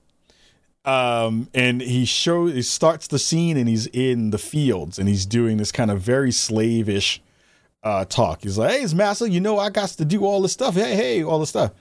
um 0.83 1.47
and 1.53 1.79
he 1.79 2.05
shows 2.05 2.53
he 2.53 2.61
starts 2.63 3.07
the 3.07 3.19
scene 3.19 3.55
and 3.55 3.69
he's 3.69 3.85
in 3.87 4.31
the 4.31 4.37
fields 4.39 4.97
and 4.97 5.07
he's 5.07 5.27
doing 5.27 5.57
this 5.57 5.71
kind 5.71 5.91
of 5.91 6.01
very 6.01 6.31
slavish 6.31 7.21
uh 7.83 8.03
talk. 8.05 8.41
He's 8.41 8.57
like 8.57 8.71
hey 8.71 8.81
it's 8.81 8.93
master 8.93 9.27
you 9.27 9.39
know 9.39 9.59
i 9.59 9.69
got 9.69 9.89
to 9.89 10.05
do 10.05 10.25
all 10.25 10.41
this 10.41 10.53
stuff. 10.53 10.73
Hey 10.73 10.95
hey 10.95 11.23
all 11.23 11.37
this 11.39 11.49
stuff. 11.49 11.71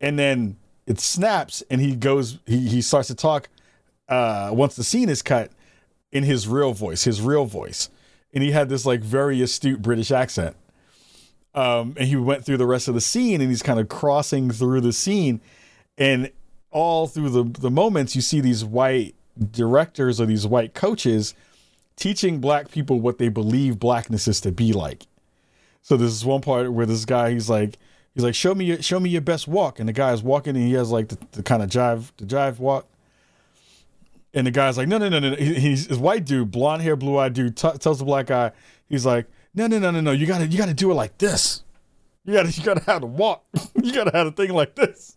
And 0.00 0.18
then 0.18 0.56
it 0.86 1.00
snaps 1.00 1.62
and 1.70 1.80
he 1.80 1.96
goes 1.96 2.38
he 2.46 2.68
he 2.68 2.82
starts 2.82 3.08
to 3.08 3.14
talk 3.14 3.48
uh 4.08 4.50
once 4.52 4.76
the 4.76 4.84
scene 4.84 5.08
is 5.08 5.22
cut 5.22 5.50
in 6.12 6.24
his 6.24 6.46
real 6.46 6.74
voice 6.74 7.04
his 7.04 7.22
real 7.22 7.46
voice. 7.46 7.88
And 8.34 8.42
he 8.42 8.50
had 8.50 8.68
this 8.68 8.84
like 8.84 9.00
very 9.00 9.40
astute 9.40 9.80
british 9.80 10.10
accent. 10.10 10.56
Um 11.54 11.94
and 11.96 12.06
he 12.06 12.16
went 12.16 12.44
through 12.44 12.58
the 12.58 12.66
rest 12.66 12.86
of 12.86 12.92
the 12.92 13.00
scene 13.00 13.40
and 13.40 13.48
he's 13.48 13.62
kind 13.62 13.80
of 13.80 13.88
crossing 13.88 14.50
through 14.50 14.82
the 14.82 14.92
scene. 14.92 15.40
And 15.96 16.30
all 16.74 17.06
through 17.06 17.30
the 17.30 17.44
the 17.60 17.70
moments 17.70 18.14
you 18.14 18.20
see 18.20 18.40
these 18.40 18.64
white 18.64 19.14
directors 19.52 20.20
or 20.20 20.26
these 20.26 20.46
white 20.46 20.74
coaches 20.74 21.34
teaching 21.96 22.40
black 22.40 22.70
people 22.70 23.00
what 23.00 23.18
they 23.18 23.28
believe 23.28 23.78
blackness 23.78 24.28
is 24.28 24.40
to 24.42 24.52
be 24.52 24.72
like. 24.72 25.06
So 25.82 25.96
this 25.96 26.24
one 26.24 26.42
part 26.42 26.72
where 26.72 26.84
this 26.84 27.04
guy 27.04 27.30
he's 27.30 27.48
like 27.48 27.78
he's 28.12 28.24
like 28.24 28.34
show 28.34 28.54
me 28.54 28.66
your, 28.66 28.82
show 28.82 29.00
me 29.00 29.08
your 29.08 29.22
best 29.22 29.48
walk 29.48 29.78
and 29.78 29.88
the 29.88 29.92
guy's 29.92 30.22
walking 30.22 30.56
and 30.56 30.66
he 30.66 30.74
has 30.74 30.90
like 30.90 31.08
the, 31.08 31.18
the 31.32 31.42
kind 31.42 31.62
of 31.62 31.70
jive 31.70 32.10
the 32.18 32.26
jive 32.26 32.58
walk. 32.58 32.86
And 34.36 34.48
the 34.48 34.50
guy's 34.50 34.76
like, 34.76 34.88
no, 34.88 34.98
no, 34.98 35.08
no, 35.08 35.20
no. 35.20 35.36
He, 35.36 35.54
he's 35.54 35.86
this 35.86 35.96
white 35.96 36.24
dude, 36.24 36.50
blonde 36.50 36.82
hair, 36.82 36.96
blue 36.96 37.18
eyed 37.18 37.34
dude, 37.34 37.56
t- 37.56 37.70
tells 37.78 38.00
the 38.00 38.04
black 38.04 38.26
guy, 38.26 38.50
he's 38.88 39.06
like, 39.06 39.26
no, 39.54 39.68
no, 39.68 39.78
no, 39.78 39.92
no, 39.92 40.00
no. 40.00 40.10
You 40.10 40.26
gotta, 40.26 40.48
you 40.48 40.58
gotta 40.58 40.74
do 40.74 40.90
it 40.90 40.94
like 40.94 41.18
this. 41.18 41.62
You 42.24 42.32
gotta, 42.32 42.50
you 42.50 42.64
gotta 42.64 42.80
have 42.80 43.02
to 43.02 43.06
walk. 43.06 43.44
you 43.80 43.92
gotta 43.92 44.10
have 44.10 44.26
a 44.26 44.32
thing 44.32 44.52
like 44.52 44.74
this. 44.74 45.16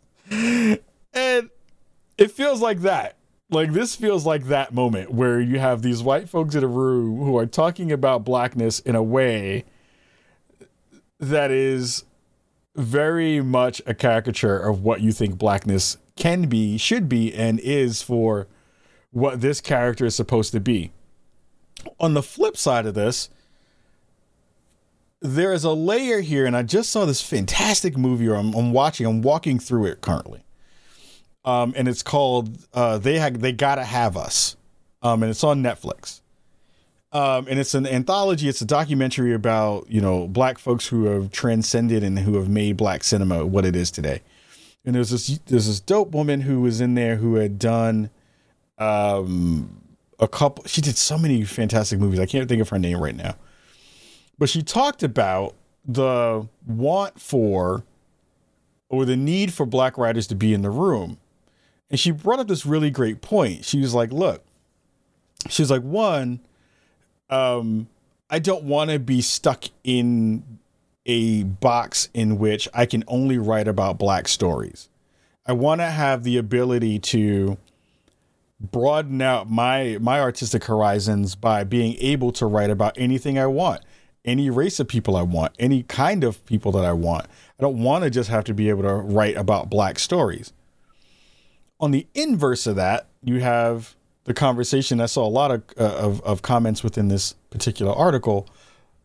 It 2.18 2.32
feels 2.32 2.62
like 2.62 2.82
that. 2.82 3.16
Like 3.50 3.72
this 3.72 3.96
feels 3.96 4.26
like 4.26 4.46
that 4.46 4.74
moment 4.74 5.12
where 5.12 5.40
you 5.40 5.60
have 5.60 5.82
these 5.82 6.04
white 6.04 6.28
folks 6.28 6.56
in 6.56 6.64
a 6.64 6.68
room 6.68 7.20
who 7.20 7.38
are 7.38 7.46
talking 7.46 7.92
about 7.92 8.26
blackness 8.26 8.80
in 8.82 8.96
a 8.96 9.04
way 9.04 9.64
that 11.20 11.50
is 11.50 12.04
very 12.76 13.42
much 13.42 13.82
a 13.86 13.94
caricature 13.94 14.58
of 14.58 14.84
what 14.84 15.02
you 15.02 15.12
think 15.12 15.38
blackness 15.38 15.98
can 16.18 16.48
be, 16.48 16.78
should 16.78 17.08
be, 17.08 17.34
and 17.34 17.60
is 17.62 18.02
for 18.02 18.48
what 19.12 19.40
this 19.40 19.62
character 19.62 20.06
is 20.06 20.16
supposed 20.16 20.52
to 20.52 20.60
be. 20.60 20.92
On 22.00 22.14
the 22.14 22.24
flip 22.24 22.58
side 22.58 22.86
of 22.86 22.96
this, 22.96 23.30
there 25.22 25.54
is 25.54 25.64
a 25.64 25.72
layer 25.72 26.20
here, 26.20 26.46
and 26.46 26.56
I 26.56 26.64
just 26.64 26.92
saw 26.92 27.06
this 27.06 27.22
fantastic 27.22 27.98
movie, 27.98 28.28
or 28.28 28.36
I'm, 28.36 28.54
I'm 28.54 28.74
watching, 28.74 29.08
I'm 29.08 29.22
walking 29.22 29.58
through 29.58 29.86
it 29.86 30.02
currently 30.02 30.44
um, 31.48 31.74
and 31.78 31.88
it's 31.88 32.04
called 32.04 32.50
uh, 32.74 32.98
"They 32.98 33.18
Ha- 33.18 33.30
They 33.32 33.54
Gotta 33.54 33.86
Have 33.86 34.18
Us," 34.18 34.58
um, 35.02 35.24
and 35.24 35.30
it's 35.30 35.46
on 35.46 35.64
Netflix. 35.64 36.20
Um, 37.14 37.48
and 37.48 37.58
it's 37.58 37.74
an 37.74 37.88
anthology. 37.88 38.50
It's 38.50 38.60
a 38.60 38.66
documentary 38.66 39.34
about 39.34 39.90
you 39.90 40.02
know 40.02 40.28
black 40.28 40.60
folks 40.60 40.88
who 40.88 41.06
have 41.06 41.32
transcended 41.32 42.04
and 42.04 42.20
who 42.20 42.36
have 42.36 42.50
made 42.50 42.76
black 42.76 43.02
cinema 43.06 43.46
what 43.46 43.64
it 43.66 43.78
is 43.78 43.90
today. 43.90 44.22
And 44.86 44.94
there's 44.94 45.10
this 45.10 45.40
there's 45.46 45.68
this 45.68 45.80
dope 45.80 46.12
woman 46.12 46.42
who 46.42 46.60
was 46.60 46.82
in 46.82 46.96
there 46.96 47.16
who 47.16 47.36
had 47.36 47.58
done 47.58 48.10
um, 48.78 49.82
a 50.20 50.28
couple. 50.28 50.66
She 50.66 50.82
did 50.82 50.98
so 50.98 51.18
many 51.18 51.46
fantastic 51.46 51.98
movies. 51.98 52.20
I 52.20 52.26
can't 52.26 52.50
think 52.50 52.62
of 52.62 52.68
her 52.70 52.80
name 52.80 53.00
right 53.00 53.16
now, 53.16 53.36
but 54.38 54.50
she 54.50 54.62
talked 54.62 55.02
about 55.02 55.56
the 55.86 56.46
want 56.68 57.22
for 57.22 57.86
or 58.90 59.06
the 59.06 59.16
need 59.16 59.54
for 59.54 59.66
black 59.66 59.98
writers 59.98 60.28
to 60.28 60.36
be 60.36 60.54
in 60.54 60.62
the 60.62 60.70
room 60.70 61.18
and 61.90 62.00
she 62.00 62.12
brought 62.12 62.40
up 62.40 62.48
this 62.48 62.66
really 62.66 62.90
great 62.90 63.22
point. 63.22 63.66
She 63.66 63.80
was 63.80 63.94
like, 63.94 64.12
look, 64.12 64.44
she's 65.50 65.72
like, 65.72 65.84
one, 65.84 66.42
um, 67.30 67.88
I 68.30 68.40
don't 68.40 68.64
want 68.64 68.92
to 68.92 69.00
be 69.00 69.22
stuck 69.22 69.66
in 69.84 70.60
a 71.06 71.44
box 71.44 72.10
in 72.14 72.38
which 72.38 72.68
I 72.74 72.86
can 72.86 73.04
only 73.08 73.38
write 73.38 73.68
about 73.68 73.98
black 73.98 74.28
stories. 74.28 74.90
I 75.46 75.54
want 75.54 75.80
to 75.80 75.86
have 75.86 76.24
the 76.24 76.38
ability 76.38 77.00
to 77.00 77.58
broaden 78.60 79.22
out 79.22 79.50
my 79.50 79.98
my 80.02 80.20
artistic 80.20 80.66
horizons 80.66 81.36
by 81.36 81.64
being 81.64 81.96
able 82.00 82.32
to 82.34 82.46
write 82.46 82.70
about 82.70 82.98
anything 82.98 83.40
I 83.40 83.46
want, 83.46 83.82
any 84.26 84.50
race 84.50 84.82
of 84.82 84.90
people 84.90 85.16
I 85.16 85.22
want, 85.22 85.54
any 85.58 85.84
kind 85.84 86.26
of 86.26 86.44
people 86.46 86.74
that 86.74 86.84
I 86.84 86.92
want. 86.92 87.28
I 87.58 87.62
don't 87.64 87.82
want 87.82 88.04
to 88.04 88.10
just 88.10 88.30
have 88.30 88.44
to 88.46 88.54
be 88.54 88.68
able 88.68 88.84
to 88.84 88.94
write 88.94 89.38
about 89.38 89.70
black 89.70 90.00
stories 90.00 90.52
on 91.80 91.92
the 91.92 92.08
inverse 92.14 92.68
of 92.68 92.76
that, 92.76 93.08
you 93.24 93.40
have 93.40 93.96
the 94.24 94.34
conversation. 94.34 95.00
I 95.00 95.06
saw 95.06 95.26
a 95.26 95.30
lot 95.30 95.52
of, 95.52 95.64
uh, 95.80 95.84
of 95.84 96.22
of 96.22 96.42
comments 96.42 96.84
within 96.84 97.08
this 97.08 97.34
particular 97.50 97.94
article 97.94 98.48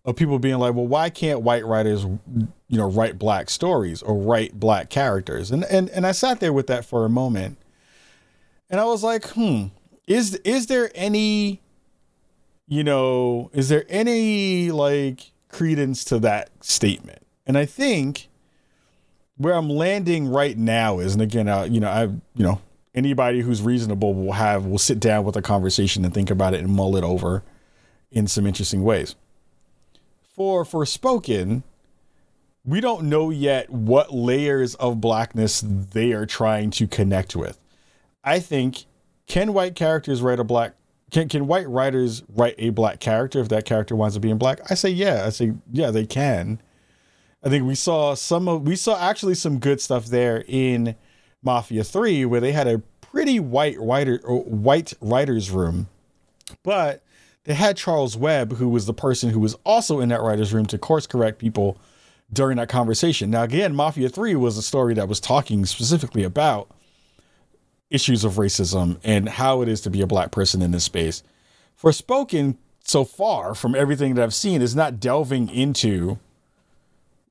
of 0.04 0.16
people 0.16 0.38
being 0.38 0.58
like, 0.58 0.74
"Well, 0.74 0.86
why 0.86 1.10
can't 1.10 1.42
white 1.42 1.64
writers, 1.64 2.04
you 2.04 2.48
know, 2.78 2.90
write 2.90 3.18
black 3.18 3.50
stories 3.50 4.02
or 4.02 4.16
write 4.16 4.58
black 4.58 4.90
characters?" 4.90 5.50
And 5.50 5.64
and 5.64 5.88
and 5.90 6.06
I 6.06 6.12
sat 6.12 6.40
there 6.40 6.52
with 6.52 6.66
that 6.66 6.84
for 6.84 7.04
a 7.04 7.08
moment, 7.08 7.58
and 8.68 8.80
I 8.80 8.84
was 8.84 9.02
like, 9.04 9.26
"Hmm, 9.28 9.66
is 10.06 10.34
is 10.44 10.66
there 10.66 10.90
any, 10.94 11.60
you 12.66 12.82
know, 12.82 13.50
is 13.52 13.68
there 13.68 13.84
any 13.88 14.70
like 14.72 15.30
credence 15.48 16.04
to 16.06 16.18
that 16.20 16.50
statement?" 16.64 17.20
And 17.46 17.56
I 17.56 17.66
think 17.66 18.28
where 19.36 19.54
I'm 19.54 19.68
landing 19.68 20.28
right 20.28 20.56
now 20.56 20.98
is, 20.98 21.14
and 21.14 21.22
again, 21.22 21.48
uh, 21.48 21.64
you 21.64 21.80
know, 21.80 21.88
I, 21.88 22.02
you 22.02 22.20
know, 22.44 22.60
anybody 22.94 23.40
who's 23.40 23.62
reasonable 23.62 24.14
will 24.14 24.32
have 24.32 24.66
will 24.66 24.78
sit 24.78 25.00
down 25.00 25.24
with 25.24 25.36
a 25.36 25.42
conversation 25.42 26.04
and 26.04 26.12
think 26.12 26.30
about 26.30 26.54
it 26.54 26.60
and 26.60 26.68
mull 26.70 26.96
it 26.96 27.04
over 27.04 27.42
in 28.10 28.26
some 28.26 28.46
interesting 28.46 28.82
ways. 28.82 29.16
For 30.34 30.64
Forspoken, 30.64 31.62
we 32.64 32.80
don't 32.80 33.04
know 33.04 33.30
yet 33.30 33.70
what 33.70 34.14
layers 34.14 34.74
of 34.76 35.00
blackness 35.00 35.62
they 35.62 36.12
are 36.12 36.26
trying 36.26 36.70
to 36.72 36.86
connect 36.86 37.34
with. 37.34 37.58
I 38.24 38.38
think 38.38 38.84
can 39.26 39.52
white 39.52 39.74
characters 39.74 40.22
write 40.22 40.38
a 40.38 40.44
black 40.44 40.74
can 41.10 41.28
can 41.28 41.46
white 41.46 41.68
writers 41.68 42.22
write 42.34 42.54
a 42.58 42.70
black 42.70 43.00
character 43.00 43.40
if 43.40 43.48
that 43.50 43.64
character 43.64 43.94
wants 43.94 44.14
to 44.14 44.20
be 44.20 44.30
in 44.30 44.38
black? 44.38 44.60
I 44.70 44.74
say 44.74 44.90
yeah. 44.90 45.24
I 45.26 45.30
say 45.30 45.52
yeah, 45.70 45.90
they 45.90 46.06
can. 46.06 46.60
I 47.42 47.48
think 47.48 47.66
we 47.66 47.74
saw 47.74 48.14
some 48.14 48.48
of 48.48 48.62
we 48.62 48.76
saw 48.76 48.98
actually 48.98 49.34
some 49.34 49.58
good 49.58 49.80
stuff 49.80 50.06
there 50.06 50.44
in 50.46 50.94
Mafia 51.42 51.82
3 51.82 52.24
where 52.26 52.40
they 52.40 52.52
had 52.52 52.68
a 52.68 52.78
pretty 53.00 53.40
white 53.40 53.76
writer 53.78 54.20
uh, 54.28 54.34
white 54.34 54.92
writers 55.00 55.50
room. 55.50 55.88
But 56.62 57.02
they 57.44 57.54
had 57.54 57.76
Charles 57.76 58.16
Webb 58.16 58.54
who 58.54 58.68
was 58.68 58.86
the 58.86 58.94
person 58.94 59.30
who 59.30 59.40
was 59.40 59.56
also 59.64 60.00
in 60.00 60.08
that 60.10 60.22
writers 60.22 60.52
room 60.52 60.66
to 60.66 60.78
course 60.78 61.06
correct 61.06 61.38
people 61.38 61.78
during 62.32 62.58
that 62.58 62.68
conversation. 62.68 63.30
Now 63.30 63.42
again, 63.42 63.74
Mafia 63.74 64.08
3 64.08 64.36
was 64.36 64.56
a 64.56 64.62
story 64.62 64.94
that 64.94 65.08
was 65.08 65.18
talking 65.18 65.66
specifically 65.66 66.22
about 66.22 66.70
issues 67.90 68.24
of 68.24 68.34
racism 68.34 68.98
and 69.02 69.28
how 69.28 69.62
it 69.62 69.68
is 69.68 69.80
to 69.82 69.90
be 69.90 70.00
a 70.00 70.06
black 70.06 70.30
person 70.30 70.62
in 70.62 70.70
this 70.70 70.84
space. 70.84 71.22
Forspoken 71.80 72.56
so 72.84 73.04
far 73.04 73.54
from 73.54 73.74
everything 73.74 74.14
that 74.14 74.22
I've 74.22 74.34
seen 74.34 74.62
is 74.62 74.74
not 74.74 75.00
delving 75.00 75.48
into 75.48 76.18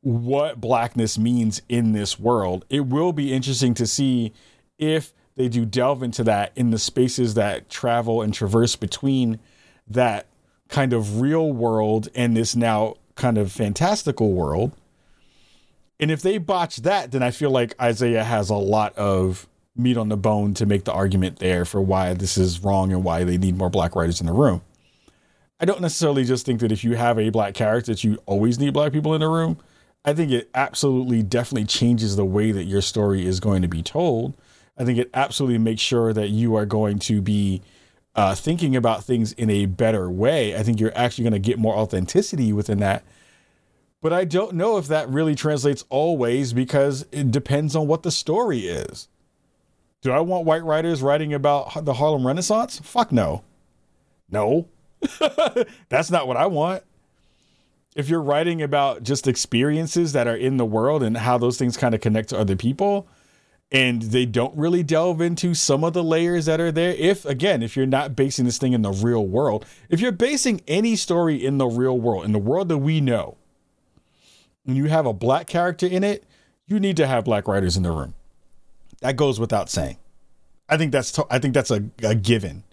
what 0.02 0.60
blackness 0.60 1.18
means 1.18 1.62
in 1.70 1.94
this 1.94 2.20
world. 2.20 2.66
It 2.70 2.88
will 2.88 3.14
be 3.14 3.34
interesting 3.34 3.74
to 3.76 3.88
see 3.88 4.34
if 4.78 5.14
they 5.36 5.48
do 5.48 5.66
delve 5.66 6.04
into 6.04 6.24
that 6.24 6.52
in 6.56 6.72
the 6.72 6.80
spaces 6.80 7.36
that 7.36 7.70
travel 7.70 8.22
and 8.22 8.34
traverse 8.34 8.76
between 8.76 9.40
that 9.88 10.28
kind 10.68 10.94
of 10.94 11.22
real 11.22 11.52
world 11.52 12.10
and 12.16 12.36
this 12.36 12.56
now 12.56 12.96
kind 13.16 13.38
of 13.38 13.52
fantastical 13.52 14.32
world. 14.34 14.72
And 16.00 16.10
if 16.10 16.22
they 16.22 16.40
botch 16.40 16.78
that, 16.78 17.12
then 17.12 17.22
I 17.22 17.30
feel 17.30 17.52
like 17.52 17.80
Isaiah 17.80 18.24
has 18.24 18.50
a 18.50 18.56
lot 18.56 18.96
of 18.98 19.48
meat 19.76 19.98
on 19.98 20.10
the 20.10 20.18
bone 20.18 20.54
to 20.56 20.66
make 20.66 20.84
the 20.84 20.92
argument 20.92 21.40
there 21.40 21.64
for 21.64 21.80
why 21.80 22.14
this 22.14 22.38
is 22.38 22.64
wrong 22.64 22.92
and 22.92 23.04
why 23.04 23.24
they 23.24 23.38
need 23.38 23.58
more 23.58 23.70
black 23.70 23.96
writers 23.96 24.20
in 24.20 24.28
the 24.28 24.34
room. 24.34 24.62
I 25.60 25.66
don't 25.66 25.82
necessarily 25.82 26.24
just 26.24 26.46
think 26.46 26.60
that 26.62 26.72
if 26.72 26.84
you 26.84 26.96
have 26.96 27.20
a 27.20 27.30
black 27.30 27.54
character 27.54 27.92
that 27.92 28.04
you 28.04 28.18
always 28.26 28.58
need 28.58 28.74
black 28.74 28.92
people 28.92 29.14
in 29.14 29.22
the 29.22 29.28
room. 29.28 29.58
I 30.04 30.14
think 30.14 30.32
it 30.32 30.50
absolutely 30.56 31.22
definitely 31.22 31.66
changes 31.66 32.16
the 32.16 32.26
way 32.26 32.52
that 32.52 32.64
your 32.64 32.82
story 32.82 33.26
is 33.26 33.40
going 33.40 33.62
to 33.62 33.68
be 33.68 33.84
told. 33.84 34.36
I 34.78 34.84
think 34.84 34.98
it 34.98 35.10
absolutely 35.14 35.60
makes 35.60 35.82
sure 35.82 36.12
that 36.14 36.30
you 36.30 36.56
are 36.56 36.66
going 36.66 36.98
to 37.00 37.22
be 37.22 37.62
uh, 38.16 38.34
thinking 38.34 38.76
about 38.76 39.04
things 39.04 39.32
in 39.34 39.50
a 39.50 39.68
better 39.68 40.10
way. 40.10 40.56
I 40.56 40.64
think 40.64 40.80
you're 40.80 40.98
actually 40.98 41.26
going 41.26 41.34
to 41.34 41.40
get 41.40 41.60
more 41.60 41.76
authenticity 41.76 42.52
within 42.52 42.80
that. 42.80 43.04
But 44.02 44.12
I 44.12 44.26
don't 44.26 44.56
know 44.56 44.78
if 44.78 44.88
that 44.88 45.08
really 45.08 45.36
translates 45.36 45.86
always 45.90 46.54
because 46.54 47.06
it 47.12 47.30
depends 47.30 47.76
on 47.76 47.86
what 47.86 48.02
the 48.02 48.12
story 48.12 48.62
is. 48.62 49.08
Do 50.02 50.12
I 50.12 50.20
want 50.22 50.46
white 50.46 50.64
writers 50.64 51.04
writing 51.04 51.32
about 51.32 51.86
the 51.86 51.94
Harlem 51.94 52.26
Renaissance? 52.26 52.80
Fuck 52.80 53.12
no. 53.12 53.44
No. 54.32 54.68
That's 55.90 56.10
not 56.10 56.28
what 56.28 56.38
I 56.38 56.48
want 56.48 56.84
if 57.96 58.10
you're 58.10 58.22
writing 58.22 58.62
about 58.62 59.04
just 59.04 59.28
experiences 59.28 60.14
that 60.14 60.28
are 60.28 60.36
in 60.36 60.58
the 60.58 60.66
world 60.66 61.04
and 61.04 61.18
how 61.18 61.38
those 61.38 61.58
things 61.58 61.78
kind 61.78 61.94
of 61.94 62.02
connect 62.02 62.30
to 62.30 62.38
other 62.38 62.56
people 62.56 63.08
and 63.72 64.02
they 64.04 64.26
don't 64.26 64.56
really 64.58 64.84
delve 64.84 65.22
into 65.22 65.54
some 65.54 65.84
of 65.84 65.94
the 65.94 66.04
layers 66.04 66.46
that 66.46 66.60
are 66.60 66.72
there 66.72 66.92
if 66.92 67.26
again 67.26 67.64
if 67.64 67.76
you're 67.76 67.86
not 67.86 68.16
basing 68.16 68.46
this 68.46 68.58
thing 68.58 68.74
in 68.74 68.82
the 68.82 68.92
real 68.92 69.26
world 69.26 69.66
if 69.90 70.00
you're 70.00 70.12
basing 70.12 70.62
any 70.68 70.96
story 70.96 71.44
in 71.44 71.58
the 71.58 71.68
real 71.68 71.98
world 71.98 72.26
in 72.26 72.32
the 72.32 72.40
world 72.40 72.70
that 72.70 72.78
we 72.78 73.02
know 73.02 73.38
and 74.66 74.78
you 74.78 74.86
have 74.86 75.06
a 75.06 75.14
black 75.14 75.48
character 75.48 75.86
in 75.86 76.04
it 76.04 76.26
you 76.68 76.80
need 76.80 76.98
to 76.98 77.06
have 77.08 77.26
black 77.26 77.48
writers 77.50 77.76
in 77.76 77.84
the 77.84 77.92
room. 77.92 78.14
That 79.02 79.18
goes 79.18 79.40
without 79.42 79.70
saying. 79.70 79.98
I 80.70 80.78
think 80.78 80.94
that's 80.94 81.12
to- 81.14 81.28
i 81.30 81.38
think 81.38 81.54
that's 81.54 81.70
a, 81.70 81.84
a 82.02 82.16
given 82.16 82.64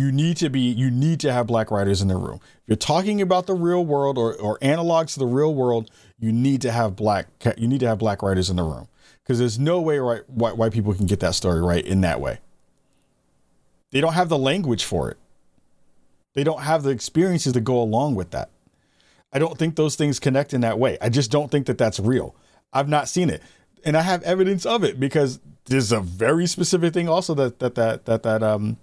you 0.00 0.10
need 0.10 0.38
to 0.38 0.48
be 0.48 0.60
you 0.60 0.90
need 0.90 1.20
to 1.20 1.30
have 1.30 1.46
black 1.46 1.70
writers 1.70 2.00
in 2.00 2.08
the 2.08 2.16
room. 2.16 2.40
If 2.42 2.62
you're 2.66 2.76
talking 2.76 3.20
about 3.20 3.46
the 3.46 3.54
real 3.54 3.84
world 3.84 4.16
or, 4.16 4.34
or 4.34 4.58
analogs 4.60 5.12
to 5.12 5.18
the 5.18 5.26
real 5.26 5.54
world 5.54 5.90
you 6.18 6.32
need 6.32 6.62
to 6.62 6.72
have 6.72 6.96
black 6.96 7.26
you 7.58 7.68
need 7.68 7.80
to 7.80 7.86
have 7.86 7.98
black 7.98 8.22
writers 8.22 8.48
in 8.48 8.56
the 8.56 8.62
room. 8.62 8.88
Because 9.22 9.38
there's 9.38 9.58
no 9.58 9.80
way 9.80 9.98
right 9.98 10.28
white, 10.30 10.56
white 10.56 10.72
people 10.72 10.94
can 10.94 11.06
get 11.06 11.20
that 11.20 11.34
story 11.34 11.60
right 11.60 11.84
in 11.84 12.00
that 12.00 12.20
way. 12.20 12.38
They 13.90 14.00
don't 14.00 14.14
have 14.14 14.30
the 14.30 14.38
language 14.38 14.84
for 14.84 15.10
it. 15.10 15.18
They 16.32 16.44
don't 16.44 16.62
have 16.62 16.82
the 16.82 16.90
experiences 16.90 17.52
to 17.52 17.60
go 17.60 17.80
along 17.80 18.14
with 18.14 18.30
that. 18.30 18.48
I 19.32 19.38
don't 19.38 19.58
think 19.58 19.76
those 19.76 19.96
things 19.96 20.18
connect 20.18 20.54
in 20.54 20.62
that 20.62 20.78
way. 20.78 20.96
I 21.00 21.10
just 21.10 21.30
don't 21.30 21.50
think 21.50 21.66
that 21.66 21.76
that's 21.76 22.00
real. 22.00 22.34
I've 22.72 22.88
not 22.88 23.08
seen 23.08 23.28
it. 23.28 23.42
And 23.84 23.96
i 23.96 24.02
have 24.02 24.22
evidence 24.22 24.64
of 24.66 24.84
it 24.84 25.00
because 25.00 25.40
there's 25.66 25.92
a 25.92 26.00
very 26.00 26.46
specific 26.46 26.94
thing 26.94 27.08
also 27.08 27.34
that 27.34 27.58
that 27.58 27.74
that 27.74 28.04
that 28.06 28.22
that 28.22 28.42
um 28.42 28.76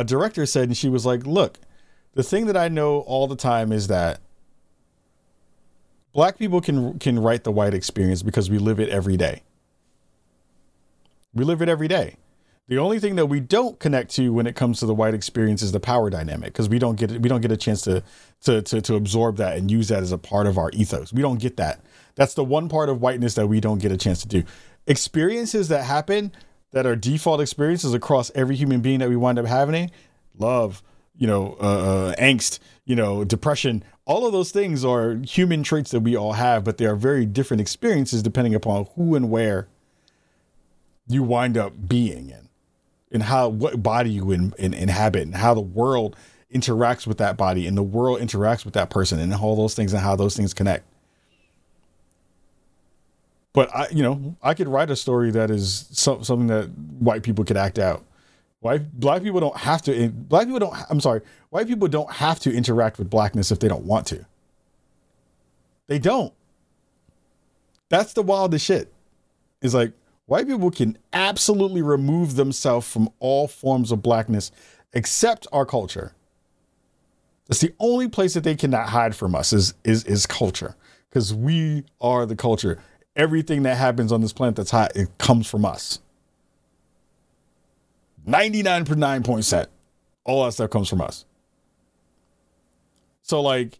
a 0.00 0.04
director 0.04 0.46
said, 0.46 0.64
and 0.68 0.76
she 0.76 0.88
was 0.88 1.06
like, 1.06 1.26
"Look, 1.26 1.58
the 2.14 2.22
thing 2.22 2.46
that 2.46 2.56
I 2.56 2.68
know 2.68 3.00
all 3.00 3.26
the 3.26 3.36
time 3.36 3.72
is 3.72 3.88
that 3.88 4.20
black 6.12 6.38
people 6.38 6.60
can 6.60 6.98
can 6.98 7.18
write 7.18 7.44
the 7.44 7.52
white 7.52 7.74
experience 7.74 8.22
because 8.22 8.48
we 8.50 8.58
live 8.58 8.80
it 8.80 8.88
every 8.88 9.16
day. 9.16 9.42
We 11.34 11.44
live 11.44 11.60
it 11.60 11.68
every 11.68 11.88
day. 11.88 12.16
The 12.68 12.78
only 12.78 12.98
thing 12.98 13.14
that 13.14 13.26
we 13.26 13.38
don't 13.38 13.78
connect 13.78 14.10
to 14.16 14.32
when 14.32 14.46
it 14.46 14.56
comes 14.56 14.80
to 14.80 14.86
the 14.86 14.94
white 14.94 15.14
experience 15.14 15.62
is 15.62 15.70
the 15.70 15.78
power 15.78 16.10
dynamic 16.10 16.52
because 16.52 16.68
we 16.68 16.80
don't 16.80 16.96
get 16.96 17.10
we 17.12 17.28
don't 17.28 17.42
get 17.42 17.52
a 17.52 17.56
chance 17.56 17.82
to, 17.82 18.02
to 18.42 18.62
to 18.62 18.80
to 18.80 18.94
absorb 18.96 19.36
that 19.36 19.56
and 19.56 19.70
use 19.70 19.88
that 19.88 20.02
as 20.02 20.10
a 20.10 20.18
part 20.18 20.46
of 20.46 20.58
our 20.58 20.70
ethos. 20.72 21.12
We 21.12 21.22
don't 21.22 21.38
get 21.38 21.58
that. 21.58 21.80
That's 22.16 22.34
the 22.34 22.42
one 22.42 22.68
part 22.68 22.88
of 22.88 23.00
whiteness 23.00 23.34
that 23.34 23.46
we 23.46 23.60
don't 23.60 23.78
get 23.78 23.92
a 23.92 23.96
chance 23.96 24.22
to 24.22 24.28
do. 24.28 24.42
Experiences 24.86 25.68
that 25.68 25.84
happen 25.84 26.32
that 26.72 26.86
are 26.86 26.96
default 26.96 27.40
experiences 27.40 27.94
across 27.94 28.30
every 28.34 28.56
human 28.56 28.80
being 28.80 28.98
that 29.00 29.08
we 29.08 29.16
wind 29.16 29.38
up 29.38 29.46
having 29.46 29.90
love 30.38 30.82
you 31.16 31.26
know 31.26 31.56
uh, 31.60 32.10
uh, 32.10 32.14
angst 32.16 32.58
you 32.84 32.94
know 32.94 33.24
depression 33.24 33.82
all 34.04 34.26
of 34.26 34.32
those 34.32 34.50
things 34.50 34.84
are 34.84 35.14
human 35.24 35.62
traits 35.62 35.90
that 35.90 36.00
we 36.00 36.16
all 36.16 36.34
have 36.34 36.64
but 36.64 36.78
they 36.78 36.84
are 36.86 36.96
very 36.96 37.24
different 37.24 37.60
experiences 37.60 38.22
depending 38.22 38.54
upon 38.54 38.86
who 38.94 39.14
and 39.14 39.30
where 39.30 39.68
you 41.08 41.22
wind 41.22 41.56
up 41.56 41.72
being 41.88 42.30
in 42.30 42.48
and 43.12 43.22
how 43.24 43.48
what 43.48 43.82
body 43.82 44.10
you 44.10 44.30
in, 44.32 44.52
in, 44.58 44.74
inhabit 44.74 45.22
and 45.22 45.36
how 45.36 45.54
the 45.54 45.60
world 45.60 46.16
interacts 46.52 47.06
with 47.06 47.18
that 47.18 47.36
body 47.36 47.66
and 47.66 47.76
the 47.76 47.82
world 47.82 48.20
interacts 48.20 48.64
with 48.64 48.74
that 48.74 48.90
person 48.90 49.18
and 49.18 49.34
all 49.34 49.56
those 49.56 49.74
things 49.74 49.92
and 49.92 50.02
how 50.02 50.16
those 50.16 50.36
things 50.36 50.52
connect 50.54 50.84
but 53.56 53.74
I, 53.74 53.88
you 53.90 54.02
know, 54.02 54.16
mm-hmm. 54.16 54.30
I 54.42 54.52
could 54.52 54.68
write 54.68 54.90
a 54.90 54.96
story 54.96 55.30
that 55.30 55.50
is 55.50 55.88
so, 55.90 56.20
something 56.20 56.48
that 56.48 56.68
white 56.98 57.22
people 57.22 57.42
could 57.42 57.56
act 57.56 57.78
out. 57.78 58.04
White 58.60 59.00
black 59.00 59.22
people 59.22 59.40
don't 59.40 59.56
have 59.56 59.80
to. 59.82 60.10
Black 60.10 60.44
people 60.44 60.58
don't. 60.58 60.76
I'm 60.90 61.00
sorry. 61.00 61.22
White 61.48 61.66
people 61.66 61.88
don't 61.88 62.12
have 62.12 62.38
to 62.40 62.52
interact 62.52 62.98
with 62.98 63.08
blackness 63.08 63.50
if 63.50 63.58
they 63.58 63.68
don't 63.68 63.84
want 63.84 64.06
to. 64.08 64.26
They 65.86 65.98
don't. 65.98 66.34
That's 67.88 68.12
the 68.12 68.22
wildest 68.22 68.66
shit. 68.66 68.92
Is 69.62 69.72
like 69.72 69.92
white 70.26 70.46
people 70.46 70.70
can 70.70 70.98
absolutely 71.14 71.80
remove 71.80 72.36
themselves 72.36 72.86
from 72.86 73.08
all 73.20 73.48
forms 73.48 73.90
of 73.90 74.02
blackness 74.02 74.52
except 74.92 75.46
our 75.50 75.64
culture. 75.64 76.12
That's 77.48 77.62
the 77.62 77.72
only 77.80 78.08
place 78.08 78.34
that 78.34 78.44
they 78.44 78.54
cannot 78.54 78.90
hide 78.90 79.16
from 79.16 79.34
us 79.34 79.54
is 79.54 79.72
is 79.82 80.04
is 80.04 80.26
culture 80.26 80.76
because 81.08 81.32
we 81.32 81.84
are 82.02 82.26
the 82.26 82.36
culture 82.36 82.82
everything 83.16 83.62
that 83.64 83.76
happens 83.76 84.12
on 84.12 84.20
this 84.20 84.32
planet 84.32 84.56
that's 84.56 84.70
hot, 84.70 84.94
it 84.94 85.08
comes 85.18 85.48
from 85.48 85.64
us. 85.64 86.00
99.9%. 88.26 89.66
All 90.24 90.44
that 90.44 90.52
stuff 90.52 90.70
comes 90.70 90.88
from 90.88 91.00
us. 91.00 91.24
So, 93.22 93.40
like, 93.40 93.78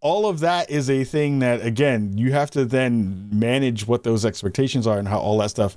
all 0.00 0.26
of 0.26 0.40
that 0.40 0.70
is 0.70 0.88
a 0.88 1.04
thing 1.04 1.40
that, 1.40 1.64
again, 1.64 2.16
you 2.16 2.32
have 2.32 2.50
to 2.52 2.64
then 2.64 3.28
manage 3.32 3.86
what 3.86 4.04
those 4.04 4.24
expectations 4.24 4.86
are 4.86 4.98
and 4.98 5.08
how 5.08 5.18
all 5.18 5.38
that 5.38 5.50
stuff 5.50 5.76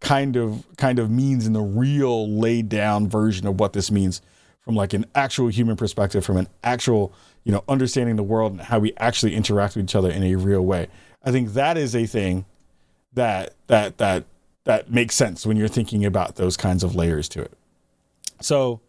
kind 0.00 0.36
of 0.36 0.66
kind 0.76 0.98
of 0.98 1.10
means 1.10 1.46
in 1.46 1.52
the 1.52 1.60
real 1.60 2.28
laid 2.28 2.68
down 2.68 3.08
version 3.08 3.46
of 3.46 3.60
what 3.60 3.72
this 3.72 3.90
means 3.90 4.20
from 4.60 4.74
like 4.74 4.92
an 4.92 5.06
actual 5.14 5.48
human 5.48 5.76
perspective, 5.76 6.24
from 6.24 6.36
an 6.36 6.48
actual, 6.64 7.12
you 7.44 7.52
know, 7.52 7.62
understanding 7.68 8.16
the 8.16 8.22
world 8.22 8.52
and 8.52 8.60
how 8.60 8.78
we 8.78 8.92
actually 8.96 9.34
interact 9.34 9.76
with 9.76 9.84
each 9.84 9.94
other 9.94 10.10
in 10.10 10.22
a 10.22 10.34
real 10.34 10.62
way. 10.62 10.88
I 11.24 11.30
think 11.30 11.52
that 11.54 11.76
is 11.76 11.94
a 11.94 12.06
thing 12.06 12.44
that 13.14 13.54
that 13.66 13.98
that 13.98 14.24
that 14.64 14.90
makes 14.90 15.14
sense 15.14 15.46
when 15.46 15.56
you're 15.56 15.68
thinking 15.68 16.04
about 16.04 16.36
those 16.36 16.56
kinds 16.56 16.84
of 16.84 16.94
layers 16.94 17.28
to 17.30 17.42
it. 17.42 17.52
So 18.40 18.80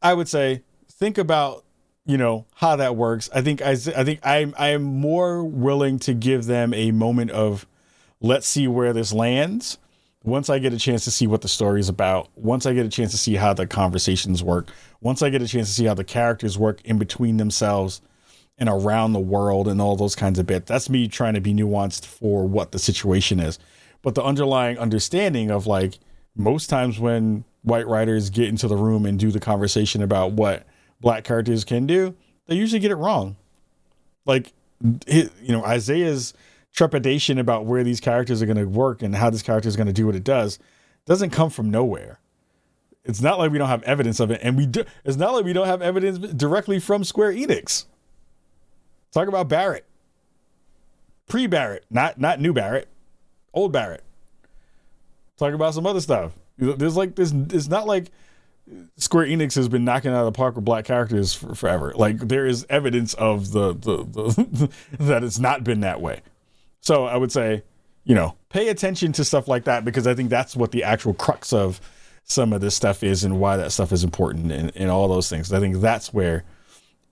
I 0.00 0.14
would 0.14 0.28
say 0.28 0.62
think 0.90 1.18
about 1.18 1.64
you 2.04 2.16
know 2.16 2.46
how 2.54 2.76
that 2.76 2.96
works. 2.96 3.30
I 3.34 3.42
think 3.42 3.62
I 3.62 3.70
I 3.70 4.04
think 4.04 4.20
I'm 4.22 4.54
I 4.58 4.68
am 4.68 4.82
more 4.82 5.44
willing 5.44 5.98
to 6.00 6.14
give 6.14 6.46
them 6.46 6.74
a 6.74 6.90
moment 6.90 7.30
of 7.30 7.66
let's 8.20 8.46
see 8.46 8.68
where 8.68 8.92
this 8.92 9.12
lands 9.12 9.78
once 10.24 10.48
I 10.48 10.58
get 10.58 10.72
a 10.72 10.78
chance 10.78 11.04
to 11.04 11.10
see 11.10 11.26
what 11.26 11.40
the 11.40 11.48
story 11.48 11.80
is 11.80 11.88
about, 11.88 12.28
once 12.36 12.64
I 12.64 12.74
get 12.74 12.86
a 12.86 12.88
chance 12.88 13.10
to 13.10 13.18
see 13.18 13.34
how 13.34 13.54
the 13.54 13.66
conversations 13.66 14.42
work, 14.42 14.70
once 15.00 15.20
I 15.20 15.30
get 15.30 15.42
a 15.42 15.48
chance 15.48 15.68
to 15.68 15.74
see 15.74 15.86
how 15.86 15.94
the 15.94 16.04
characters 16.04 16.56
work 16.56 16.80
in 16.84 16.98
between 16.98 17.38
themselves 17.38 18.00
and 18.58 18.68
around 18.68 19.12
the 19.12 19.20
world 19.20 19.66
and 19.68 19.80
all 19.80 19.96
those 19.96 20.14
kinds 20.14 20.38
of 20.38 20.46
bits. 20.46 20.68
That's 20.68 20.88
me 20.88 21.08
trying 21.08 21.34
to 21.34 21.40
be 21.40 21.54
nuanced 21.54 22.06
for 22.06 22.46
what 22.46 22.72
the 22.72 22.78
situation 22.78 23.40
is. 23.40 23.58
But 24.02 24.14
the 24.14 24.22
underlying 24.22 24.78
understanding 24.78 25.50
of 25.50 25.66
like 25.66 25.98
most 26.36 26.68
times 26.68 26.98
when 26.98 27.44
white 27.62 27.86
writers 27.86 28.30
get 28.30 28.48
into 28.48 28.68
the 28.68 28.76
room 28.76 29.06
and 29.06 29.18
do 29.18 29.30
the 29.30 29.40
conversation 29.40 30.02
about 30.02 30.32
what 30.32 30.66
black 31.00 31.24
characters 31.24 31.64
can 31.64 31.86
do, 31.86 32.14
they 32.46 32.56
usually 32.56 32.80
get 32.80 32.90
it 32.90 32.96
wrong. 32.96 33.36
Like, 34.26 34.52
you 35.06 35.30
know, 35.48 35.64
Isaiah's 35.64 36.34
trepidation 36.72 37.38
about 37.38 37.66
where 37.66 37.84
these 37.84 38.00
characters 38.00 38.42
are 38.42 38.46
going 38.46 38.56
to 38.56 38.64
work 38.64 39.02
and 39.02 39.14
how 39.14 39.30
this 39.30 39.42
character 39.42 39.68
is 39.68 39.76
going 39.76 39.86
to 39.86 39.92
do 39.92 40.06
what 40.06 40.16
it 40.16 40.24
does 40.24 40.58
doesn't 41.06 41.30
come 41.30 41.50
from 41.50 41.70
nowhere. 41.70 42.18
It's 43.04 43.20
not 43.20 43.38
like 43.38 43.50
we 43.50 43.58
don't 43.58 43.68
have 43.68 43.82
evidence 43.82 44.20
of 44.20 44.30
it, 44.30 44.40
and 44.44 44.56
we 44.56 44.66
do. 44.66 44.84
It's 45.04 45.16
not 45.16 45.32
like 45.34 45.44
we 45.44 45.52
don't 45.52 45.66
have 45.66 45.82
evidence 45.82 46.18
directly 46.18 46.78
from 46.78 47.02
Square 47.02 47.32
Enix. 47.32 47.86
Talk 49.12 49.28
about 49.28 49.48
Barrett, 49.48 49.84
pre 51.28 51.46
Barrett, 51.46 51.84
not 51.90 52.18
not 52.18 52.40
new 52.40 52.52
Barrett, 52.52 52.88
old 53.52 53.72
Barrett. 53.72 54.02
Talk 55.36 55.54
about 55.54 55.74
some 55.74 55.86
other 55.86 56.00
stuff. 56.00 56.32
There's 56.58 56.96
like 56.96 57.14
this. 57.14 57.32
It's 57.32 57.68
not 57.68 57.86
like 57.86 58.10
Square 58.96 59.26
Enix 59.26 59.54
has 59.56 59.68
been 59.68 59.84
knocking 59.84 60.12
out 60.12 60.20
of 60.20 60.26
the 60.26 60.36
park 60.36 60.56
with 60.56 60.64
black 60.64 60.84
characters 60.84 61.34
for, 61.34 61.54
forever. 61.54 61.92
Like 61.94 62.18
there 62.18 62.46
is 62.46 62.66
evidence 62.70 63.14
of 63.14 63.52
the 63.52 63.74
the, 63.74 64.04
the 64.04 64.70
that 65.04 65.24
it's 65.24 65.38
not 65.38 65.64
been 65.64 65.80
that 65.80 66.00
way. 66.00 66.22
So 66.80 67.04
I 67.04 67.16
would 67.16 67.32
say, 67.32 67.62
you 68.04 68.14
know, 68.14 68.36
pay 68.48 68.68
attention 68.68 69.12
to 69.12 69.24
stuff 69.24 69.46
like 69.46 69.64
that 69.64 69.84
because 69.84 70.06
I 70.06 70.14
think 70.14 70.30
that's 70.30 70.56
what 70.56 70.72
the 70.72 70.84
actual 70.84 71.14
crux 71.14 71.52
of 71.52 71.80
some 72.24 72.52
of 72.52 72.60
this 72.60 72.74
stuff 72.74 73.02
is 73.02 73.24
and 73.24 73.38
why 73.38 73.56
that 73.56 73.72
stuff 73.72 73.92
is 73.92 74.04
important 74.04 74.52
and, 74.52 74.72
and 74.74 74.90
all 74.90 75.08
those 75.08 75.28
things. 75.28 75.52
I 75.52 75.60
think 75.60 75.76
that's 75.76 76.14
where 76.14 76.44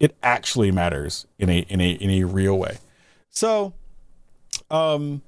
it 0.00 0.16
actually 0.22 0.72
matters 0.72 1.26
in 1.38 1.48
a 1.48 1.60
in 1.68 1.80
a 1.80 1.92
in 1.92 2.10
a 2.10 2.24
real 2.24 2.58
way. 2.58 2.78
So 3.30 3.72
um 4.70 5.22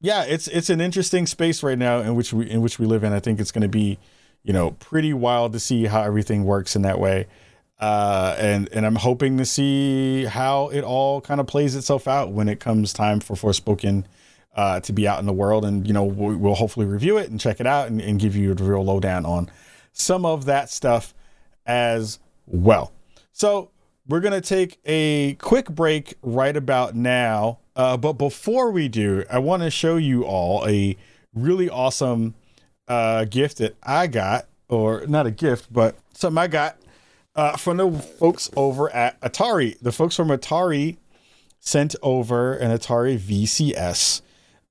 yeah, 0.00 0.24
it's 0.24 0.48
it's 0.48 0.70
an 0.70 0.80
interesting 0.80 1.26
space 1.26 1.62
right 1.62 1.78
now 1.78 2.00
in 2.00 2.16
which 2.16 2.32
we 2.32 2.50
in 2.50 2.60
which 2.60 2.78
we 2.78 2.86
live 2.86 3.04
in. 3.04 3.12
I 3.12 3.20
think 3.20 3.38
it's 3.38 3.52
gonna 3.52 3.68
be, 3.68 3.98
you 4.42 4.52
know, 4.52 4.72
pretty 4.72 5.12
wild 5.12 5.52
to 5.52 5.60
see 5.60 5.84
how 5.84 6.02
everything 6.02 6.44
works 6.44 6.74
in 6.74 6.82
that 6.82 6.98
way 6.98 7.26
uh, 7.80 8.34
and 8.38 8.68
and 8.72 8.84
I'm 8.84 8.96
hoping 8.96 9.38
to 9.38 9.44
see 9.44 10.24
how 10.24 10.68
it 10.68 10.82
all 10.82 11.20
kind 11.20 11.40
of 11.40 11.46
plays 11.46 11.76
itself 11.76 12.08
out 12.08 12.32
when 12.32 12.48
it 12.48 12.58
comes 12.58 12.92
time 12.92 13.20
for 13.20 13.34
Forspoken 13.34 14.04
uh, 14.56 14.80
to 14.80 14.92
be 14.92 15.06
out 15.06 15.20
in 15.20 15.26
the 15.26 15.32
world, 15.32 15.64
and 15.64 15.86
you 15.86 15.92
know 15.92 16.04
we'll, 16.04 16.36
we'll 16.36 16.54
hopefully 16.54 16.86
review 16.86 17.18
it 17.18 17.30
and 17.30 17.38
check 17.38 17.60
it 17.60 17.66
out 17.66 17.88
and, 17.88 18.00
and 18.00 18.18
give 18.18 18.34
you 18.34 18.50
a 18.50 18.54
real 18.54 18.84
lowdown 18.84 19.24
on 19.24 19.48
some 19.92 20.26
of 20.26 20.46
that 20.46 20.70
stuff 20.70 21.14
as 21.66 22.18
well. 22.46 22.92
So 23.32 23.70
we're 24.08 24.20
gonna 24.20 24.40
take 24.40 24.78
a 24.86 25.34
quick 25.34 25.68
break 25.68 26.14
right 26.22 26.56
about 26.56 26.94
now, 26.94 27.58
uh, 27.76 27.96
but 27.96 28.14
before 28.14 28.70
we 28.70 28.88
do, 28.88 29.24
I 29.30 29.38
want 29.38 29.62
to 29.62 29.70
show 29.70 29.96
you 29.96 30.24
all 30.24 30.66
a 30.66 30.96
really 31.34 31.68
awesome 31.68 32.34
uh, 32.88 33.26
gift 33.26 33.58
that 33.58 33.76
I 33.82 34.06
got, 34.06 34.48
or 34.68 35.06
not 35.06 35.26
a 35.26 35.30
gift, 35.30 35.72
but 35.72 35.96
something 36.14 36.38
I 36.38 36.46
got 36.46 36.78
uh, 37.36 37.56
from 37.56 37.76
the 37.76 37.92
folks 37.92 38.50
over 38.56 38.92
at 38.94 39.20
Atari. 39.20 39.78
The 39.80 39.92
folks 39.92 40.16
from 40.16 40.28
Atari 40.28 40.96
sent 41.60 41.94
over 42.02 42.54
an 42.54 42.76
Atari 42.76 43.18
VCS 43.18 44.22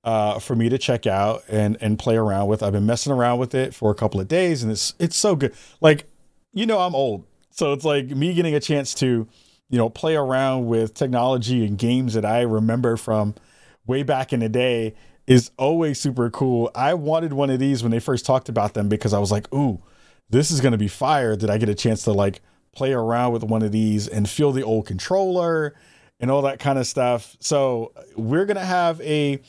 uh, 0.04 0.40
for 0.40 0.56
me 0.56 0.68
to 0.70 0.80
check 0.80 1.06
out 1.06 1.44
and 1.48 1.78
and 1.80 2.00
play 2.00 2.18
around 2.18 2.48
with. 2.48 2.64
I've 2.64 2.74
been 2.74 2.88
messing 2.88 3.14
around 3.14 3.38
with 3.38 3.54
it 3.54 3.76
for 3.76 3.92
a 3.92 3.96
couple 3.96 4.20
of 4.20 4.28
days, 4.28 4.64
and 4.64 4.72
it's 4.72 4.96
it's 4.98 5.16
so 5.16 5.36
good. 5.36 5.54
Like 5.80 6.06
you 6.54 6.66
know, 6.66 6.80
I'm 6.80 6.96
old, 6.96 7.24
so 7.58 7.74
it's 7.74 7.86
like 7.86 8.08
me 8.08 8.34
getting 8.34 8.56
a 8.56 8.60
chance 8.60 8.94
to 8.96 9.28
you 9.70 9.78
know 9.78 9.90
play 9.90 10.16
around 10.16 10.68
with 10.68 10.94
technology 10.94 11.66
and 11.66 11.78
games 11.78 12.14
that 12.14 12.26
I 12.26 12.42
remember 12.42 12.98
from 12.98 13.36
way 13.86 14.04
back 14.04 14.32
in 14.32 14.42
the 14.42 14.50
day 14.50 14.94
is 15.26 15.52
always 15.58 16.00
super 16.00 16.30
cool. 16.30 16.72
I 16.74 16.94
wanted 16.94 17.34
one 17.34 17.50
of 17.50 17.60
these 17.60 17.84
when 17.84 17.92
they 17.92 18.00
first 18.00 18.26
talked 18.26 18.48
about 18.48 18.74
them 18.74 18.88
because 18.88 19.14
I 19.14 19.20
was 19.20 19.32
like, 19.32 19.54
ooh, 19.54 19.82
this 20.30 20.52
is 20.52 20.62
gonna 20.62 20.78
be 20.78 20.88
fire. 20.88 21.36
Did 21.36 21.50
I 21.50 21.58
get 21.58 21.68
a 21.68 21.76
chance 21.76 22.04
to 22.04 22.14
like 22.14 22.42
play 22.78 22.94
around 22.94 23.34
with 23.34 23.44
one 23.44 23.64
of 23.64 23.72
these 23.72 24.08
and 24.08 24.30
feel 24.30 24.52
the 24.52 24.64
old 24.64 24.86
controller 24.86 25.74
and 26.20 26.30
all 26.30 26.44
that 26.44 26.60
kind 26.60 26.78
of 26.78 26.86
stuff. 26.86 27.36
So 27.40 27.92
we're 28.16 28.46
gonna 28.46 28.64
have 28.64 29.02
a, 29.02 29.42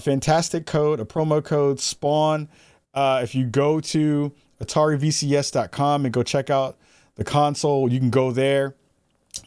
fantastic 0.00 0.64
code, 0.64 1.00
a 1.00 1.04
promo 1.04 1.44
code 1.44 1.80
Spawn. 1.80 2.48
Uh, 2.94 3.20
if 3.24 3.34
you 3.34 3.46
go 3.46 3.80
to 3.80 4.32
AtariVCS.com 4.60 6.04
and 6.04 6.14
go 6.14 6.22
check 6.22 6.50
out 6.50 6.78
the 7.16 7.24
console, 7.24 7.92
you 7.92 7.98
can 7.98 8.10
go 8.10 8.30
there 8.30 8.74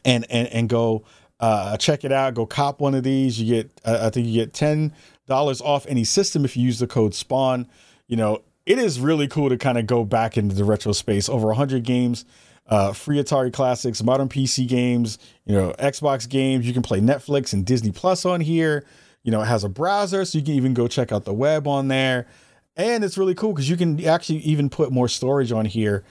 and 0.03 0.25
and 0.29 0.47
and 0.49 0.69
go 0.69 1.03
uh, 1.39 1.77
check 1.77 2.03
it 2.03 2.11
out. 2.11 2.33
Go 2.33 2.45
cop 2.45 2.79
one 2.79 2.95
of 2.95 3.03
these. 3.03 3.39
You 3.39 3.55
get 3.55 3.81
uh, 3.85 3.99
I 4.03 4.09
think 4.09 4.27
you 4.27 4.33
get 4.33 4.53
ten 4.53 4.93
dollars 5.27 5.61
off 5.61 5.85
any 5.87 6.03
system 6.03 6.45
if 6.45 6.55
you 6.55 6.63
use 6.63 6.79
the 6.79 6.87
code 6.87 7.13
Spawn. 7.13 7.67
You 8.07 8.17
know 8.17 8.41
it 8.65 8.79
is 8.79 8.99
really 8.99 9.27
cool 9.27 9.49
to 9.49 9.57
kind 9.57 9.77
of 9.77 9.85
go 9.85 10.03
back 10.03 10.37
into 10.37 10.55
the 10.55 10.63
retro 10.63 10.91
space. 10.91 11.29
Over 11.29 11.53
hundred 11.53 11.83
games 11.83 12.25
uh, 12.67 12.93
free 12.93 13.17
Atari 13.17 13.53
classics, 13.53 14.01
modern 14.03 14.29
PC 14.29 14.67
games, 14.67 15.19
you 15.45 15.55
know, 15.55 15.73
Xbox 15.77 16.27
games. 16.27 16.65
You 16.65 16.73
can 16.73 16.81
play 16.81 16.99
Netflix 16.99 17.53
and 17.53 17.65
Disney 17.65 17.91
Plus 17.91 18.25
on 18.25 18.41
here. 18.41 18.85
You 19.23 19.31
know, 19.31 19.41
it 19.41 19.45
has 19.45 19.63
a 19.63 19.69
browser, 19.69 20.23
so 20.25 20.37
you 20.37 20.43
can 20.43 20.53
even 20.53 20.73
go 20.73 20.87
check 20.87 21.11
out 21.11 21.25
the 21.25 21.33
web 21.33 21.67
on 21.67 21.87
there. 21.87 22.27
And 22.75 23.03
it's 23.03 23.17
really 23.17 23.35
cool 23.35 23.53
because 23.53 23.69
you 23.69 23.77
can 23.77 24.03
actually 24.05 24.39
even 24.39 24.69
put 24.69 24.91
more 24.91 25.07
storage 25.07 25.51
on 25.51 25.65
here 25.65 26.03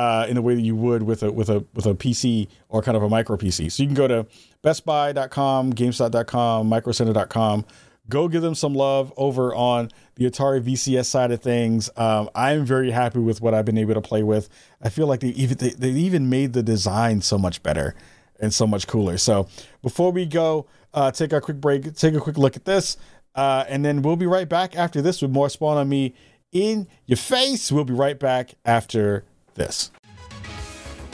uh, 0.00 0.24
in 0.28 0.34
the 0.34 0.40
way 0.40 0.54
that 0.54 0.62
you 0.62 0.74
would 0.74 1.02
with 1.02 1.22
a 1.22 1.30
with 1.30 1.50
a 1.50 1.62
with 1.74 1.84
a 1.84 1.94
PC 1.94 2.48
or 2.70 2.80
kind 2.80 2.96
of 2.96 3.02
a 3.02 3.08
micro 3.08 3.36
PC. 3.36 3.70
So 3.70 3.82
you 3.82 3.88
can 3.88 3.94
go 3.94 4.08
to 4.08 4.26
BestBuy.com, 4.64 5.74
GameStop.com, 5.74 6.70
MicroCenter.com 6.70 7.64
go 8.08 8.26
give 8.26 8.42
them 8.42 8.56
some 8.56 8.74
love 8.74 9.12
over 9.16 9.54
on 9.54 9.88
the 10.16 10.24
Atari 10.28 10.60
VCS 10.60 11.06
side 11.06 11.30
of 11.30 11.40
things. 11.40 11.88
Um, 11.96 12.28
I'm 12.34 12.64
very 12.64 12.90
happy 12.90 13.20
with 13.20 13.40
what 13.40 13.54
I've 13.54 13.64
been 13.64 13.78
able 13.78 13.94
to 13.94 14.00
play 14.00 14.24
with. 14.24 14.48
I 14.82 14.88
feel 14.88 15.06
like 15.06 15.20
they 15.20 15.28
even 15.28 15.56
they, 15.58 15.70
they 15.70 15.90
even 15.90 16.28
made 16.28 16.52
the 16.52 16.62
design 16.62 17.22
so 17.22 17.38
much 17.38 17.62
better 17.62 17.94
and 18.40 18.52
so 18.52 18.66
much 18.66 18.88
cooler. 18.88 19.16
So 19.16 19.46
before 19.80 20.10
we 20.10 20.26
go, 20.26 20.66
uh, 20.92 21.12
take 21.12 21.32
a 21.32 21.40
quick 21.40 21.58
break, 21.58 21.94
take 21.94 22.14
a 22.14 22.20
quick 22.20 22.36
look 22.36 22.56
at 22.56 22.64
this, 22.64 22.96
uh, 23.36 23.64
and 23.68 23.84
then 23.84 24.02
we'll 24.02 24.16
be 24.16 24.26
right 24.26 24.48
back 24.48 24.76
after 24.76 25.00
this 25.00 25.22
with 25.22 25.30
more 25.30 25.48
Spawn 25.48 25.76
on 25.76 25.88
Me 25.88 26.14
in 26.50 26.88
your 27.06 27.16
face. 27.16 27.70
We'll 27.70 27.84
be 27.84 27.94
right 27.94 28.18
back 28.18 28.54
after 28.64 29.24
this. 29.60 29.90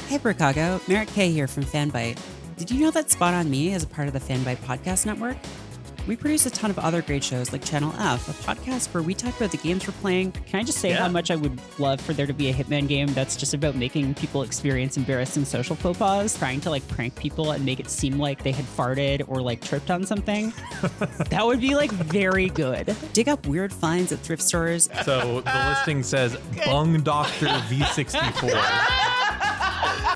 Hey, 0.09 0.19
Chicago, 0.19 0.81
Merrick 0.87 1.09
K 1.09 1.31
here 1.31 1.49
from 1.49 1.65
Fanbyte. 1.65 2.19
Did 2.57 2.71
you 2.71 2.81
know 2.81 2.91
that 2.93 3.11
Spawn 3.11 3.35
on 3.35 3.51
Me 3.51 3.75
is 3.75 3.83
a 3.83 3.87
part 3.87 4.07
of 4.09 4.15
the 4.15 4.21
Fanbyte 4.21 4.59
podcast 4.59 5.05
network? 5.05 5.37
We 6.07 6.15
produce 6.15 6.47
a 6.47 6.51
ton 6.51 6.71
of 6.71 6.79
other 6.79 7.03
great 7.03 7.25
shows 7.25 7.53
like 7.53 7.65
Channel 7.65 7.93
F, 7.99 8.29
a 8.29 8.33
podcast 8.49 8.95
where 8.95 9.03
we 9.03 9.13
talk 9.13 9.37
about 9.37 9.51
the 9.51 9.57
games 9.57 9.89
we're 9.89 9.95
playing. 9.95 10.31
Can 10.33 10.61
I 10.61 10.63
just 10.63 10.79
say 10.79 10.91
yeah. 10.91 10.99
how 10.99 11.09
much 11.09 11.33
I 11.33 11.37
would 11.37 11.61
love 11.81 12.01
for 12.01 12.13
there 12.13 12.29
to 12.29 12.33
be 12.33 12.49
a 12.49 12.55
Hitman 12.55 12.87
game 12.87 13.09
that's 13.09 13.35
just 13.35 13.55
about 13.55 13.75
making 13.75 14.15
people 14.15 14.43
experience 14.43 14.97
embarrassing 14.97 15.45
social 15.45 15.75
faux 15.75 15.99
pas, 15.99 16.39
trying 16.39 16.61
to 16.61 16.71
like 16.71 16.87
prank 16.87 17.17
people 17.17 17.51
and 17.51 17.65
make 17.65 17.81
it 17.81 17.91
seem 17.91 18.19
like 18.19 18.45
they 18.45 18.53
had 18.53 18.65
farted 18.65 19.25
or 19.27 19.43
like 19.43 19.61
tripped 19.61 19.91
on 19.91 20.07
something? 20.07 20.53
that 21.29 21.45
would 21.45 21.61
be 21.61 21.75
like 21.75 21.91
very 21.91 22.51
good. 22.51 22.95
Dig 23.13 23.29
up 23.29 23.45
weird 23.49 23.73
finds 23.73 24.13
at 24.13 24.21
thrift 24.21 24.43
stores. 24.43 24.89
So 25.05 25.41
the 25.41 25.69
listing 25.69 26.05
says 26.05 26.37
Bung 26.67 27.01
Doctor 27.01 27.47
V64 27.47 29.17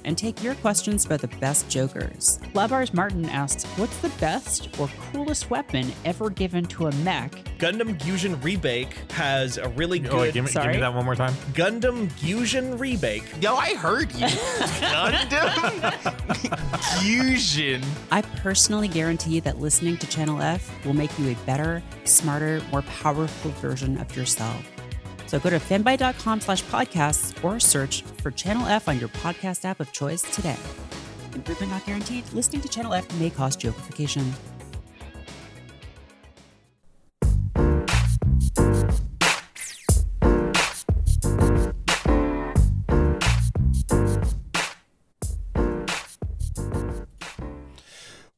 and 0.05 0.16
take 0.16 0.43
your 0.43 0.55
questions 0.57 1.07
about 1.07 1.20
the 1.20 1.28
best 1.28 1.68
jokers. 1.68 2.38
Labars 2.55 2.95
Martin 2.95 3.26
asks, 3.26 3.64
What's 3.76 3.97
the 3.99 4.09
best 4.20 4.68
or 4.78 4.88
coolest 5.12 5.51
weapon 5.51 5.80
ever 6.05 6.31
given 6.31 6.64
to 6.66 6.87
a 6.87 6.93
mech? 6.97 7.33
Gundam 7.59 8.01
Fusion 8.01 8.37
Rebake 8.37 8.93
has 9.12 9.59
a 9.59 9.68
really 9.70 10.01
oh, 10.01 10.03
good. 10.03 10.12
Oh, 10.12 10.20
wait, 10.20 10.35
give, 10.35 10.45
me, 10.45 10.53
give 10.53 10.66
me 10.66 10.78
that 10.78 10.95
one 10.95 11.05
more 11.05 11.14
time. 11.14 11.35
Gundam 11.53 12.11
Fusion 12.12 12.78
Rebake. 12.78 13.43
Yo, 13.43 13.55
I 13.55 13.74
heard 13.74 14.12
you. 14.14 14.26
Gundam 14.91 15.93
Fusion. 17.01 17.83
I 18.11 18.22
personally 18.22 18.89
guarantee 18.89 19.41
that 19.41 19.59
listening 19.59 19.97
to 19.99 20.07
Channel 20.07 20.41
F 20.41 20.85
will 20.85 20.95
make 20.95 21.16
you 21.18 21.31
a 21.31 21.35
better, 21.47 21.83
smarter, 22.05 22.62
more 22.70 22.83
powerful 22.83 23.51
version 23.53 23.99
of 23.99 24.16
yourself. 24.16 24.66
So 25.26 25.39
go 25.39 25.49
to 25.51 25.61
fanbyte.com 25.61 26.41
slash 26.41 26.64
podcasts 26.64 27.45
or 27.45 27.61
search 27.61 28.03
for 28.20 28.31
Channel 28.33 28.66
F 28.66 28.89
on 28.89 28.99
your 28.99 29.09
podcast 29.11 29.64
app 29.64 29.78
of 29.78 29.93
choice 29.93 30.22
today. 30.22 30.57
Improvement 31.35 31.70
not 31.70 31.87
guaranteed. 31.87 32.24
Listening 32.33 32.61
to 32.62 32.68
Channel 32.68 32.95
F 32.95 33.20
may 33.20 33.31
cause 33.31 33.57
geofrication. 33.57 34.33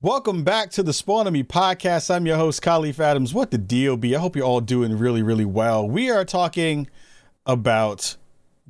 Welcome 0.03 0.43
back 0.43 0.73
to 0.73 0.83
the 0.83 0.93
Spawn 0.93 1.29
on 1.29 1.33
Me 1.33 1.45
podcast. 1.45 2.13
I'm 2.13 2.27
your 2.27 2.37
host, 2.37 2.61
Kahlief 2.61 2.99
Adams. 2.99 3.33
What 3.33 3.53
the 3.53 3.57
deal 3.57 3.97
be? 3.97 4.17
I 4.17 4.19
hope 4.19 4.35
you're 4.35 4.45
all 4.45 4.61
doing 4.61 4.99
really, 4.99 5.23
really 5.23 5.45
well. 5.45 5.89
We 5.89 6.11
are 6.11 6.25
talking 6.25 6.89
about 7.47 8.17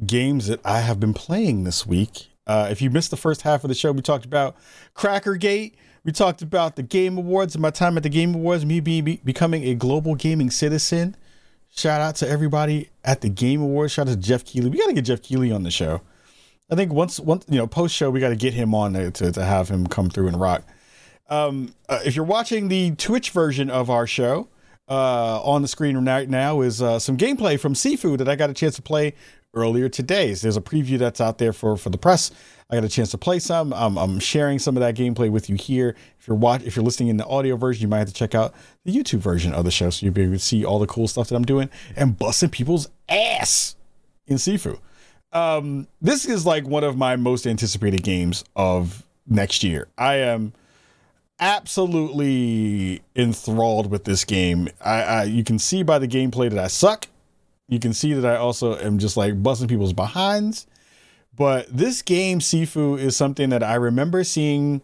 games 0.04 0.48
that 0.48 0.60
I 0.62 0.80
have 0.80 1.00
been 1.00 1.14
playing 1.14 1.64
this 1.64 1.86
week. 1.86 2.28
Uh, 2.46 2.68
if 2.70 2.82
you 2.82 2.90
missed 2.90 3.10
the 3.10 3.16
first 3.16 3.40
half 3.40 3.64
of 3.64 3.68
the 3.68 3.74
show, 3.74 3.92
we 3.92 4.02
talked 4.02 4.26
about 4.26 4.56
Crackergate. 4.94 5.72
We 6.04 6.12
talked 6.12 6.42
about 6.42 6.76
the 6.76 6.82
Game 6.82 7.16
Awards 7.16 7.54
and 7.54 7.62
my 7.62 7.70
time 7.70 7.96
at 7.96 8.02
the 8.02 8.10
Game 8.10 8.34
Awards, 8.34 8.66
me 8.66 8.80
be, 8.80 9.00
becoming 9.00 9.64
a 9.64 9.74
global 9.74 10.14
gaming 10.14 10.50
citizen. 10.50 11.16
Shout 11.74 12.02
out 12.02 12.16
to 12.16 12.28
everybody 12.28 12.90
at 13.06 13.22
the 13.22 13.30
Game 13.30 13.62
Awards. 13.62 13.94
Shout 13.94 14.06
out 14.06 14.10
to 14.10 14.20
Geoff 14.20 14.44
Keighley. 14.44 14.68
We 14.68 14.76
got 14.76 14.88
to 14.88 14.92
get 14.92 15.06
Geoff 15.06 15.22
Keighley 15.22 15.50
on 15.50 15.62
the 15.62 15.70
show. 15.70 16.02
I 16.70 16.74
think 16.74 16.92
once, 16.92 17.18
once 17.18 17.46
you 17.48 17.56
know, 17.56 17.66
post 17.66 17.94
show, 17.94 18.10
we 18.10 18.20
got 18.20 18.28
to 18.28 18.36
get 18.36 18.52
him 18.52 18.74
on 18.74 18.92
to, 18.92 19.32
to 19.32 19.42
have 19.42 19.70
him 19.70 19.86
come 19.86 20.10
through 20.10 20.28
and 20.28 20.38
rock. 20.38 20.64
Um, 21.28 21.74
uh, 21.88 22.00
if 22.04 22.14
you're 22.16 22.24
watching 22.24 22.68
the 22.68 22.92
Twitch 22.92 23.30
version 23.30 23.70
of 23.70 23.88
our 23.90 24.06
show, 24.06 24.48
uh, 24.88 25.40
on 25.42 25.62
the 25.62 25.68
screen 25.68 25.96
right 26.04 26.28
now 26.28 26.60
is 26.60 26.82
uh, 26.82 26.98
some 26.98 27.16
gameplay 27.16 27.58
from 27.58 27.74
Sifu 27.74 28.18
that 28.18 28.28
I 28.28 28.36
got 28.36 28.50
a 28.50 28.54
chance 28.54 28.76
to 28.76 28.82
play 28.82 29.14
earlier 29.54 29.88
today. 29.88 30.34
So 30.34 30.44
there's 30.44 30.56
a 30.56 30.60
preview 30.60 30.98
that's 30.98 31.20
out 31.20 31.38
there 31.38 31.52
for 31.52 31.76
for 31.76 31.90
the 31.90 31.98
press. 31.98 32.30
I 32.70 32.76
got 32.76 32.84
a 32.84 32.88
chance 32.88 33.10
to 33.10 33.18
play 33.18 33.38
some. 33.38 33.72
I'm 33.72 34.18
sharing 34.18 34.58
some 34.58 34.76
of 34.76 34.80
that 34.80 34.94
gameplay 34.94 35.30
with 35.30 35.50
you 35.50 35.56
here. 35.56 35.94
If 36.18 36.26
you're 36.26 36.36
watch, 36.36 36.62
if 36.64 36.74
you're 36.74 36.84
listening 36.84 37.10
in 37.10 37.18
the 37.18 37.26
audio 37.26 37.56
version, 37.56 37.82
you 37.82 37.88
might 37.88 37.98
have 37.98 38.08
to 38.08 38.14
check 38.14 38.34
out 38.34 38.54
the 38.84 38.94
YouTube 38.94 39.18
version 39.18 39.52
of 39.52 39.64
the 39.64 39.70
show, 39.70 39.90
so 39.90 40.04
you'll 40.04 40.14
be 40.14 40.22
able 40.22 40.32
to 40.32 40.38
see 40.38 40.64
all 40.64 40.78
the 40.78 40.86
cool 40.86 41.06
stuff 41.06 41.28
that 41.28 41.36
I'm 41.36 41.44
doing 41.44 41.68
and 41.96 42.18
busting 42.18 42.50
people's 42.50 42.88
ass 43.08 43.76
in 44.26 44.36
Sifu. 44.36 44.78
Um, 45.32 45.86
this 46.00 46.24
is 46.24 46.46
like 46.46 46.66
one 46.66 46.84
of 46.84 46.96
my 46.96 47.16
most 47.16 47.46
anticipated 47.46 48.02
games 48.02 48.44
of 48.56 49.06
next 49.26 49.62
year. 49.62 49.88
I 49.98 50.16
am 50.16 50.54
absolutely 51.42 53.02
enthralled 53.16 53.90
with 53.90 54.04
this 54.04 54.24
game. 54.24 54.68
I, 54.80 55.02
I 55.02 55.22
you 55.24 55.42
can 55.42 55.58
see 55.58 55.82
by 55.82 55.98
the 55.98 56.06
gameplay 56.06 56.48
that 56.48 56.58
I 56.58 56.68
suck. 56.68 57.08
You 57.68 57.80
can 57.80 57.92
see 57.92 58.12
that 58.12 58.24
I 58.24 58.36
also 58.36 58.78
am 58.78 58.98
just 58.98 59.16
like 59.16 59.42
busting 59.42 59.66
people's 59.66 59.92
behinds. 59.92 60.66
But 61.36 61.66
this 61.74 62.00
game, 62.02 62.38
Sifu, 62.38 62.98
is 62.98 63.16
something 63.16 63.48
that 63.48 63.62
I 63.62 63.74
remember 63.74 64.22
seeing 64.22 64.82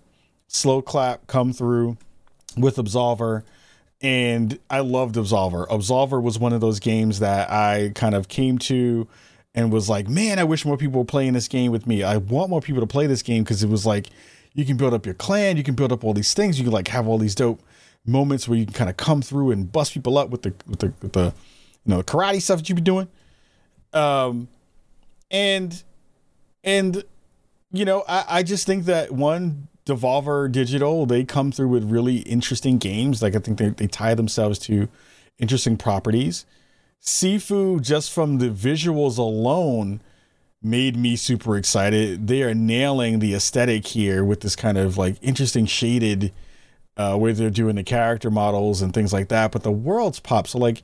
Sloclap 0.49 1.27
come 1.29 1.53
through 1.53 1.97
with 2.57 2.77
Absolver. 2.77 3.45
And 4.01 4.59
I 4.69 4.81
loved 4.81 5.15
Absolver. 5.15 5.69
Absolver 5.69 6.21
was 6.23 6.39
one 6.39 6.53
of 6.53 6.61
those 6.61 6.81
games 6.81 7.21
that 7.21 7.51
I 7.51 7.93
kind 7.95 8.15
of 8.15 8.29
came 8.29 8.59
to 8.61 9.07
and 9.55 9.73
was 9.73 9.89
like, 9.89 10.09
man, 10.09 10.39
I 10.39 10.45
wish 10.45 10.65
more 10.65 10.77
people 10.77 11.01
were 11.01 11.05
playing 11.05 11.35
this 11.35 11.49
game 11.49 11.71
with 11.71 11.87
me. 11.87 12.03
I 12.03 12.17
want 12.17 12.51
more 12.51 12.61
people 12.61 12.81
to 12.81 12.87
play 12.87 13.07
this 13.07 13.23
game 13.23 13.45
because 13.45 13.63
it 13.63 13.69
was 13.69 13.85
like 13.85 14.09
you 14.59 14.65
can 14.65 14.77
build 14.77 14.93
up 14.93 15.07
your 15.07 15.15
clan, 15.15 15.57
you 15.57 15.63
can 15.63 15.77
build 15.77 15.93
up 15.93 16.03
all 16.03 16.13
these 16.13 16.35
things, 16.35 16.59
you 16.59 16.65
can 16.65 16.73
like 16.73 16.89
have 16.89 17.07
all 17.07 17.17
these 17.17 17.37
dope 17.37 17.63
moments 18.05 18.49
where 18.49 18.59
you 18.59 18.65
can 18.65 18.75
kind 18.75 18.91
of 18.91 18.97
come 18.97 19.23
through 19.23 19.53
and 19.53 19.71
bust 19.71 19.95
people 19.95 20.19
up 20.19 20.31
with 20.31 20.43
the 20.43 20.53
with 20.67 20.81
the 20.81 20.93
with 21.01 21.13
the 21.13 21.33
you 21.87 21.95
know 21.95 22.03
karate 22.03 22.43
stuff 22.43 22.59
that 22.59 22.69
you 22.69 22.75
be 22.75 22.83
doing. 22.83 23.07
Um 23.93 24.49
and 25.31 25.81
and 26.65 27.05
you 27.71 27.85
know, 27.85 28.03
I, 28.09 28.25
I 28.29 28.43
just 28.43 28.67
think 28.67 28.87
that 28.87 29.13
one 29.13 29.69
Devolver 29.87 30.51
Digital, 30.51 31.07
they 31.07 31.25
come 31.25 31.53
through 31.53 31.69
with 31.69 31.85
really 31.85 32.19
interesting 32.19 32.79
games. 32.79 33.23
Like 33.23 33.37
I 33.37 33.39
think 33.39 33.59
they, 33.59 33.69
they 33.69 33.87
tie 33.87 34.15
themselves 34.15 34.59
to 34.61 34.89
interesting 35.39 35.77
properties. 35.77 36.47
Sifu, 37.01 37.81
just 37.81 38.13
from 38.13 38.39
the 38.39 38.51
visuals 38.51 39.19
alone, 39.19 40.01
made 40.63 40.97
me 40.97 41.17
super 41.17 41.57
excited. 41.57 42.27
They 42.27 42.43
are 42.43 42.55
nailing 42.55 43.21
the 43.21 43.35
aesthetic 43.35 43.87
here 43.87 44.25
with 44.25 44.41
this 44.41 44.57
kind 44.57 44.77
of 44.77 44.99
like 44.99 45.17
interesting 45.23 45.67
shaded 45.67 46.33
uh 46.97 47.17
where 47.17 47.33
they're 47.33 47.51
doing 47.51 47.77
the 47.77 47.85
character 47.85 48.31
models 48.31 48.83
and 48.83 48.93
things 48.93 49.13
like 49.13 49.29
that. 49.29 49.53
But 49.53 49.63
the 49.63 49.71
worlds 49.71 50.19
pop. 50.21 50.49
So 50.49 50.59
like, 50.59 50.83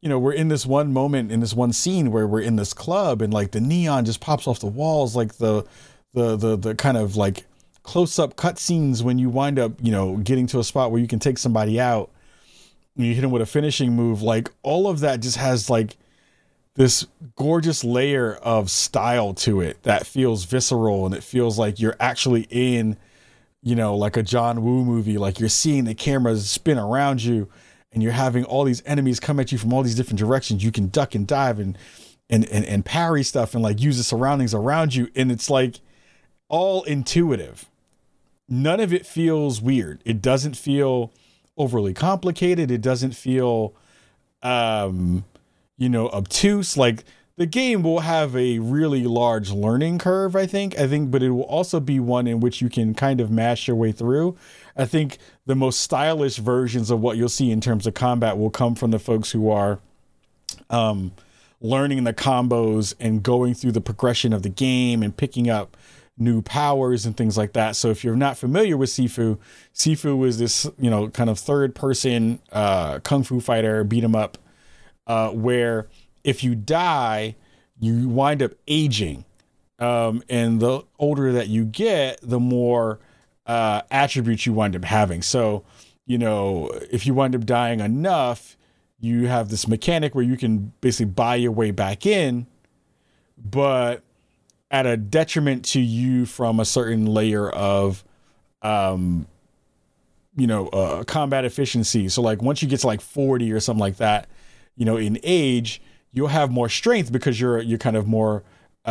you 0.00 0.08
know, 0.08 0.18
we're 0.18 0.32
in 0.32 0.48
this 0.48 0.66
one 0.66 0.92
moment 0.92 1.30
in 1.30 1.40
this 1.40 1.54
one 1.54 1.72
scene 1.72 2.10
where 2.10 2.26
we're 2.26 2.40
in 2.40 2.56
this 2.56 2.72
club 2.74 3.22
and 3.22 3.32
like 3.32 3.52
the 3.52 3.60
neon 3.60 4.04
just 4.04 4.20
pops 4.20 4.46
off 4.46 4.60
the 4.60 4.66
walls, 4.66 5.14
like 5.14 5.34
the 5.36 5.64
the 6.14 6.36
the 6.36 6.56
the 6.56 6.74
kind 6.74 6.96
of 6.96 7.16
like 7.16 7.44
close 7.84 8.18
up 8.18 8.36
cutscenes 8.36 9.02
when 9.02 9.18
you 9.18 9.30
wind 9.30 9.58
up, 9.58 9.72
you 9.80 9.92
know, 9.92 10.16
getting 10.16 10.46
to 10.48 10.58
a 10.58 10.64
spot 10.64 10.90
where 10.90 11.00
you 11.00 11.06
can 11.08 11.18
take 11.18 11.38
somebody 11.38 11.80
out. 11.80 12.10
And 12.96 13.06
you 13.06 13.14
hit 13.14 13.20
them 13.20 13.30
with 13.30 13.42
a 13.42 13.46
finishing 13.46 13.94
move, 13.94 14.22
like 14.22 14.50
all 14.64 14.88
of 14.88 14.98
that 15.00 15.20
just 15.20 15.36
has 15.36 15.70
like 15.70 15.96
this 16.78 17.08
gorgeous 17.34 17.82
layer 17.82 18.34
of 18.36 18.70
style 18.70 19.34
to 19.34 19.60
it 19.60 19.82
that 19.82 20.06
feels 20.06 20.44
visceral 20.44 21.06
and 21.06 21.12
it 21.12 21.24
feels 21.24 21.58
like 21.58 21.80
you're 21.80 21.96
actually 21.98 22.46
in, 22.50 22.96
you 23.62 23.74
know, 23.74 23.96
like 23.96 24.16
a 24.16 24.22
John 24.22 24.62
Woo 24.62 24.84
movie. 24.84 25.18
Like 25.18 25.40
you're 25.40 25.48
seeing 25.48 25.86
the 25.86 25.94
cameras 25.96 26.48
spin 26.48 26.78
around 26.78 27.24
you 27.24 27.48
and 27.90 28.00
you're 28.00 28.12
having 28.12 28.44
all 28.44 28.62
these 28.62 28.80
enemies 28.86 29.18
come 29.18 29.40
at 29.40 29.50
you 29.50 29.58
from 29.58 29.72
all 29.72 29.82
these 29.82 29.96
different 29.96 30.20
directions. 30.20 30.62
You 30.62 30.70
can 30.70 30.86
duck 30.86 31.16
and 31.16 31.26
dive 31.26 31.58
and 31.58 31.76
and 32.30 32.44
and, 32.44 32.64
and 32.64 32.84
parry 32.84 33.24
stuff 33.24 33.54
and 33.54 33.62
like 33.62 33.80
use 33.80 33.98
the 33.98 34.04
surroundings 34.04 34.54
around 34.54 34.94
you. 34.94 35.10
And 35.16 35.32
it's 35.32 35.50
like 35.50 35.80
all 36.48 36.84
intuitive. 36.84 37.68
None 38.48 38.78
of 38.78 38.92
it 38.92 39.04
feels 39.04 39.60
weird. 39.60 40.00
It 40.04 40.22
doesn't 40.22 40.56
feel 40.56 41.12
overly 41.56 41.92
complicated. 41.92 42.70
It 42.70 42.82
doesn't 42.82 43.16
feel 43.16 43.74
um 44.44 45.24
you 45.78 45.88
know, 45.88 46.08
obtuse. 46.10 46.76
Like 46.76 47.04
the 47.36 47.46
game 47.46 47.82
will 47.82 48.00
have 48.00 48.36
a 48.36 48.58
really 48.58 49.04
large 49.04 49.50
learning 49.50 49.98
curve, 49.98 50.36
I 50.36 50.44
think. 50.44 50.78
I 50.78 50.86
think, 50.86 51.10
but 51.10 51.22
it 51.22 51.30
will 51.30 51.42
also 51.44 51.80
be 51.80 52.00
one 52.00 52.26
in 52.26 52.40
which 52.40 52.60
you 52.60 52.68
can 52.68 52.94
kind 52.94 53.20
of 53.20 53.30
mash 53.30 53.66
your 53.66 53.76
way 53.76 53.92
through. 53.92 54.36
I 54.76 54.84
think 54.84 55.18
the 55.46 55.54
most 55.54 55.80
stylish 55.80 56.36
versions 56.36 56.90
of 56.90 57.00
what 57.00 57.16
you'll 57.16 57.28
see 57.28 57.50
in 57.50 57.60
terms 57.60 57.86
of 57.86 57.94
combat 57.94 58.36
will 58.36 58.50
come 58.50 58.74
from 58.74 58.90
the 58.90 58.98
folks 58.98 59.30
who 59.30 59.48
are 59.50 59.78
um, 60.68 61.12
learning 61.60 62.04
the 62.04 62.12
combos 62.12 62.94
and 63.00 63.22
going 63.22 63.54
through 63.54 63.72
the 63.72 63.80
progression 63.80 64.32
of 64.32 64.42
the 64.42 64.48
game 64.48 65.02
and 65.02 65.16
picking 65.16 65.48
up 65.48 65.76
new 66.16 66.42
powers 66.42 67.06
and 67.06 67.16
things 67.16 67.38
like 67.38 67.52
that. 67.52 67.76
So 67.76 67.90
if 67.90 68.02
you're 68.02 68.16
not 68.16 68.36
familiar 68.36 68.76
with 68.76 68.90
Sifu, 68.90 69.38
Sifu 69.72 70.26
is 70.26 70.38
this, 70.38 70.68
you 70.78 70.90
know, 70.90 71.08
kind 71.08 71.30
of 71.30 71.38
third 71.38 71.74
person 71.74 72.40
uh, 72.50 72.98
kung 73.00 73.22
fu 73.22 73.40
fighter 73.40 73.84
beat 73.84 74.02
'em 74.02 74.16
up 74.16 74.38
uh, 75.08 75.30
where 75.30 75.88
if 76.22 76.44
you 76.44 76.54
die, 76.54 77.34
you 77.80 78.08
wind 78.08 78.42
up 78.42 78.52
aging. 78.68 79.24
Um, 79.78 80.22
and 80.28 80.60
the 80.60 80.82
older 80.98 81.32
that 81.32 81.48
you 81.48 81.64
get, 81.64 82.18
the 82.22 82.38
more 82.38 83.00
uh, 83.46 83.82
attributes 83.90 84.44
you 84.44 84.52
wind 84.52 84.76
up 84.76 84.84
having. 84.84 85.22
So, 85.22 85.64
you 86.04 86.18
know, 86.18 86.68
if 86.90 87.06
you 87.06 87.14
wind 87.14 87.34
up 87.34 87.46
dying 87.46 87.80
enough, 87.80 88.56
you 89.00 89.28
have 89.28 89.48
this 89.48 89.66
mechanic 89.66 90.14
where 90.14 90.24
you 90.24 90.36
can 90.36 90.72
basically 90.80 91.06
buy 91.06 91.36
your 91.36 91.52
way 91.52 91.70
back 91.70 92.04
in, 92.04 92.46
but 93.36 94.02
at 94.70 94.84
a 94.86 94.96
detriment 94.96 95.64
to 95.64 95.80
you 95.80 96.26
from 96.26 96.60
a 96.60 96.64
certain 96.64 97.06
layer 97.06 97.48
of, 97.48 98.04
um, 98.62 99.26
you 100.36 100.46
know, 100.46 100.68
uh, 100.68 101.04
combat 101.04 101.44
efficiency. 101.44 102.08
So, 102.08 102.20
like, 102.20 102.42
once 102.42 102.60
you 102.60 102.68
get 102.68 102.80
to 102.80 102.86
like 102.86 103.00
40 103.00 103.52
or 103.52 103.60
something 103.60 103.80
like 103.80 103.96
that, 103.98 104.28
you 104.78 104.84
know, 104.84 104.96
in 104.96 105.18
age, 105.22 105.82
you'll 106.12 106.28
have 106.28 106.50
more 106.50 106.68
strength 106.68 107.12
because 107.12 107.38
you're 107.38 107.60
you're 107.60 107.78
kind 107.78 107.96
of 107.96 108.06
more 108.06 108.44
uh, 108.86 108.90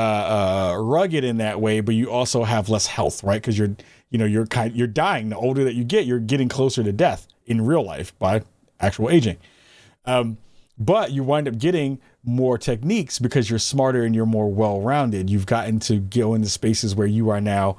uh, 0.76 0.78
rugged 0.78 1.24
in 1.24 1.38
that 1.38 1.60
way, 1.60 1.80
but 1.80 1.96
you 1.96 2.12
also 2.12 2.44
have 2.44 2.70
less 2.70 2.86
health, 2.86 3.24
right? 3.24 3.42
Because 3.42 3.58
you're 3.58 3.76
you 4.10 4.20
know 4.20 4.26
you're 4.26 4.46
kind 4.46 4.76
you're 4.76 4.86
dying. 4.86 5.30
The 5.30 5.38
older 5.38 5.64
that 5.64 5.74
you 5.74 5.84
get, 5.84 6.06
you're 6.06 6.20
getting 6.20 6.50
closer 6.50 6.84
to 6.84 6.92
death 6.92 7.28
in 7.46 7.66
real 7.66 7.84
life 7.84 8.18
by 8.20 8.44
actual 8.80 9.10
aging. 9.10 9.38
Um, 10.06 10.38
but 10.78 11.12
you 11.12 11.24
wind 11.24 11.48
up 11.48 11.58
getting 11.58 12.00
more 12.24 12.58
techniques 12.58 13.18
because 13.18 13.50
you're 13.50 13.58
smarter 13.58 14.04
and 14.04 14.14
you're 14.14 14.28
more 14.28 14.52
well-rounded. 14.52 15.30
You've 15.30 15.46
gotten 15.48 15.80
to 15.82 15.98
go 15.98 16.36
into 16.36 16.50
spaces 16.50 16.94
where 16.94 17.08
you 17.08 17.30
are 17.30 17.42
now 17.42 17.78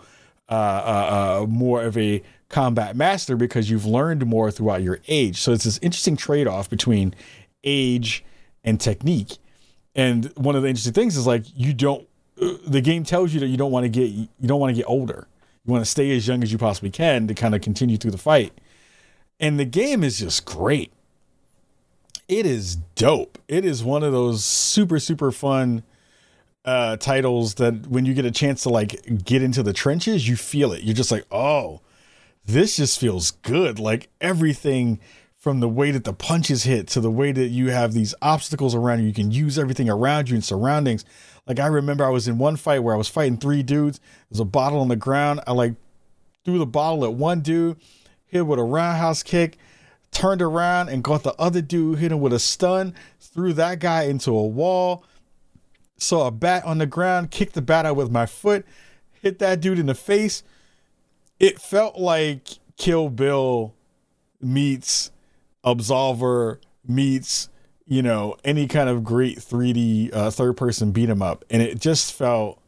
uh, 0.48 0.54
uh, 0.54 1.42
uh, 1.42 1.46
more 1.46 1.84
of 1.84 1.96
a 1.96 2.22
combat 2.48 2.96
master 2.96 3.36
because 3.36 3.70
you've 3.70 3.84
learned 3.84 4.26
more 4.26 4.50
throughout 4.50 4.82
your 4.82 4.98
age. 5.06 5.36
So 5.36 5.52
it's 5.52 5.64
this 5.64 5.78
interesting 5.82 6.16
trade-off 6.16 6.68
between 6.68 7.14
age 7.64 8.24
and 8.64 8.80
technique. 8.80 9.38
And 9.94 10.26
one 10.36 10.54
of 10.56 10.62
the 10.62 10.68
interesting 10.68 10.92
things 10.92 11.16
is 11.16 11.26
like 11.26 11.44
you 11.56 11.72
don't 11.74 12.06
uh, 12.40 12.54
the 12.66 12.80
game 12.80 13.04
tells 13.04 13.32
you 13.34 13.40
that 13.40 13.48
you 13.48 13.56
don't 13.56 13.72
want 13.72 13.84
to 13.84 13.88
get 13.88 14.10
you 14.10 14.28
don't 14.46 14.60
want 14.60 14.70
to 14.74 14.76
get 14.80 14.88
older. 14.88 15.26
You 15.66 15.72
want 15.72 15.84
to 15.84 15.90
stay 15.90 16.16
as 16.16 16.26
young 16.26 16.42
as 16.42 16.52
you 16.52 16.58
possibly 16.58 16.90
can 16.90 17.26
to 17.28 17.34
kind 17.34 17.54
of 17.54 17.60
continue 17.60 17.96
through 17.96 18.12
the 18.12 18.18
fight. 18.18 18.52
And 19.40 19.58
the 19.58 19.64
game 19.64 20.02
is 20.04 20.18
just 20.20 20.44
great. 20.44 20.92
it 22.28 22.44
is 22.46 22.76
dope. 22.94 23.38
It 23.48 23.64
is 23.64 23.82
one 23.82 24.02
of 24.02 24.12
those 24.12 24.44
super 24.44 24.98
super 24.98 25.32
fun 25.32 25.82
uh 26.64 26.96
titles 26.96 27.54
that 27.54 27.86
when 27.86 28.04
you 28.04 28.14
get 28.14 28.24
a 28.24 28.30
chance 28.30 28.62
to 28.64 28.68
like 28.68 29.24
get 29.24 29.42
into 29.42 29.62
the 29.62 29.72
trenches, 29.72 30.28
you 30.28 30.36
feel 30.36 30.72
it. 30.72 30.82
You're 30.82 30.94
just 30.94 31.10
like, 31.10 31.24
"Oh, 31.30 31.80
this 32.44 32.76
just 32.76 32.98
feels 33.00 33.30
good." 33.30 33.78
Like 33.78 34.08
everything 34.20 35.00
from 35.48 35.60
the 35.60 35.68
way 35.68 35.90
that 35.90 36.04
the 36.04 36.12
punches 36.12 36.64
hit 36.64 36.86
to 36.86 37.00
the 37.00 37.10
way 37.10 37.32
that 37.32 37.46
you 37.46 37.70
have 37.70 37.94
these 37.94 38.14
obstacles 38.20 38.74
around 38.74 39.00
you, 39.00 39.06
you 39.06 39.14
can 39.14 39.30
use 39.30 39.58
everything 39.58 39.88
around 39.88 40.28
you 40.28 40.34
and 40.34 40.44
surroundings. 40.44 41.06
Like 41.46 41.58
I 41.58 41.68
remember 41.68 42.04
I 42.04 42.10
was 42.10 42.28
in 42.28 42.36
one 42.36 42.56
fight 42.56 42.80
where 42.80 42.94
I 42.94 42.98
was 42.98 43.08
fighting 43.08 43.38
three 43.38 43.62
dudes. 43.62 43.98
There's 44.28 44.40
a 44.40 44.44
bottle 44.44 44.78
on 44.80 44.88
the 44.88 44.96
ground. 44.96 45.40
I 45.46 45.52
like 45.52 45.72
threw 46.44 46.58
the 46.58 46.66
bottle 46.66 47.02
at 47.06 47.14
one 47.14 47.40
dude, 47.40 47.78
hit 48.26 48.46
with 48.46 48.58
a 48.58 48.62
roundhouse 48.62 49.22
kick, 49.22 49.56
turned 50.10 50.42
around 50.42 50.90
and 50.90 51.02
got 51.02 51.22
the 51.22 51.32
other 51.38 51.62
dude, 51.62 51.98
hit 51.98 52.12
him 52.12 52.20
with 52.20 52.34
a 52.34 52.38
stun, 52.38 52.92
threw 53.18 53.54
that 53.54 53.78
guy 53.78 54.02
into 54.02 54.32
a 54.32 54.46
wall, 54.46 55.02
saw 55.96 56.26
a 56.26 56.30
bat 56.30 56.62
on 56.66 56.76
the 56.76 56.84
ground, 56.84 57.30
kicked 57.30 57.54
the 57.54 57.62
bat 57.62 57.86
out 57.86 57.96
with 57.96 58.10
my 58.10 58.26
foot, 58.26 58.66
hit 59.22 59.38
that 59.38 59.62
dude 59.62 59.78
in 59.78 59.86
the 59.86 59.94
face. 59.94 60.42
It 61.40 61.58
felt 61.58 61.96
like 61.96 62.58
Kill 62.76 63.08
Bill 63.08 63.72
meets 64.42 65.10
Absolver 65.74 66.58
meets, 66.86 67.48
you 67.86 68.02
know, 68.02 68.36
any 68.44 68.66
kind 68.66 68.88
of 68.88 69.04
great 69.04 69.38
3D 69.38 70.14
uh, 70.14 70.30
third 70.30 70.56
person 70.56 70.92
beat 70.92 71.08
'em 71.08 71.22
up. 71.22 71.44
And 71.50 71.62
it 71.62 71.80
just 71.80 72.12
felt 72.12 72.60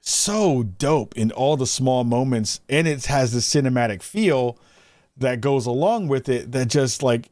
so 0.00 0.62
dope 0.62 1.16
in 1.16 1.30
all 1.30 1.56
the 1.56 1.66
small 1.66 2.04
moments. 2.04 2.60
And 2.68 2.86
it 2.86 3.06
has 3.06 3.32
the 3.32 3.38
cinematic 3.38 4.02
feel 4.02 4.58
that 5.16 5.40
goes 5.40 5.66
along 5.66 6.08
with 6.08 6.28
it 6.28 6.52
that 6.52 6.68
just 6.68 7.02
like 7.02 7.28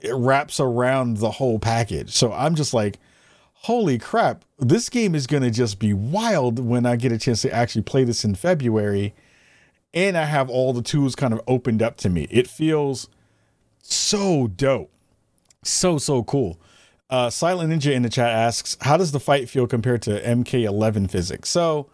it 0.00 0.14
wraps 0.14 0.60
around 0.60 1.18
the 1.18 1.32
whole 1.32 1.58
package. 1.58 2.12
So 2.12 2.32
I'm 2.32 2.54
just 2.54 2.72
like, 2.72 2.98
holy 3.52 3.98
crap, 3.98 4.44
this 4.58 4.88
game 4.88 5.14
is 5.14 5.26
going 5.26 5.42
to 5.42 5.50
just 5.50 5.78
be 5.78 5.92
wild 5.92 6.58
when 6.58 6.86
I 6.86 6.96
get 6.96 7.12
a 7.12 7.18
chance 7.18 7.42
to 7.42 7.52
actually 7.52 7.82
play 7.82 8.04
this 8.04 8.24
in 8.24 8.34
February. 8.34 9.14
And 9.92 10.16
I 10.16 10.24
have 10.24 10.50
all 10.50 10.72
the 10.72 10.82
tools 10.82 11.16
kind 11.16 11.32
of 11.32 11.40
opened 11.46 11.82
up 11.82 11.96
to 11.98 12.10
me. 12.10 12.28
It 12.30 12.46
feels 12.46 13.08
so 13.94 14.46
dope. 14.48 14.90
So, 15.62 15.98
so 15.98 16.22
cool. 16.22 16.60
Uh, 17.08 17.30
Silent 17.30 17.72
Ninja 17.72 17.92
in 17.92 18.02
the 18.02 18.08
chat 18.08 18.30
asks, 18.30 18.76
How 18.80 18.96
does 18.96 19.12
the 19.12 19.20
fight 19.20 19.48
feel 19.48 19.66
compared 19.66 20.02
to 20.02 20.20
MK11 20.20 21.10
physics? 21.10 21.48
So, 21.48 21.88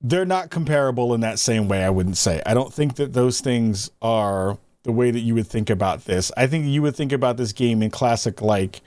they're 0.00 0.24
not 0.24 0.50
comparable 0.50 1.14
in 1.14 1.20
that 1.20 1.38
same 1.38 1.68
way, 1.68 1.84
I 1.84 1.90
wouldn't 1.90 2.16
say. 2.16 2.42
I 2.44 2.54
don't 2.54 2.72
think 2.74 2.96
that 2.96 3.12
those 3.12 3.40
things 3.40 3.90
are 4.00 4.58
the 4.82 4.90
way 4.90 5.12
that 5.12 5.20
you 5.20 5.34
would 5.34 5.46
think 5.46 5.70
about 5.70 6.06
this. 6.06 6.32
I 6.36 6.48
think 6.48 6.66
you 6.66 6.82
would 6.82 6.96
think 6.96 7.12
about 7.12 7.36
this 7.36 7.52
game 7.52 7.82
in 7.82 7.90
classic, 7.90 8.42
like, 8.42 8.80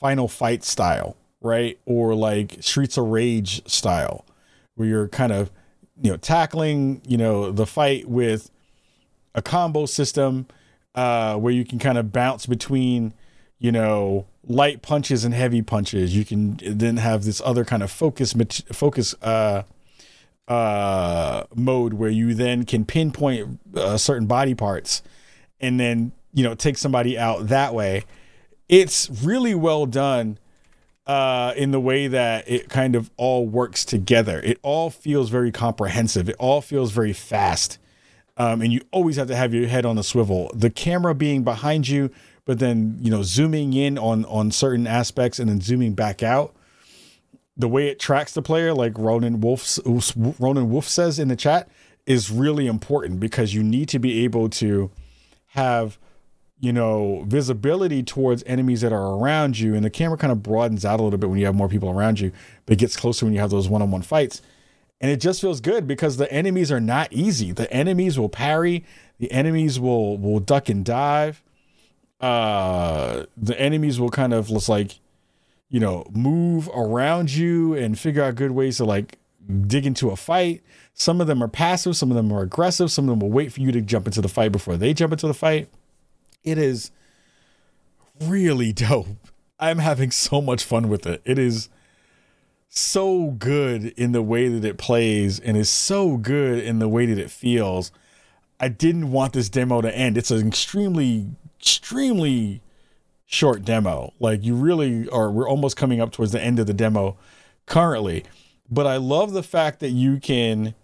Final 0.00 0.28
Fight 0.28 0.64
style, 0.64 1.16
right? 1.40 1.78
Or 1.86 2.14
like 2.14 2.56
Streets 2.60 2.96
of 2.96 3.06
Rage 3.06 3.66
style, 3.68 4.24
where 4.74 4.88
you're 4.88 5.08
kind 5.08 5.32
of, 5.32 5.50
you 6.00 6.10
know, 6.10 6.16
tackling, 6.16 7.00
you 7.06 7.16
know, 7.16 7.50
the 7.50 7.66
fight 7.66 8.08
with 8.08 8.50
a 9.34 9.42
combo 9.42 9.86
system 9.86 10.46
uh, 10.96 11.36
where 11.36 11.52
you 11.52 11.64
can 11.64 11.78
kind 11.78 11.98
of 11.98 12.10
bounce 12.10 12.46
between, 12.46 13.12
you 13.58 13.70
know, 13.70 14.26
light 14.48 14.82
punches 14.82 15.24
and 15.24 15.34
heavy 15.34 15.62
punches. 15.62 16.16
You 16.16 16.24
can 16.24 16.58
then 16.64 16.96
have 16.96 17.24
this 17.24 17.40
other 17.44 17.64
kind 17.64 17.82
of 17.82 17.90
focus 17.90 18.34
focus 18.72 19.14
uh, 19.22 19.62
uh, 20.48 21.44
mode 21.54 21.94
where 21.94 22.10
you 22.10 22.34
then 22.34 22.64
can 22.64 22.84
pinpoint 22.84 23.60
uh, 23.76 23.96
certain 23.96 24.26
body 24.26 24.54
parts 24.54 25.02
and 25.60 25.78
then 25.78 26.12
you 26.32 26.42
know 26.42 26.54
take 26.54 26.78
somebody 26.78 27.18
out 27.18 27.48
that 27.48 27.74
way. 27.74 28.04
It's 28.68 29.08
really 29.22 29.54
well 29.54 29.86
done 29.86 30.38
uh, 31.06 31.52
in 31.56 31.70
the 31.70 31.80
way 31.80 32.08
that 32.08 32.48
it 32.48 32.68
kind 32.68 32.96
of 32.96 33.10
all 33.16 33.46
works 33.46 33.84
together. 33.84 34.40
It 34.42 34.58
all 34.62 34.90
feels 34.90 35.30
very 35.30 35.52
comprehensive. 35.52 36.28
It 36.28 36.36
all 36.38 36.60
feels 36.60 36.90
very 36.92 37.12
fast. 37.12 37.78
Um, 38.36 38.60
and 38.60 38.72
you 38.72 38.80
always 38.90 39.16
have 39.16 39.28
to 39.28 39.36
have 39.36 39.54
your 39.54 39.66
head 39.66 39.86
on 39.86 39.96
the 39.96 40.02
swivel. 40.02 40.50
The 40.54 40.70
camera 40.70 41.14
being 41.14 41.42
behind 41.42 41.88
you, 41.88 42.10
but 42.44 42.58
then 42.58 42.98
you 43.00 43.10
know 43.10 43.22
zooming 43.22 43.72
in 43.72 43.98
on 43.98 44.24
on 44.26 44.50
certain 44.50 44.86
aspects 44.86 45.38
and 45.38 45.48
then 45.48 45.60
zooming 45.60 45.94
back 45.94 46.22
out. 46.22 46.54
The 47.56 47.68
way 47.68 47.88
it 47.88 47.98
tracks 47.98 48.34
the 48.34 48.42
player, 48.42 48.74
like 48.74 48.98
Ronan 48.98 49.40
Wolf 49.40 49.78
Ronan 50.38 50.70
Wolf 50.70 50.86
says 50.86 51.18
in 51.18 51.28
the 51.28 51.36
chat, 51.36 51.68
is 52.04 52.30
really 52.30 52.66
important 52.66 53.20
because 53.20 53.54
you 53.54 53.62
need 53.62 53.88
to 53.90 53.98
be 53.98 54.24
able 54.24 54.50
to 54.50 54.90
have 55.48 55.98
you 56.60 56.72
know 56.72 57.24
visibility 57.26 58.02
towards 58.02 58.42
enemies 58.44 58.82
that 58.82 58.92
are 58.92 59.16
around 59.18 59.58
you, 59.58 59.74
and 59.74 59.82
the 59.82 59.90
camera 59.90 60.18
kind 60.18 60.32
of 60.32 60.42
broadens 60.42 60.84
out 60.84 61.00
a 61.00 61.02
little 61.02 61.18
bit 61.18 61.30
when 61.30 61.38
you 61.38 61.46
have 61.46 61.54
more 61.54 61.68
people 61.68 61.88
around 61.88 62.20
you, 62.20 62.32
but 62.66 62.74
it 62.74 62.78
gets 62.78 62.96
closer 62.98 63.24
when 63.24 63.32
you 63.32 63.40
have 63.40 63.50
those 63.50 63.68
one-on-one 63.68 64.02
fights 64.02 64.42
and 65.00 65.10
it 65.10 65.20
just 65.20 65.40
feels 65.40 65.60
good 65.60 65.86
because 65.86 66.16
the 66.16 66.30
enemies 66.32 66.72
are 66.72 66.80
not 66.80 67.12
easy. 67.12 67.52
The 67.52 67.70
enemies 67.72 68.18
will 68.18 68.28
parry, 68.28 68.84
the 69.18 69.30
enemies 69.30 69.78
will 69.78 70.16
will 70.18 70.40
duck 70.40 70.68
and 70.68 70.84
dive. 70.84 71.42
Uh 72.20 73.24
the 73.36 73.58
enemies 73.60 74.00
will 74.00 74.10
kind 74.10 74.32
of 74.32 74.48
just 74.48 74.68
like 74.68 74.98
you 75.68 75.80
know, 75.80 76.06
move 76.12 76.70
around 76.74 77.32
you 77.34 77.74
and 77.74 77.98
figure 77.98 78.22
out 78.22 78.36
good 78.36 78.52
ways 78.52 78.76
to 78.76 78.84
like 78.84 79.18
dig 79.66 79.86
into 79.86 80.10
a 80.10 80.16
fight. 80.16 80.62
Some 80.94 81.20
of 81.20 81.26
them 81.26 81.42
are 81.42 81.48
passive, 81.48 81.96
some 81.96 82.10
of 82.10 82.16
them 82.16 82.32
are 82.32 82.42
aggressive, 82.42 82.90
some 82.90 83.04
of 83.06 83.10
them 83.10 83.20
will 83.20 83.34
wait 83.34 83.52
for 83.52 83.60
you 83.60 83.72
to 83.72 83.80
jump 83.80 84.06
into 84.06 84.20
the 84.20 84.28
fight 84.28 84.52
before 84.52 84.76
they 84.76 84.94
jump 84.94 85.12
into 85.12 85.26
the 85.26 85.34
fight. 85.34 85.68
It 86.44 86.58
is 86.58 86.90
really 88.20 88.72
dope. 88.72 89.08
I'm 89.58 89.78
having 89.78 90.10
so 90.10 90.40
much 90.40 90.64
fun 90.64 90.88
with 90.88 91.06
it. 91.06 91.22
It 91.24 91.38
is 91.38 91.68
so 92.78 93.30
good 93.32 93.86
in 93.96 94.12
the 94.12 94.22
way 94.22 94.48
that 94.48 94.64
it 94.64 94.78
plays 94.78 95.40
and 95.40 95.56
is 95.56 95.68
so 95.68 96.16
good 96.16 96.62
in 96.62 96.78
the 96.78 96.88
way 96.88 97.06
that 97.06 97.18
it 97.18 97.30
feels. 97.30 97.90
I 98.60 98.68
didn't 98.68 99.10
want 99.12 99.32
this 99.32 99.48
demo 99.48 99.80
to 99.80 99.96
end. 99.96 100.16
It's 100.16 100.30
an 100.30 100.46
extremely, 100.46 101.30
extremely 101.60 102.62
short 103.26 103.64
demo. 103.64 104.12
Like 104.18 104.44
you 104.44 104.54
really 104.54 105.08
are, 105.08 105.30
we're 105.30 105.48
almost 105.48 105.76
coming 105.76 106.00
up 106.00 106.12
towards 106.12 106.32
the 106.32 106.42
end 106.42 106.58
of 106.58 106.66
the 106.66 106.74
demo 106.74 107.16
currently. 107.66 108.24
But 108.70 108.86
I 108.86 108.96
love 108.96 109.32
the 109.32 109.42
fact 109.42 109.80
that 109.80 109.90
you 109.90 110.18
can 110.18 110.74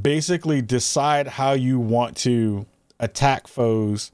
basically 0.00 0.62
decide 0.62 1.26
how 1.26 1.52
you 1.52 1.78
want 1.78 2.16
to 2.18 2.66
attack 2.98 3.46
foes 3.46 4.12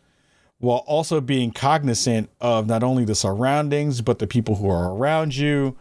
while 0.59 0.85
also 0.87 1.21
being 1.21 1.53
cognizant 1.53 2.29
of 2.41 2.67
not 2.67 2.83
only 2.83 3.05
the 3.05 3.15
surroundings, 3.15 4.03
but 4.03 4.19
the 4.19 4.27
people 4.27 4.57
who 4.57 4.69
are 4.69 4.93
around 4.93 5.35
you 5.35 5.77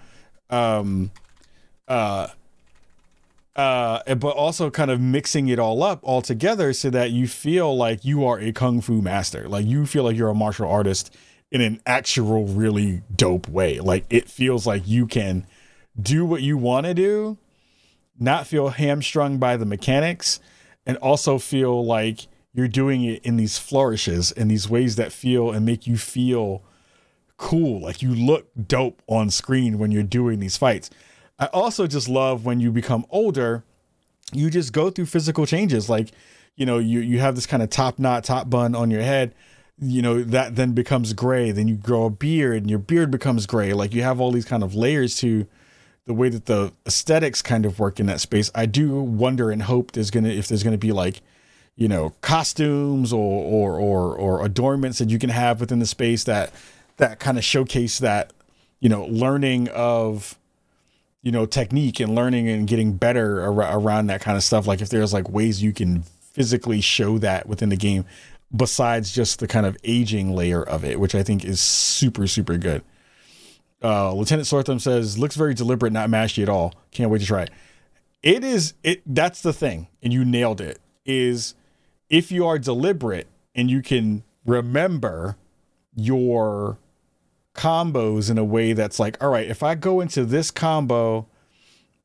um 0.50 1.12
uh 1.88 2.28
uh 3.56 4.16
but 4.16 4.36
also 4.36 4.70
kind 4.70 4.89
of 4.91 5.00
mixing 5.00 5.47
it 5.47 5.60
all 5.60 5.84
up 5.84 6.00
all 6.04 6.22
together 6.22 6.74
so 6.74 6.89
that 6.89 7.12
you 7.12 7.28
feel 7.28 7.76
like 7.76 8.06
you 8.06 8.26
are 8.26 8.39
a 8.39 8.52
kung 8.52 8.82
fu 8.82 9.02
master. 9.02 9.47
Like 9.47 9.66
you 9.66 9.86
feel 9.86 10.04
like 10.04 10.16
you're 10.16 10.30
a 10.30 10.36
martial 10.36 10.70
artist 10.70 11.16
in 11.52 11.62
an 11.62 11.82
actual 11.86 12.45
really 12.45 13.02
dope 13.16 13.47
way. 13.50 13.80
Like 13.80 14.06
it 14.10 14.30
feels 14.30 14.66
like 14.68 14.88
you 14.88 15.08
can 15.08 15.45
do 16.00 16.26
what 16.26 16.41
you 16.41 16.58
want 16.58 16.86
to 16.86 16.93
do 16.93 17.38
not 18.20 18.45
feel 18.45 18.70
hamstrung 18.70 19.38
by 19.38 19.56
the 19.56 19.66
mechanics 19.66 20.39
and 20.86 20.97
also 20.97 21.39
feel 21.39 21.86
like 21.86 22.28
you're 22.54 22.68
doing 22.68 23.04
it 23.04 23.24
in 23.24 23.38
these 23.38 23.58
flourishes 23.58 24.32
in 24.32 24.47
these 24.47 24.70
ways 24.70 24.95
that 24.97 25.12
feel 25.12 25.52
and 25.52 25.66
make 25.66 25.88
you 25.88 25.97
feel 25.97 26.62
cool. 27.40 27.82
Like 27.82 28.04
you 28.04 28.14
look 28.14 28.48
dope 28.68 29.02
on 29.08 29.32
screen 29.32 29.80
when 29.80 29.92
you're 29.92 30.04
doing 30.04 30.40
these 30.40 30.58
fights. 30.58 30.92
I 31.40 31.46
also 31.48 31.88
just 31.88 32.08
love 32.08 32.46
when 32.46 32.60
you 32.60 32.72
become 32.72 33.06
older, 33.10 33.64
you 34.32 34.52
just 34.52 34.74
go 34.74 34.92
through 34.92 35.08
physical 35.08 35.48
changes. 35.48 35.90
Like, 35.90 36.12
you 36.56 36.66
know, 36.66 36.78
you 36.78 37.00
you 37.00 37.20
have 37.20 37.36
this 37.36 37.48
kind 37.48 37.64
of 37.64 37.70
top 37.72 37.98
knot, 37.98 38.26
top 38.26 38.50
bun 38.50 38.76
on 38.76 38.92
your 38.92 39.02
head. 39.02 39.34
You 39.82 40.02
know, 40.02 40.22
that 40.22 40.58
then 40.58 40.74
becomes 40.74 41.14
gray. 41.14 41.52
Then 41.52 41.70
you 41.70 41.76
grow 41.76 42.06
a 42.06 42.10
beard 42.10 42.58
and 42.64 42.70
your 42.70 42.80
beard 42.80 43.10
becomes 43.10 43.46
gray. 43.46 43.72
Like 43.74 43.94
you 43.94 44.04
have 44.04 44.20
all 44.20 44.32
these 44.32 44.46
kind 44.46 44.62
of 44.62 44.76
layers 44.76 45.16
to 45.20 45.48
the 46.06 46.14
way 46.14 46.28
that 46.28 46.46
the 46.46 46.74
aesthetics 46.86 47.42
kind 47.42 47.66
of 47.66 47.80
work 47.80 48.00
in 48.02 48.06
that 48.08 48.20
space. 48.20 48.52
I 48.54 48.66
do 48.66 49.00
wonder 49.00 49.50
and 49.50 49.64
hope 49.64 49.94
there's 49.94 50.12
gonna 50.12 50.30
if 50.30 50.50
there's 50.50 50.64
gonna 50.64 50.78
be 50.78 50.92
like, 50.92 51.22
you 51.78 51.88
know, 51.88 52.14
costumes 52.20 53.14
or 53.14 53.20
or 53.20 53.80
or, 53.80 54.16
or 54.18 54.46
adornments 54.46 55.00
that 55.00 55.10
you 55.10 55.18
can 55.18 55.30
have 55.30 55.62
within 55.62 55.80
the 55.80 55.86
space 55.86 56.26
that 56.26 56.52
that 57.00 57.20
kind 57.20 57.38
of 57.38 57.43
showcase 57.43 58.00
that 58.00 58.32
you 58.80 58.88
know 58.88 59.06
learning 59.06 59.68
of 59.70 60.38
you 61.22 61.32
know 61.32 61.45
technique 61.45 62.00
and 62.00 62.16
learning 62.16 62.47
and 62.47 62.68
getting 62.68 62.93
better 62.93 63.41
ar- 63.41 63.78
around 63.78 64.08
that 64.08 64.22
kind 64.22 64.38
of 64.38 64.43
stuff. 64.43 64.68
Like 64.68 64.82
if 64.82 64.89
there's 64.89 65.14
like 65.14 65.30
ways 65.30 65.62
you 65.62 65.74
can 65.74 66.04
physically 66.04 66.80
show 66.80 67.18
that 67.18 67.47
within 67.47 67.70
the 67.70 67.76
game 67.76 68.06
besides 68.56 69.12
just 69.12 69.39
the 69.39 69.47
kind 69.47 69.66
of 69.66 69.78
aging 69.84 70.34
layer 70.36 70.64
of 70.64 70.84
it 70.84 71.00
which 71.00 71.14
i 71.14 71.22
think 71.22 71.43
is 71.43 71.60
super 71.60 72.28
super 72.28 72.58
good. 72.58 72.84
Uh 73.84 74.14
lieutenant 74.14 74.47
sortham 74.47 74.80
says 74.80 75.18
looks 75.18 75.36
very 75.36 75.54
deliberate 75.54 75.93
not 75.93 76.10
mashy 76.10 76.43
at 76.43 76.50
all. 76.50 76.74
Can't 76.91 77.10
wait 77.10 77.20
to 77.20 77.28
try 77.28 77.43
it. 77.43 77.52
It 78.22 78.43
is 78.43 78.74
it 78.84 79.02
that's 79.06 79.41
the 79.41 79.54
thing 79.54 79.88
and 80.04 80.14
you 80.14 80.24
nailed 80.24 80.62
it 80.62 80.80
is 81.06 81.56
if 82.10 82.32
you 82.32 82.45
are 82.45 82.60
deliberate 82.60 83.28
and 83.56 83.70
you 83.70 83.82
can 83.82 84.24
remember 84.45 85.38
your 85.95 86.78
combos 87.60 88.32
in 88.32 88.38
a 88.38 88.43
way 88.43 88.72
that's 88.72 88.99
like, 88.99 89.22
all 89.22 89.30
right, 89.30 89.49
if 89.49 89.62
I 89.64 89.76
go 89.76 89.99
into 89.99 90.24
this 90.24 90.49
combo, 90.49 91.28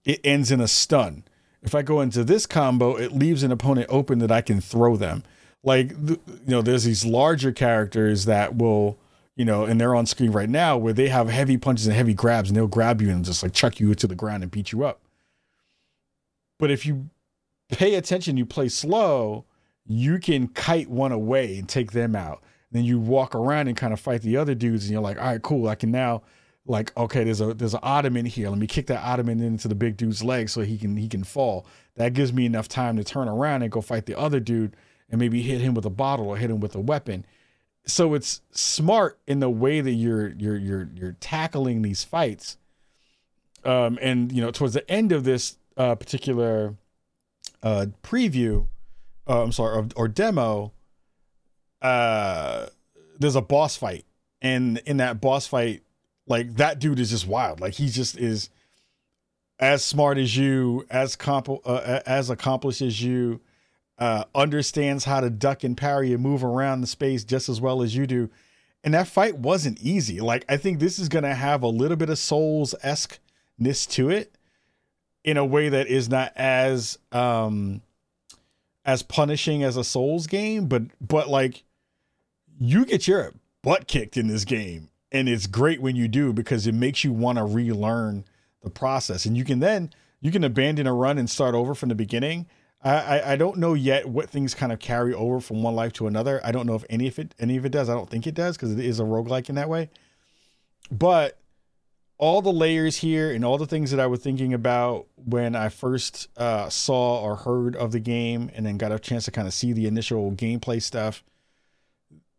it 0.05 0.21
ends 0.25 0.51
in 0.51 0.61
a 0.61 0.67
stun. 0.67 1.23
If 1.63 1.77
I 1.77 1.83
go 1.83 2.01
into 2.01 2.25
this 2.25 2.45
combo, 2.45 2.97
it 2.97 3.13
leaves 3.13 3.45
an 3.45 3.53
opponent 3.53 3.87
open 3.89 4.19
that 4.19 4.33
I 4.33 4.41
can 4.41 4.61
throw 4.61 4.97
them. 4.97 5.23
Like, 5.63 5.93
you 5.93 6.19
know, 6.47 6.61
there's 6.61 6.83
these 6.83 7.07
larger 7.07 7.53
characters 7.53 8.25
that 8.25 8.57
will, 8.57 8.99
you 9.37 9.45
know, 9.45 9.65
and 9.65 9.81
they're 9.81 9.95
on 9.95 10.07
screen 10.07 10.33
right 10.33 10.49
now 10.49 10.77
where 10.77 10.93
they 10.93 11.09
have 11.09 11.29
heavy 11.29 11.57
punches 11.57 11.87
and 11.87 11.95
heavy 11.95 12.15
grabs 12.15 12.51
and 12.51 12.57
they'll 12.57 12.67
grab 12.67 13.01
you 13.01 13.11
and 13.11 13.25
just 13.25 13.45
like 13.45 13.53
chuck 13.53 13.79
you 13.79 13.95
to 13.95 14.07
the 14.09 14.17
ground 14.17 14.43
and 14.43 14.51
beat 14.51 14.73
you 14.73 14.85
up. 14.85 15.01
But 16.59 16.73
if 16.73 16.85
you 16.85 17.11
pay 17.71 17.95
attention, 17.95 18.37
you 18.37 18.45
play 18.45 18.69
slow, 18.69 19.45
you 19.87 20.19
can 20.19 20.49
kite 20.49 20.91
one 20.91 21.13
away 21.13 21.57
and 21.59 21.69
take 21.69 21.93
them 21.93 22.17
out. 22.17 22.43
Then 22.75 22.83
you 22.83 22.99
walk 22.99 23.37
around 23.37 23.69
and 23.69 23.77
kind 23.77 23.93
of 23.93 24.01
fight 24.01 24.23
the 24.23 24.37
other 24.37 24.57
dudes, 24.57 24.85
and 24.85 24.93
you're 24.93 25.01
like, 25.01 25.17
all 25.17 25.27
right, 25.27 25.41
cool. 25.41 25.69
I 25.69 25.77
can 25.77 25.93
now 25.93 26.23
like, 26.67 26.95
okay, 26.97 27.23
there's 27.23 27.41
a 27.41 27.55
there's 27.55 27.75
an 27.75 27.81
ottoman 27.85 28.27
here. 28.27 28.49
Let 28.51 28.59
me 28.59 28.67
kick 28.67 28.89
that 28.89 29.01
ottoman 29.01 29.41
into 29.41 29.69
the 29.69 29.77
big 29.77 29.97
dude's 29.97 30.25
leg 30.25 30.49
so 30.49 30.63
he 30.63 30.77
can 30.77 30.97
he 30.97 31.09
can 31.09 31.23
fall. 31.23 31.67
That 31.95 32.15
gives 32.15 32.33
me 32.33 32.47
enough 32.47 32.67
time 32.67 32.97
to 32.97 33.05
turn 33.05 33.29
around 33.29 33.63
and 33.63 33.71
go 33.71 33.81
fight 33.81 34.07
the 34.07 34.19
other 34.19 34.41
dude 34.41 34.75
and 35.09 35.21
maybe 35.21 35.41
hit 35.41 35.61
him 35.61 35.75
with 35.75 35.85
a 35.85 35.91
bottle 35.91 36.27
or 36.27 36.37
hit 36.37 36.51
him 36.51 36.59
with 36.59 36.75
a 36.75 36.81
weapon. 36.81 37.25
So 37.87 38.15
it's 38.15 38.41
smart 38.51 39.21
in 39.29 39.39
the 39.39 39.49
way 39.49 39.81
that 39.81 39.93
you're 39.93 40.31
you're 40.31 40.57
you're 40.57 40.89
you're 40.97 41.17
tackling 41.21 41.83
these 41.83 42.03
fights. 42.03 42.57
Um, 43.65 44.01
and 44.03 44.33
you 44.33 44.43
know, 44.43 44.51
towards 44.51 44.75
the 44.75 44.91
end 44.91 45.13
of 45.13 45.23
this 45.23 45.59
uh, 45.77 45.95
particular 45.95 46.75
uh, 47.63 47.87
preview, 48.03 48.67
uh, 49.29 49.45
I'm 49.45 49.53
sorry, 49.53 49.79
or, 49.79 49.89
or 49.95 50.09
demo, 50.09 50.73
uh, 51.85 52.67
there's 53.21 53.37
a 53.37 53.43
boss 53.43 53.77
fight, 53.77 54.07
and 54.43 54.79
in 54.87 54.97
that 54.97 55.21
boss 55.21 55.47
fight, 55.47 55.83
like 56.27 56.55
that 56.57 56.79
dude 56.79 56.99
is 56.99 57.11
just 57.11 57.27
wild. 57.27 57.61
Like 57.61 57.75
he 57.75 57.89
just 57.89 58.19
is 58.19 58.49
as 59.61 59.85
smart 59.85 60.19
as 60.19 60.37
you, 60.37 60.87
as 60.91 61.15
comp- 61.15 61.65
uh, 61.65 62.01
as 62.07 62.31
accomplished 62.31 62.81
as 62.81 63.03
you, 63.03 63.41
uh, 63.99 64.25
understands 64.35 65.05
how 65.05 65.21
to 65.21 65.31
duck 65.31 65.63
and 65.63 65.77
parry 65.77 66.13
and 66.13 66.23
move 66.23 66.43
around 66.43 66.81
the 66.81 66.87
space 66.87 67.23
just 67.23 67.49
as 67.49 67.61
well 67.61 67.83
as 67.83 67.95
you 67.95 68.07
do. 68.07 68.31
And 68.83 68.95
that 68.95 69.07
fight 69.07 69.39
wasn't 69.39 69.81
easy. 69.81 70.21
Like 70.21 70.45
I 70.49 70.57
think 70.57 70.81
this 70.81 70.99
is 70.99 71.09
gonna 71.09 71.35
have 71.35 71.63
a 71.63 71.69
little 71.69 71.97
bit 71.97 72.09
of 72.09 72.19
Souls 72.19 72.75
esqueness 72.83 73.87
to 73.89 74.09
it, 74.11 74.35
in 75.23 75.37
a 75.37 75.45
way 75.45 75.69
that 75.69 75.87
is 75.87 76.09
not 76.09 76.33
as 76.35 76.99
um 77.13 77.83
as 78.87 79.03
punishing 79.03 79.63
as 79.63 79.77
a 79.77 79.85
Souls 79.85 80.27
game, 80.27 80.67
but 80.67 80.83
but 81.01 81.29
like 81.29 81.63
you 82.59 82.85
get 82.85 83.07
your 83.09 83.33
butt 83.63 83.87
kicked 83.87 84.17
in 84.17 84.29
this 84.29 84.45
game 84.45 84.91
and 85.13 85.29
it's 85.29 85.47
great 85.47 85.81
when 85.81 85.97
you 85.97 86.09
do 86.09 86.33
because 86.33 86.67
it 86.67 86.75
makes 86.75 87.05
you 87.05 87.13
want 87.13 87.39
to 87.39 87.45
relearn 87.45 88.25
the 88.63 88.71
process 88.71 89.27
and 89.27 89.37
you 89.37 89.45
can 89.45 89.61
then 89.61 89.91
you 90.21 90.31
can 90.31 90.45
abandon 90.45 90.87
a 90.87 90.95
run 90.95 91.19
and 91.19 91.29
start 91.29 91.55
over 91.55 91.75
from 91.75 91.89
the 91.89 91.95
beginning 91.95 92.47
I, 92.85 92.91
I, 92.91 93.33
I 93.33 93.37
don't 93.37 93.57
know 93.57 93.75
yet 93.75 94.07
what 94.07 94.29
things 94.29 94.55
kind 94.55 94.71
of 94.71 94.79
carry 94.79 95.15
over 95.15 95.41
from 95.41 95.63
one 95.63 95.75
life 95.75 95.95
to 95.95 96.07
another. 96.07 96.41
I 96.45 96.53
don't 96.53 96.67
know 96.67 96.75
if 96.75 96.85
any 96.91 97.09
of 97.09 97.19
it 97.19 97.35
any 97.41 97.57
of 97.57 97.65
it 97.65 97.71
does. 97.71 97.89
I 97.89 97.95
don't 97.95 98.11
think 98.11 98.27
it 98.27 98.35
does 98.35 98.57
because 98.57 98.73
it 98.73 98.79
is 98.79 99.01
a 99.01 99.05
roguelike 99.05 99.49
in 99.49 99.55
that 99.55 99.69
way. 99.69 99.91
But 100.91 101.39
all 102.19 102.43
the 102.43 102.53
layers 102.53 102.99
here 102.99 103.33
and 103.33 103.45
all 103.45 103.59
the 103.59 103.67
things 103.67 103.91
that 103.91 103.99
I 103.99 104.07
was 104.07 104.21
thinking 104.21 104.55
about 104.55 105.07
when 105.17 105.57
I 105.57 105.69
first 105.69 106.29
uh, 106.37 106.69
saw 106.69 107.21
or 107.21 107.37
heard 107.37 107.75
of 107.75 107.91
the 107.91 108.01
game 108.01 108.51
and 108.55 108.65
then 108.65 108.77
got 108.77 108.93
a 108.93 108.99
chance 108.99 109.25
to 109.25 109.31
kind 109.31 109.49
of 109.49 109.55
see 109.55 109.73
the 109.73 109.87
initial 109.87 110.31
gameplay 110.33 110.81
stuff 110.81 111.25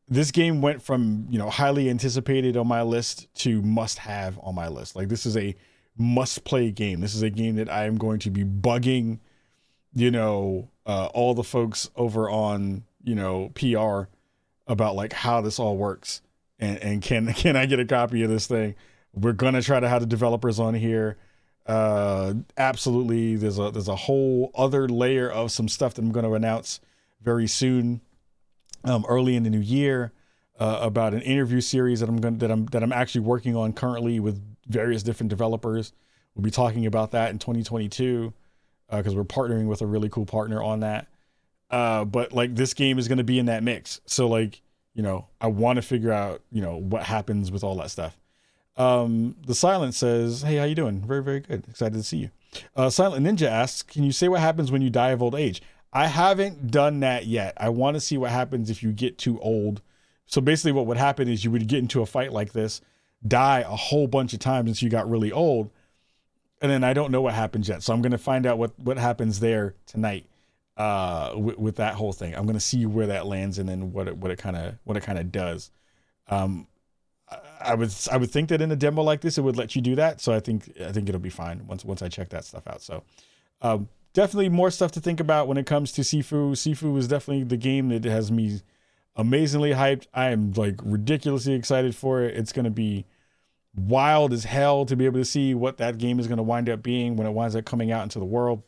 this 0.07 0.31
game 0.31 0.61
went 0.61 0.81
from 0.81 1.25
you 1.29 1.39
know 1.39 1.49
highly 1.49 1.89
anticipated 1.89 2.57
on 2.57 2.67
my 2.67 2.81
list 2.81 3.33
to 3.35 3.61
must 3.61 3.99
have 3.99 4.39
on 4.41 4.55
my 4.55 4.67
list. 4.67 4.95
Like 4.95 5.09
this 5.09 5.25
is 5.25 5.35
a 5.35 5.55
must 5.97 6.43
play 6.43 6.71
game. 6.71 7.01
This 7.01 7.15
is 7.15 7.21
a 7.21 7.29
game 7.29 7.55
that 7.55 7.71
i 7.71 7.85
am 7.85 7.97
going 7.97 8.19
to 8.19 8.29
be 8.29 8.43
bugging 8.43 9.19
you 9.93 10.11
know 10.11 10.69
uh, 10.85 11.07
all 11.13 11.33
the 11.33 11.43
folks 11.43 11.89
over 11.95 12.29
on 12.29 12.83
you 13.03 13.15
know 13.15 13.49
pr 13.55 14.09
about 14.67 14.95
like 14.95 15.13
how 15.13 15.41
this 15.41 15.59
all 15.59 15.77
works. 15.77 16.21
And 16.59 16.77
and 16.79 17.01
can 17.01 17.33
can 17.33 17.55
i 17.55 17.65
get 17.65 17.79
a 17.79 17.85
copy 17.85 18.23
of 18.23 18.29
this 18.29 18.47
thing? 18.47 18.75
We're 19.13 19.33
gonna 19.33 19.61
try 19.61 19.79
to 19.79 19.89
have 19.89 20.01
the 20.01 20.07
developers 20.07 20.59
on 20.59 20.75
here. 20.75 21.17
Uh 21.65 22.35
absolutely. 22.57 23.37
There's 23.37 23.57
a 23.57 23.71
there's 23.71 23.87
a 23.87 23.95
whole 23.95 24.51
other 24.53 24.87
layer 24.87 25.31
of 25.31 25.51
some 25.51 25.67
stuff 25.67 25.95
that 25.95 26.03
i'm 26.03 26.11
going 26.11 26.25
to 26.25 26.33
announce 26.33 26.79
very 27.23 27.47
soon 27.47 28.01
um, 28.85 29.05
early 29.07 29.35
in 29.35 29.43
the 29.43 29.49
new 29.49 29.59
year 29.59 30.13
uh, 30.59 30.79
about 30.81 31.13
an 31.13 31.21
interview 31.21 31.61
series 31.61 31.99
that 31.99 32.09
I'm 32.09 32.21
going 32.21 32.37
that 32.37 32.51
I'm 32.51 32.65
that 32.67 32.83
I'm 32.83 32.93
actually 32.93 33.21
working 33.21 33.55
on 33.55 33.73
currently 33.73 34.19
with 34.19 34.41
various 34.67 35.03
different 35.03 35.29
developers. 35.29 35.91
We'll 36.33 36.43
be 36.43 36.51
talking 36.51 36.85
about 36.85 37.11
that 37.11 37.31
in 37.31 37.39
2022 37.39 38.33
because 38.89 39.13
uh, 39.13 39.17
we're 39.17 39.23
partnering 39.23 39.67
with 39.67 39.81
a 39.81 39.85
really 39.85 40.09
cool 40.09 40.25
partner 40.25 40.61
on 40.61 40.81
that. 40.81 41.07
Uh, 41.71 42.05
but 42.05 42.33
like 42.33 42.55
this 42.55 42.73
game 42.73 42.99
is 42.99 43.07
going 43.07 43.17
to 43.17 43.23
be 43.23 43.39
in 43.39 43.47
that 43.47 43.63
mix, 43.63 43.99
so 44.05 44.27
like 44.27 44.61
you 44.93 45.01
know 45.01 45.27
I 45.41 45.47
want 45.47 45.77
to 45.77 45.81
figure 45.81 46.11
out 46.11 46.41
you 46.51 46.61
know 46.61 46.77
what 46.77 47.03
happens 47.03 47.51
with 47.51 47.63
all 47.63 47.75
that 47.77 47.91
stuff. 47.91 48.17
Um, 48.77 49.35
the 49.45 49.55
Silent 49.55 49.95
says, 49.95 50.43
"Hey, 50.43 50.57
how 50.57 50.65
you 50.65 50.75
doing? 50.75 51.01
Very 51.01 51.23
very 51.23 51.39
good. 51.39 51.67
Excited 51.67 51.95
to 51.95 52.03
see 52.03 52.17
you." 52.17 52.29
Uh, 52.75 52.89
Silent 52.89 53.25
Ninja 53.25 53.47
asks, 53.47 53.81
"Can 53.81 54.03
you 54.03 54.11
say 54.11 54.27
what 54.27 54.41
happens 54.41 54.71
when 54.71 54.81
you 54.81 54.89
die 54.89 55.09
of 55.09 55.23
old 55.23 55.35
age?" 55.35 55.61
I 55.95 56.07
haven't 56.07 56.71
done 56.71 56.99
that 56.99 57.25
yet. 57.25 57.53
I 57.55 57.69
want 57.69 57.95
to 57.95 58.01
see 58.01 58.17
what 58.17 58.29
happens 58.29 58.69
if 58.69 58.83
you 58.83 58.91
get 58.91 59.17
too 59.17 59.39
old. 59.39 59.81
So 60.25 60.41
basically, 60.41 60.73
what 60.73 60.87
would 60.87 60.97
happen 60.97 61.29
is 61.29 61.45
you 61.45 61.51
would 61.51 61.67
get 61.67 61.79
into 61.79 62.01
a 62.01 62.05
fight 62.05 62.33
like 62.33 62.51
this, 62.51 62.81
die 63.25 63.61
a 63.61 63.75
whole 63.75 64.05
bunch 64.05 64.33
of 64.33 64.39
times 64.39 64.69
until 64.69 64.85
you 64.85 64.91
got 64.91 65.09
really 65.09 65.31
old, 65.31 65.71
and 66.61 66.69
then 66.69 66.83
I 66.83 66.91
don't 66.91 67.11
know 67.11 67.21
what 67.21 67.33
happens 67.33 67.69
yet. 67.69 67.81
So 67.81 67.93
I'm 67.93 68.01
gonna 68.01 68.17
find 68.17 68.45
out 68.45 68.57
what 68.57 68.77
what 68.77 68.97
happens 68.97 69.39
there 69.39 69.75
tonight 69.85 70.25
uh, 70.75 71.33
with, 71.37 71.57
with 71.57 71.75
that 71.77 71.95
whole 71.95 72.11
thing. 72.11 72.35
I'm 72.35 72.45
gonna 72.45 72.59
see 72.59 72.85
where 72.85 73.07
that 73.07 73.25
lands 73.25 73.57
and 73.57 73.69
then 73.69 73.93
what 73.93 74.09
it 74.09 74.17
what 74.17 74.31
it 74.31 74.37
kind 74.37 74.57
of 74.57 74.75
what 74.83 74.97
it 74.97 75.03
kind 75.03 75.17
of 75.17 75.31
does. 75.31 75.71
Um, 76.27 76.67
I 77.61 77.73
would 77.73 77.93
I 78.11 78.17
would 78.17 78.31
think 78.31 78.49
that 78.49 78.59
in 78.59 78.69
a 78.69 78.75
demo 78.75 79.01
like 79.01 79.21
this 79.21 79.37
it 79.37 79.41
would 79.41 79.55
let 79.55 79.77
you 79.77 79.81
do 79.81 79.95
that. 79.95 80.19
So 80.19 80.33
I 80.33 80.41
think 80.41 80.69
I 80.81 80.91
think 80.91 81.07
it'll 81.07 81.21
be 81.21 81.29
fine 81.29 81.65
once 81.67 81.85
once 81.85 82.01
I 82.01 82.09
check 82.09 82.27
that 82.29 82.43
stuff 82.43 82.67
out. 82.67 82.81
So 82.81 83.03
um, 83.61 83.87
definitely 84.15 84.49
more 84.49 84.71
stuff 84.71 84.91
to 84.93 85.01
think 85.01 85.19
about 85.19 85.47
when 85.47 85.57
it 85.57 85.67
comes 85.67 85.91
to 85.91 86.01
Sifu. 86.01 86.53
Sifu 86.53 86.97
is 86.97 87.07
definitely 87.07 87.43
the 87.43 87.57
game 87.57 87.89
that 87.89 88.05
has 88.05 88.31
me 88.31 88.61
amazingly 89.15 89.71
hyped. 89.71 90.07
I 90.13 90.31
am 90.31 90.53
like 90.53 90.79
ridiculously 90.83 91.53
excited 91.53 91.95
for 91.95 92.23
it. 92.23 92.35
It's 92.35 92.53
going 92.53 92.65
to 92.65 92.71
be 92.71 93.05
wild 93.75 94.31
as 94.31 94.45
hell 94.45 94.85
to 94.85 94.95
be 94.95 95.05
able 95.05 95.19
to 95.19 95.25
see 95.25 95.53
what 95.53 95.77
that 95.77 95.97
game 95.97 96.17
is 96.19 96.27
going 96.27 96.37
to 96.37 96.43
wind 96.43 96.69
up 96.69 96.81
being 96.81 97.17
when 97.17 97.27
it 97.27 97.31
winds 97.31 97.55
up 97.55 97.65
coming 97.65 97.91
out 97.91 98.03
into 98.03 98.17
the 98.17 98.25
world. 98.25 98.63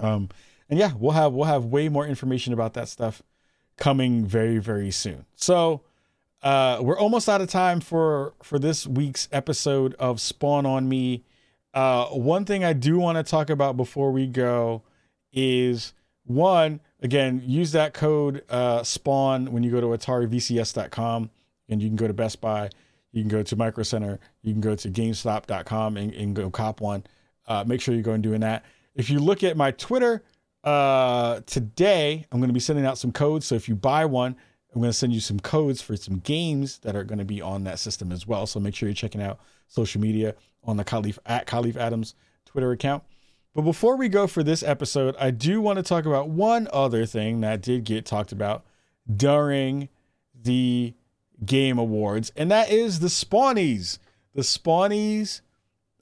Um, 0.00 0.28
and 0.68 0.78
yeah, 0.78 0.92
we'll 0.98 1.12
have 1.12 1.32
we'll 1.32 1.46
have 1.46 1.66
way 1.66 1.88
more 1.88 2.06
information 2.06 2.52
about 2.52 2.74
that 2.74 2.88
stuff 2.88 3.22
coming 3.76 4.26
very 4.26 4.58
very 4.58 4.90
soon. 4.90 5.26
So 5.36 5.82
uh, 6.42 6.78
we're 6.80 6.98
almost 6.98 7.28
out 7.28 7.40
of 7.40 7.48
time 7.48 7.80
for 7.80 8.34
for 8.42 8.58
this 8.58 8.84
week's 8.84 9.28
episode 9.30 9.94
of 9.94 10.20
Spawn 10.20 10.66
on 10.66 10.88
Me. 10.88 11.22
Uh, 11.74 12.06
one 12.06 12.44
thing 12.44 12.64
I 12.64 12.72
do 12.72 12.98
want 12.98 13.16
to 13.16 13.22
talk 13.22 13.50
about 13.50 13.76
before 13.76 14.12
we 14.12 14.26
go 14.26 14.82
is 15.32 15.94
one, 16.24 16.80
again, 17.00 17.42
use 17.44 17.72
that 17.72 17.94
code 17.94 18.44
uh, 18.50 18.82
SPAWN 18.82 19.52
when 19.52 19.62
you 19.62 19.70
go 19.70 19.80
to 19.80 19.86
AtariVCS.com 19.88 21.30
and 21.68 21.82
you 21.82 21.88
can 21.88 21.96
go 21.96 22.06
to 22.06 22.12
Best 22.12 22.40
Buy, 22.40 22.70
you 23.12 23.22
can 23.22 23.28
go 23.28 23.42
to 23.42 23.56
Micro 23.56 23.82
Center, 23.82 24.20
you 24.42 24.52
can 24.52 24.60
go 24.60 24.74
to 24.76 24.90
GameStop.com 24.90 25.96
and, 25.96 26.12
and 26.14 26.36
go 26.36 26.50
cop 26.50 26.80
one. 26.80 27.04
Uh, 27.46 27.64
make 27.66 27.80
sure 27.80 27.94
you 27.94 28.02
go 28.02 28.12
and 28.12 28.22
doing 28.22 28.40
that. 28.40 28.64
If 28.94 29.10
you 29.10 29.18
look 29.18 29.42
at 29.42 29.56
my 29.56 29.70
Twitter 29.72 30.22
uh, 30.64 31.40
today, 31.46 32.26
I'm 32.30 32.38
going 32.38 32.50
to 32.50 32.54
be 32.54 32.60
sending 32.60 32.86
out 32.86 32.98
some 32.98 33.10
codes. 33.10 33.46
So 33.46 33.54
if 33.54 33.68
you 33.68 33.74
buy 33.74 34.04
one, 34.04 34.36
I'm 34.74 34.80
going 34.80 34.90
to 34.90 34.96
send 34.96 35.12
you 35.12 35.20
some 35.20 35.40
codes 35.40 35.82
for 35.82 35.96
some 35.96 36.18
games 36.18 36.78
that 36.80 36.94
are 36.94 37.04
going 37.04 37.18
to 37.18 37.24
be 37.24 37.40
on 37.40 37.64
that 37.64 37.78
system 37.78 38.12
as 38.12 38.26
well. 38.26 38.46
So 38.46 38.60
make 38.60 38.74
sure 38.74 38.88
you're 38.88 38.94
checking 38.94 39.22
out 39.22 39.40
social 39.66 40.00
media 40.00 40.34
on 40.64 40.76
the 40.76 40.84
Kahlief 40.84 41.18
at 41.26 41.46
Kahlief 41.46 41.76
Adams 41.76 42.14
Twitter 42.44 42.72
account. 42.72 43.02
But 43.54 43.62
before 43.62 43.96
we 43.96 44.08
go 44.08 44.26
for 44.26 44.42
this 44.42 44.62
episode, 44.62 45.14
I 45.18 45.30
do 45.30 45.60
want 45.60 45.76
to 45.76 45.82
talk 45.82 46.06
about 46.06 46.30
one 46.30 46.68
other 46.72 47.04
thing 47.04 47.40
that 47.42 47.60
did 47.60 47.84
get 47.84 48.06
talked 48.06 48.32
about 48.32 48.64
during 49.14 49.88
the 50.34 50.94
Game 51.44 51.78
Awards, 51.78 52.32
and 52.36 52.50
that 52.50 52.70
is 52.70 53.00
the 53.00 53.08
Spawnies. 53.08 53.98
The 54.34 54.42
Spawnies 54.42 55.40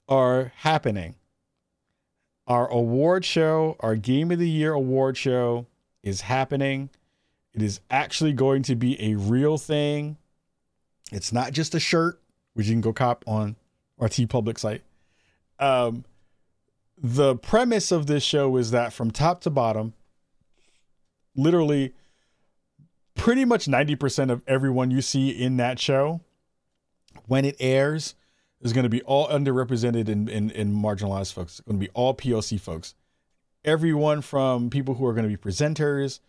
are 0.07 0.53
happening. 0.57 1.15
Our 2.47 2.67
award 2.67 3.25
show, 3.25 3.75
our 3.79 3.95
Game 3.95 4.31
of 4.31 4.39
the 4.39 4.49
Year 4.49 4.73
award 4.73 5.17
show 5.17 5.67
is 6.03 6.21
happening. 6.21 6.89
It 7.53 7.61
is 7.61 7.81
actually 7.89 8.33
going 8.33 8.63
to 8.63 8.75
be 8.75 9.01
a 9.01 9.15
real 9.15 9.57
thing. 9.57 10.17
It's 11.11 11.33
not 11.33 11.51
just 11.51 11.75
a 11.75 11.79
shirt, 11.79 12.21
which 12.53 12.67
you 12.67 12.73
can 12.73 12.81
go 12.81 12.93
cop 12.93 13.25
on 13.27 13.55
our 14.01 14.09
Public 14.27 14.57
site. 14.59 14.81
Um, 15.59 16.03
the 16.97 17.35
premise 17.35 17.91
of 17.91 18.07
this 18.07 18.23
show 18.23 18.57
is 18.57 18.71
that 18.71 18.93
from 18.93 19.11
top 19.11 19.41
to 19.41 19.49
bottom, 19.49 19.93
literally 21.35 21.93
pretty 23.15 23.45
much 23.45 23.67
90% 23.67 24.31
of 24.31 24.41
everyone 24.47 24.91
you 24.91 25.01
see 25.01 25.29
in 25.29 25.57
that 25.57 25.79
show 25.79 26.21
when 27.27 27.45
it 27.45 27.55
airs 27.59 28.15
is 28.61 28.73
going 28.73 28.83
to 28.83 28.89
be 28.89 29.01
all 29.03 29.27
underrepresented 29.27 30.07
and 30.09 30.75
marginalized 30.75 31.33
folks. 31.33 31.59
It's 31.59 31.67
going 31.67 31.79
to 31.79 31.85
be 31.85 31.91
all 31.93 32.15
POC 32.15 32.59
folks. 32.59 32.95
Everyone 33.63 34.21
from 34.21 34.69
people 34.69 34.95
who 34.95 35.05
are 35.05 35.13
going 35.13 35.29
to 35.29 35.35
be 35.35 35.37
presenters, 35.37 36.19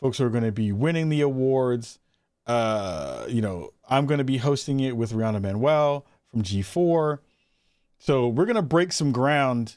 folks 0.00 0.18
who 0.18 0.24
are 0.24 0.30
going 0.30 0.44
to 0.44 0.52
be 0.52 0.72
winning 0.72 1.08
the 1.08 1.20
awards. 1.20 1.98
Uh, 2.46 3.26
you 3.28 3.42
know, 3.42 3.70
I'm 3.88 4.06
going 4.06 4.18
to 4.18 4.24
be 4.24 4.38
hosting 4.38 4.80
it 4.80 4.96
with 4.96 5.12
Rihanna 5.12 5.42
Manuel 5.42 6.06
from 6.30 6.42
G4. 6.42 7.18
So 7.98 8.28
we're 8.28 8.46
going 8.46 8.56
to 8.56 8.62
break 8.62 8.92
some 8.92 9.12
ground 9.12 9.76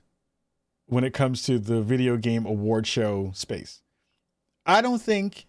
when 0.86 1.04
it 1.04 1.14
comes 1.14 1.43
to 1.43 1.58
the 1.58 1.82
video 1.82 2.18
game 2.18 2.45
award 2.45 2.86
show 2.86 3.32
space. 3.34 3.82
I 4.66 4.82
don't 4.82 5.02
think, 5.02 5.47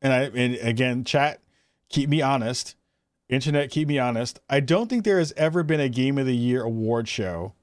and 0.00 0.12
I 0.12 0.22
and 0.24 0.54
again, 0.56 1.04
chat, 1.04 1.40
keep 1.88 2.08
me 2.08 2.22
honest. 2.22 2.76
Internet, 3.28 3.70
keep 3.70 3.88
me 3.88 3.98
honest. 3.98 4.38
I 4.48 4.60
don't 4.60 4.88
think 4.88 5.04
there 5.04 5.18
has 5.18 5.32
ever 5.36 5.64
been 5.64 5.80
a 5.80 5.88
Game 5.88 6.16
of 6.16 6.26
the 6.26 6.36
Year 6.36 6.62
award 6.62 7.08
show 7.08 7.54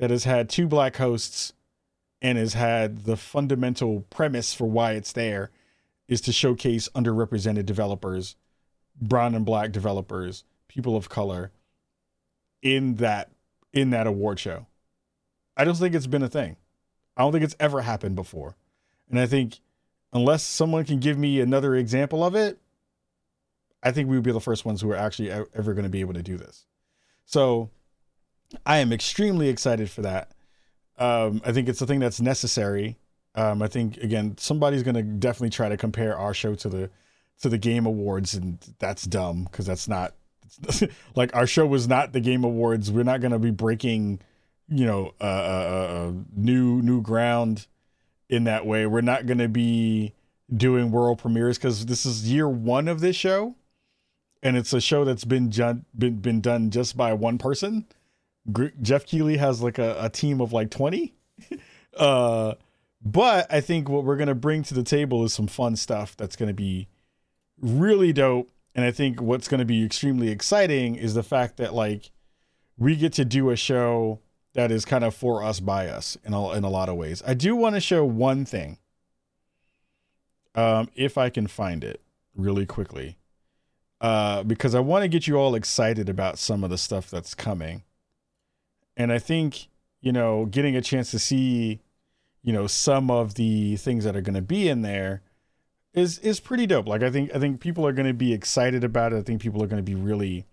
that 0.00 0.10
has 0.10 0.24
had 0.24 0.48
two 0.48 0.66
black 0.66 0.96
hosts 0.96 1.52
and 2.20 2.36
has 2.36 2.54
had 2.54 3.04
the 3.04 3.16
fundamental 3.16 4.00
premise 4.10 4.52
for 4.52 4.66
why 4.66 4.92
it's 4.92 5.12
there 5.12 5.50
is 6.08 6.20
to 6.22 6.32
showcase 6.32 6.88
underrepresented 6.94 7.66
developers, 7.66 8.34
brown 9.00 9.34
and 9.34 9.44
black 9.44 9.70
developers, 9.70 10.42
people 10.66 10.96
of 10.96 11.08
color 11.08 11.52
in 12.62 12.96
that 12.96 13.30
in 13.72 13.90
that 13.90 14.06
award 14.06 14.38
show. 14.38 14.66
I 15.56 15.64
don't 15.64 15.74
think 15.74 15.94
it's 15.94 16.06
been 16.06 16.22
a 16.22 16.28
thing. 16.28 16.56
I 17.16 17.22
don't 17.22 17.32
think 17.32 17.44
it's 17.44 17.56
ever 17.58 17.80
happened 17.80 18.16
before. 18.16 18.56
And 19.10 19.18
I 19.18 19.26
think 19.26 19.60
unless 20.12 20.42
someone 20.42 20.84
can 20.84 21.00
give 21.00 21.18
me 21.18 21.40
another 21.40 21.74
example 21.74 22.24
of 22.24 22.34
it, 22.34 22.58
I 23.82 23.90
think 23.90 24.08
we 24.08 24.16
would 24.16 24.24
be 24.24 24.32
the 24.32 24.40
first 24.40 24.64
ones 24.64 24.80
who 24.80 24.90
are 24.90 24.96
actually 24.96 25.30
ever 25.30 25.74
going 25.74 25.84
to 25.84 25.90
be 25.90 26.00
able 26.00 26.14
to 26.14 26.22
do 26.22 26.36
this. 26.36 26.66
So 27.24 27.70
I 28.64 28.78
am 28.78 28.92
extremely 28.92 29.48
excited 29.48 29.90
for 29.90 30.02
that. 30.02 30.32
Um, 30.96 31.42
I 31.44 31.52
think 31.52 31.68
it's 31.68 31.80
a 31.80 31.86
thing 31.86 32.00
that's 32.00 32.20
necessary. 32.20 32.98
Um, 33.34 33.62
I 33.62 33.68
think 33.68 33.98
again, 33.98 34.36
somebody's 34.38 34.82
going 34.82 34.96
to 34.96 35.02
definitely 35.02 35.50
try 35.50 35.68
to 35.68 35.76
compare 35.76 36.16
our 36.16 36.34
show 36.34 36.54
to 36.56 36.68
the 36.68 36.90
to 37.40 37.48
the 37.48 37.58
Game 37.58 37.86
Awards, 37.86 38.34
and 38.34 38.58
that's 38.80 39.04
dumb 39.04 39.44
because 39.44 39.64
that's 39.64 39.86
not 39.86 40.14
like 41.14 41.34
our 41.34 41.46
show 41.46 41.66
was 41.66 41.88
not 41.88 42.12
the 42.12 42.20
Game 42.20 42.44
Awards. 42.44 42.90
We're 42.90 43.04
not 43.04 43.20
going 43.20 43.32
to 43.32 43.38
be 43.38 43.50
breaking, 43.50 44.20
you 44.68 44.86
know, 44.86 45.14
uh, 45.20 45.24
uh, 45.24 45.26
uh, 46.08 46.12
new 46.34 46.82
new 46.82 47.02
ground 47.02 47.66
in 48.28 48.44
that 48.44 48.66
way. 48.66 48.86
We're 48.86 49.00
not 49.00 49.26
going 49.26 49.38
to 49.38 49.48
be 49.48 50.14
doing 50.54 50.90
world 50.90 51.18
premieres 51.18 51.58
because 51.58 51.86
this 51.86 52.06
is 52.06 52.30
year 52.30 52.48
one 52.48 52.88
of 52.88 53.00
this 53.00 53.16
show, 53.16 53.54
and 54.42 54.56
it's 54.56 54.72
a 54.72 54.80
show 54.80 55.04
that's 55.04 55.24
been 55.24 55.50
ju- 55.50 55.82
been 55.96 56.16
been 56.20 56.40
done 56.40 56.70
just 56.70 56.96
by 56.96 57.12
one 57.12 57.38
person. 57.38 57.86
Geoff 58.80 59.04
Keighley 59.04 59.36
has 59.36 59.62
like 59.62 59.78
a, 59.78 59.96
a 60.00 60.08
team 60.08 60.40
of 60.40 60.52
like 60.52 60.70
twenty. 60.70 61.14
uh, 61.96 62.54
but 63.04 63.46
I 63.52 63.60
think 63.60 63.88
what 63.88 64.04
we're 64.04 64.16
gonna 64.16 64.34
bring 64.34 64.62
to 64.64 64.74
the 64.74 64.82
table 64.82 65.24
is 65.24 65.34
some 65.34 65.46
fun 65.46 65.76
stuff 65.76 66.16
that's 66.16 66.36
gonna 66.36 66.54
be 66.54 66.88
really 67.60 68.12
dope. 68.12 68.50
And 68.78 68.84
I 68.84 68.92
think 68.92 69.20
what's 69.20 69.48
gonna 69.48 69.64
be 69.64 69.84
extremely 69.84 70.28
exciting 70.28 70.94
is 70.94 71.14
the 71.14 71.24
fact 71.24 71.56
that 71.56 71.74
like 71.74 72.12
we 72.76 72.94
get 72.94 73.12
to 73.14 73.24
do 73.24 73.50
a 73.50 73.56
show 73.56 74.20
that 74.54 74.70
is 74.70 74.84
kind 74.84 75.02
of 75.02 75.16
for 75.16 75.42
us 75.42 75.58
by 75.58 75.88
us 75.88 76.16
in 76.24 76.32
a, 76.32 76.52
in 76.52 76.62
a 76.62 76.70
lot 76.70 76.88
of 76.88 76.94
ways. 76.94 77.20
I 77.26 77.34
do 77.34 77.56
want 77.56 77.74
to 77.74 77.80
show 77.80 78.04
one 78.04 78.44
thing. 78.44 78.78
Um, 80.54 80.90
if 80.94 81.18
I 81.18 81.28
can 81.28 81.48
find 81.48 81.82
it 81.82 82.00
really 82.36 82.66
quickly. 82.66 83.18
Uh, 84.00 84.44
because 84.44 84.76
I 84.76 84.80
want 84.80 85.02
to 85.02 85.08
get 85.08 85.26
you 85.26 85.34
all 85.34 85.56
excited 85.56 86.08
about 86.08 86.38
some 86.38 86.62
of 86.62 86.70
the 86.70 86.78
stuff 86.78 87.10
that's 87.10 87.34
coming. 87.34 87.82
And 88.96 89.12
I 89.12 89.18
think, 89.18 89.66
you 90.00 90.12
know, 90.12 90.46
getting 90.46 90.76
a 90.76 90.82
chance 90.82 91.10
to 91.10 91.18
see, 91.18 91.80
you 92.44 92.52
know, 92.52 92.68
some 92.68 93.10
of 93.10 93.34
the 93.34 93.74
things 93.74 94.04
that 94.04 94.14
are 94.14 94.20
going 94.20 94.36
to 94.36 94.40
be 94.40 94.68
in 94.68 94.82
there 94.82 95.22
is 95.98 96.18
is 96.20 96.40
pretty 96.40 96.66
dope. 96.66 96.88
Like 96.88 97.02
I 97.02 97.10
think 97.10 97.34
I 97.34 97.38
think 97.38 97.60
people 97.60 97.86
are 97.86 97.92
going 97.92 98.08
to 98.08 98.14
be 98.14 98.32
excited 98.32 98.84
about 98.84 99.12
it. 99.12 99.16
I 99.16 99.22
think 99.22 99.42
people 99.42 99.62
are 99.62 99.66
going 99.66 99.84
to 99.84 99.90
be 99.90 99.94
really 99.94 100.46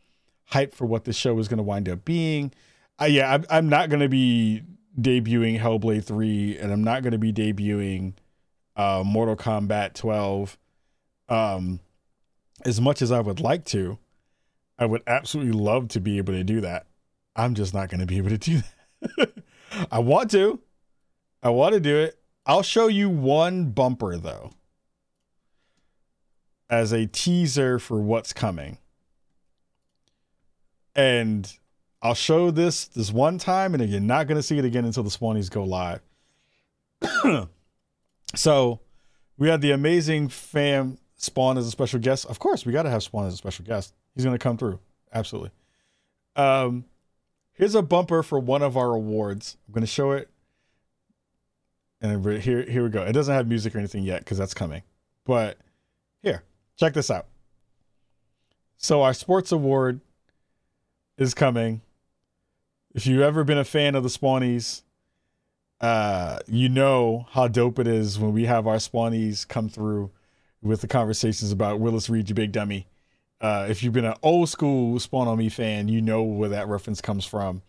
hyped 0.52 0.74
for 0.74 0.86
what 0.86 1.06
the 1.06 1.14
show 1.14 1.38
is 1.40 1.48
going 1.48 1.58
to 1.58 1.64
wind 1.64 1.90
up 1.90 2.06
being. 2.06 2.52
Uh, 3.00 3.06
yeah, 3.06 3.34
I'm, 3.34 3.46
I'm 3.50 3.70
not 3.70 3.90
going 3.90 4.00
to 4.02 4.10
be 4.10 4.64
debuting 5.00 5.60
Hellblade 5.60 6.04
3 6.04 6.58
and 6.58 6.72
I'm 6.72 6.84
not 6.84 7.04
going 7.04 7.12
to 7.12 7.18
be 7.18 7.34
debuting 7.34 8.14
uh, 8.76 9.04
Mortal 9.06 9.36
Kombat 9.36 9.94
12 9.94 10.58
um, 11.28 11.80
as 12.64 12.80
much 12.80 13.02
as 13.02 13.12
I 13.12 13.20
would 13.20 13.40
like 13.40 13.66
to. 13.66 13.98
I 14.78 14.86
would 14.86 15.04
absolutely 15.08 15.54
love 15.54 15.88
to 15.90 16.00
be 16.00 16.18
able 16.18 16.34
to 16.34 16.44
do 16.44 16.62
that. 16.62 16.86
I'm 17.36 17.56
just 17.56 17.74
not 17.74 17.90
going 17.90 18.00
to 18.00 18.06
be 18.06 18.18
able 18.18 18.30
to 18.30 18.38
do 18.38 18.62
that. 19.02 19.34
I 19.92 20.00
want 20.00 20.32
to. 20.32 20.60
I 21.44 21.50
want 21.50 21.74
to 21.74 21.80
do 21.80 21.98
it. 21.98 22.20
I'll 22.46 22.64
show 22.64 22.88
you 22.88 23.10
one 23.10 23.72
bumper 23.72 24.18
though 24.18 24.52
as 26.70 26.92
a 26.92 27.06
teaser 27.06 27.80
for 27.80 28.02
what's 28.02 28.34
coming. 28.34 28.78
And 30.96 31.52
I'll 32.02 32.14
show 32.14 32.52
this 32.52 32.86
this 32.86 33.12
one 33.12 33.38
time, 33.38 33.74
and 33.74 33.90
you're 33.90 34.00
not 34.00 34.28
going 34.28 34.38
to 34.38 34.44
see 34.44 34.58
it 34.58 34.66
again 34.66 34.86
until 34.86 35.04
the 35.04 35.10
Spawnies 35.10 35.50
go 35.50 35.64
live. 35.64 36.02
so 38.36 38.80
we 39.38 39.50
had 39.50 39.62
the 39.62 39.72
amazing 39.72 40.30
fam 40.30 40.98
Spawn 41.18 41.58
as 41.58 41.68
a 41.68 41.72
special 41.72 42.00
guest. 42.00 42.26
Of 42.28 42.40
course, 42.40 42.66
we 42.66 42.74
got 42.74 42.84
to 42.84 42.90
have 42.90 43.04
Spawn 43.04 43.26
as 43.26 43.34
a 43.34 43.38
special 43.38 43.66
guest. 43.66 43.94
He's 44.14 44.24
going 44.24 44.38
to 44.38 44.44
come 44.44 44.58
through. 44.58 44.80
Absolutely. 45.14 45.52
Um, 46.36 46.86
here's 47.54 47.76
a 47.76 47.82
bumper 47.82 48.22
for 48.22 48.40
one 48.40 48.62
of 48.62 48.78
our 48.78 48.92
awards. 48.92 49.58
I'm 49.68 49.74
going 49.74 49.82
to 49.82 49.88
show 49.88 50.12
it. 50.12 50.30
And 52.02 52.42
here, 52.42 52.64
here 52.64 52.84
we 52.84 52.90
go. 52.90 53.04
It 53.04 53.14
doesn't 53.14 53.34
have 53.34 53.48
music 53.48 53.74
or 53.74 53.80
anything 53.80 54.04
yet 54.04 54.20
because 54.20 54.38
that's 54.38 54.54
coming. 54.54 54.84
But 55.26 55.58
here, 56.22 56.44
check 56.78 56.94
this 56.94 57.12
out. 57.12 57.28
So 58.78 59.02
our 59.02 59.14
sports 59.14 59.52
award 59.52 60.02
is 61.18 61.34
coming. 61.34 61.82
If 62.94 63.08
you've 63.08 63.22
ever 63.22 63.44
been 63.44 63.58
a 63.58 63.66
fan 63.66 63.96
of 63.96 64.04
the 64.04 64.10
Spawnies, 64.10 64.84
uh, 65.82 66.40
you 66.48 66.70
know 66.70 67.28
how 67.32 67.48
dope 67.48 67.80
it 67.80 67.88
is 67.88 68.20
when 68.20 68.34
we 68.34 68.46
have 68.46 68.68
our 68.68 68.78
Spawnies 68.78 69.48
come 69.48 69.70
through 69.70 70.12
with 70.62 70.82
the 70.82 70.88
conversations 70.88 71.52
about 71.52 71.80
Willis 71.80 72.10
Reed, 72.10 72.30
you 72.30 72.36
big 72.36 72.52
dummy. 72.52 72.88
Uh, 73.42 73.68
if 73.70 73.84
you've 73.84 73.94
been 73.94 74.06
an 74.06 74.16
old 74.24 74.50
school 74.50 75.00
Spawn 75.00 75.28
on 75.28 75.38
Me 75.38 75.50
fan, 75.50 75.88
you 75.88 76.02
know 76.02 76.24
where 76.24 76.50
that 76.50 76.68
reference 76.68 77.02
comes 77.02 77.26
from. 77.26 77.62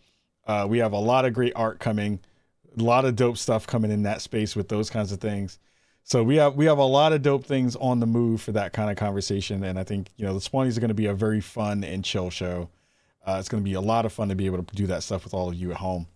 Uh, 0.45 0.65
we 0.67 0.79
have 0.79 0.93
a 0.93 0.99
lot 0.99 1.25
of 1.25 1.33
great 1.33 1.53
art 1.55 1.79
coming, 1.79 2.19
a 2.77 2.81
lot 2.81 3.05
of 3.05 3.15
dope 3.15 3.37
stuff 3.37 3.67
coming 3.67 3.91
in 3.91 4.03
that 4.03 4.21
space 4.21 4.55
with 4.55 4.69
those 4.69 4.89
kinds 4.89 5.11
of 5.11 5.19
things. 5.19 5.59
So 6.07 6.23
we 6.23 6.37
have 6.37 6.55
we 6.55 6.67
have 6.67 6.77
a 6.77 6.85
lot 6.85 7.11
of 7.11 7.21
dope 7.21 7.43
things 7.43 7.75
on 7.75 7.99
the 7.99 8.05
move 8.05 8.41
for 8.41 8.53
that 8.53 8.71
kind 8.71 8.89
of 8.89 8.95
conversation, 8.95 9.61
and 9.65 9.77
I 9.77 9.83
think 9.83 10.07
you 10.15 10.25
know 10.25 10.33
the 10.33 10.39
Spawnies 10.39 10.77
are 10.77 10.79
going 10.79 10.87
to 10.87 10.93
be 10.93 11.07
a 11.07 11.13
very 11.13 11.41
fun 11.41 11.83
and 11.83 12.01
chill 12.01 12.29
show. 12.29 12.69
Uh, 13.25 13.35
it's 13.41 13.49
going 13.49 13.61
to 13.61 13.69
be 13.69 13.73
a 13.73 13.81
lot 13.81 14.05
of 14.05 14.13
fun 14.13 14.29
to 14.29 14.35
be 14.35 14.45
able 14.45 14.63
to 14.63 14.73
do 14.73 14.87
that 14.87 15.03
stuff 15.03 15.25
with 15.25 15.33
all 15.33 15.49
of 15.49 15.55
you 15.55 15.71
at 15.71 15.77
home. 15.77 16.07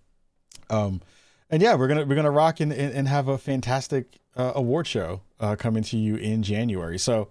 Um, 0.69 1.01
and 1.49 1.61
yeah, 1.61 1.75
we're 1.75 1.89
gonna 1.89 2.05
we're 2.05 2.15
gonna 2.15 2.31
rock 2.31 2.61
and, 2.61 2.71
and 2.71 3.05
have 3.09 3.27
a 3.27 3.37
fantastic 3.37 4.17
uh, 4.37 4.53
award 4.55 4.87
show 4.87 5.23
uh, 5.41 5.57
coming 5.57 5.83
to 5.83 5.97
you 5.97 6.15
in 6.15 6.41
January. 6.41 6.97
So 6.97 7.27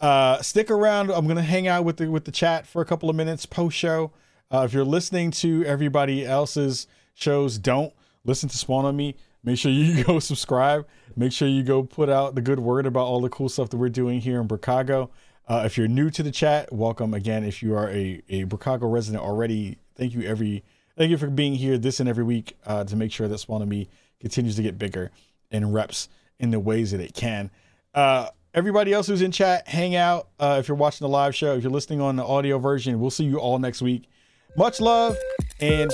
uh, 0.00 0.40
stick 0.42 0.70
around. 0.70 1.10
I'm 1.10 1.26
gonna 1.26 1.42
hang 1.42 1.66
out 1.66 1.84
with 1.84 1.96
the 1.96 2.08
with 2.08 2.24
the 2.24 2.30
chat 2.30 2.68
for 2.68 2.80
a 2.80 2.84
couple 2.84 3.10
of 3.10 3.16
minutes 3.16 3.46
post 3.46 3.76
show. 3.76 4.12
Uh, 4.48 4.62
if 4.64 4.72
you're 4.72 4.84
listening 4.84 5.32
to 5.32 5.64
everybody 5.64 6.24
else's 6.24 6.86
shows, 7.14 7.58
don't 7.58 7.92
listen 8.24 8.48
to 8.48 8.56
Spawn 8.56 8.84
on 8.84 8.96
Me. 8.96 9.16
Make 9.46 9.58
sure 9.58 9.70
you 9.70 10.04
go 10.04 10.18
subscribe. 10.18 10.86
Make 11.16 11.32
sure 11.32 11.48
you 11.48 11.62
go 11.62 11.82
put 11.82 12.10
out 12.10 12.34
the 12.34 12.42
good 12.42 12.58
word 12.58 12.84
about 12.84 13.06
all 13.06 13.22
the 13.22 13.30
cool 13.30 13.48
stuff 13.48 13.70
that 13.70 13.78
we're 13.78 13.88
doing 13.88 14.20
here 14.20 14.38
in 14.42 14.48
Chicago. 14.48 15.10
Uh, 15.48 15.62
if 15.64 15.78
you're 15.78 15.88
new 15.88 16.10
to 16.10 16.22
the 16.22 16.32
chat, 16.32 16.70
welcome 16.72 17.14
again. 17.14 17.44
If 17.44 17.62
you 17.62 17.74
are 17.74 17.88
a 17.88 18.20
a 18.28 18.40
Chicago 18.40 18.88
resident 18.88 19.24
already, 19.24 19.78
thank 19.94 20.12
you 20.12 20.22
every 20.22 20.64
thank 20.98 21.10
you 21.10 21.16
for 21.16 21.30
being 21.30 21.54
here 21.54 21.78
this 21.78 22.00
and 22.00 22.08
every 22.08 22.24
week 22.24 22.56
uh, 22.66 22.84
to 22.84 22.96
make 22.96 23.12
sure 23.12 23.28
that 23.28 23.38
Spawn 23.38 23.62
on 23.62 23.68
Me 23.68 23.88
continues 24.20 24.56
to 24.56 24.62
get 24.62 24.78
bigger 24.78 25.12
and 25.50 25.72
reps 25.72 26.08
in 26.40 26.50
the 26.50 26.60
ways 26.60 26.90
that 26.90 27.00
it 27.00 27.14
can. 27.14 27.50
Uh, 27.94 28.28
everybody 28.52 28.92
else 28.92 29.06
who's 29.06 29.22
in 29.22 29.30
chat, 29.30 29.68
hang 29.68 29.94
out. 29.94 30.28
Uh, 30.40 30.56
if 30.58 30.66
you're 30.66 30.76
watching 30.76 31.04
the 31.04 31.08
live 31.08 31.34
show, 31.34 31.54
if 31.54 31.62
you're 31.62 31.72
listening 31.72 32.00
on 32.00 32.16
the 32.16 32.24
audio 32.24 32.58
version, 32.58 32.98
we'll 32.98 33.10
see 33.10 33.24
you 33.24 33.38
all 33.38 33.60
next 33.60 33.80
week. 33.80 34.08
Much 34.56 34.80
love 34.80 35.16
and 35.60 35.90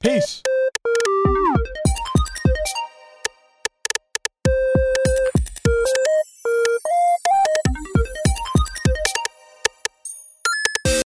peace. 0.00 0.42